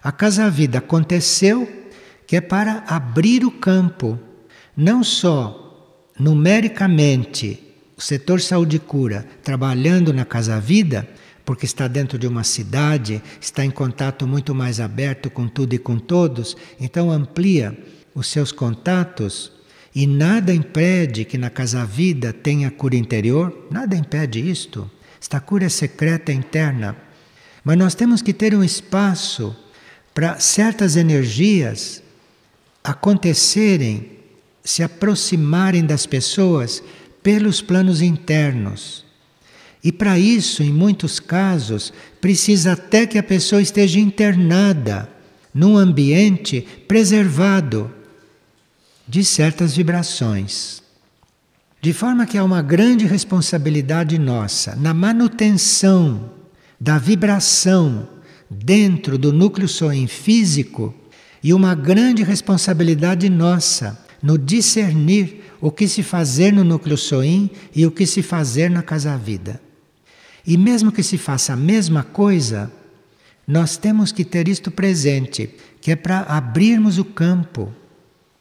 A 0.00 0.12
casa-vida 0.12 0.78
aconteceu 0.78 1.68
que 2.28 2.36
é 2.36 2.40
para 2.40 2.84
abrir 2.86 3.44
o 3.44 3.50
campo, 3.50 4.16
não 4.76 5.02
só 5.02 6.06
numericamente 6.16 7.74
o 7.96 8.00
setor 8.00 8.40
saúde 8.40 8.76
e 8.76 8.78
cura 8.78 9.26
trabalhando 9.42 10.12
na 10.12 10.24
casa-vida, 10.24 11.08
porque 11.44 11.66
está 11.66 11.88
dentro 11.88 12.16
de 12.16 12.28
uma 12.28 12.44
cidade, 12.44 13.20
está 13.40 13.64
em 13.64 13.70
contato 13.70 14.28
muito 14.28 14.54
mais 14.54 14.78
aberto 14.78 15.28
com 15.28 15.48
tudo 15.48 15.74
e 15.74 15.78
com 15.78 15.98
todos, 15.98 16.56
então 16.78 17.10
amplia 17.10 17.76
os 18.14 18.28
seus 18.28 18.52
contatos 18.52 19.57
e 19.94 20.06
nada 20.06 20.52
impede 20.52 21.24
que 21.24 21.38
na 21.38 21.50
Casa 21.50 21.84
Vida 21.84 22.32
tenha 22.32 22.70
cura 22.70 22.96
interior, 22.96 23.66
nada 23.70 23.96
impede 23.96 24.38
isto. 24.38 24.90
Esta 25.20 25.40
cura 25.40 25.66
é 25.66 25.68
secreta 25.68 26.32
interna. 26.32 26.96
Mas 27.64 27.76
nós 27.76 27.94
temos 27.94 28.22
que 28.22 28.32
ter 28.32 28.54
um 28.54 28.62
espaço 28.62 29.56
para 30.14 30.38
certas 30.38 30.96
energias 30.96 32.02
acontecerem, 32.82 34.12
se 34.64 34.82
aproximarem 34.82 35.84
das 35.84 36.06
pessoas 36.06 36.82
pelos 37.22 37.60
planos 37.60 38.00
internos. 38.00 39.04
E 39.82 39.92
para 39.92 40.18
isso, 40.18 40.62
em 40.62 40.72
muitos 40.72 41.20
casos, 41.20 41.92
precisa 42.20 42.72
até 42.72 43.06
que 43.06 43.18
a 43.18 43.22
pessoa 43.22 43.62
esteja 43.62 43.98
internada 43.98 45.08
num 45.54 45.76
ambiente 45.76 46.66
preservado 46.86 47.92
de 49.08 49.24
certas 49.24 49.74
vibrações. 49.74 50.82
De 51.80 51.92
forma 51.92 52.26
que 52.26 52.36
há 52.36 52.44
uma 52.44 52.60
grande 52.60 53.06
responsabilidade 53.06 54.18
nossa 54.18 54.76
na 54.76 54.92
manutenção 54.92 56.30
da 56.78 56.98
vibração 56.98 58.08
dentro 58.50 59.16
do 59.16 59.32
núcleo 59.32 59.68
soim 59.68 60.06
físico 60.06 60.94
e 61.42 61.54
uma 61.54 61.74
grande 61.74 62.22
responsabilidade 62.22 63.28
nossa 63.28 63.98
no 64.22 64.36
discernir 64.36 65.44
o 65.60 65.70
que 65.70 65.86
se 65.88 66.02
fazer 66.02 66.52
no 66.52 66.64
núcleo 66.64 66.96
soim 66.96 67.50
e 67.74 67.86
o 67.86 67.90
que 67.90 68.06
se 68.06 68.22
fazer 68.22 68.70
na 68.70 68.82
casa-vida. 68.82 69.60
E 70.46 70.56
mesmo 70.56 70.90
que 70.90 71.02
se 71.02 71.16
faça 71.16 71.52
a 71.52 71.56
mesma 71.56 72.02
coisa, 72.02 72.72
nós 73.46 73.76
temos 73.76 74.12
que 74.12 74.24
ter 74.24 74.48
isto 74.48 74.70
presente, 74.70 75.50
que 75.80 75.92
é 75.92 75.96
para 75.96 76.20
abrirmos 76.20 76.98
o 76.98 77.04
campo. 77.04 77.72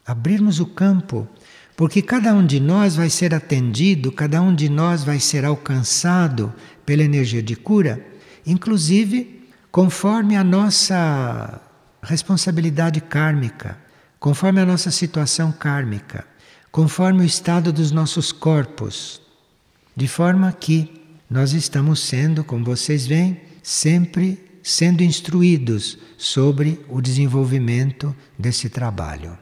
Abrirmos 0.07 0.61
o 0.61 0.65
campo. 0.65 1.27
Porque 1.75 2.01
cada 2.01 2.33
um 2.33 2.43
de 2.43 2.59
nós 2.59 2.95
vai 2.95 3.09
ser 3.09 3.35
atendido, 3.35 4.11
cada 4.11 4.41
um 4.41 4.55
de 4.55 4.69
nós 4.69 5.03
vai 5.03 5.19
ser 5.19 5.45
alcançado 5.45 6.51
pela 6.85 7.03
energia 7.03 7.43
de 7.43 7.55
cura, 7.55 8.03
inclusive 8.45 9.47
conforme 9.71 10.35
a 10.35 10.43
nossa 10.43 11.61
responsabilidade 12.01 12.99
kármica, 12.99 13.77
conforme 14.19 14.59
a 14.59 14.65
nossa 14.65 14.89
situação 14.89 15.51
kármica, 15.51 16.25
conforme 16.71 17.21
o 17.21 17.25
estado 17.25 17.71
dos 17.71 17.91
nossos 17.91 18.31
corpos, 18.31 19.21
de 19.95 20.07
forma 20.07 20.51
que 20.51 20.99
nós 21.29 21.53
estamos 21.53 21.99
sendo, 21.99 22.43
como 22.43 22.65
vocês 22.65 23.05
veem, 23.05 23.39
sempre 23.61 24.43
sendo 24.63 25.03
instruídos 25.03 25.99
sobre 26.17 26.83
o 26.89 27.01
desenvolvimento 27.01 28.15
desse 28.39 28.69
trabalho. 28.69 29.37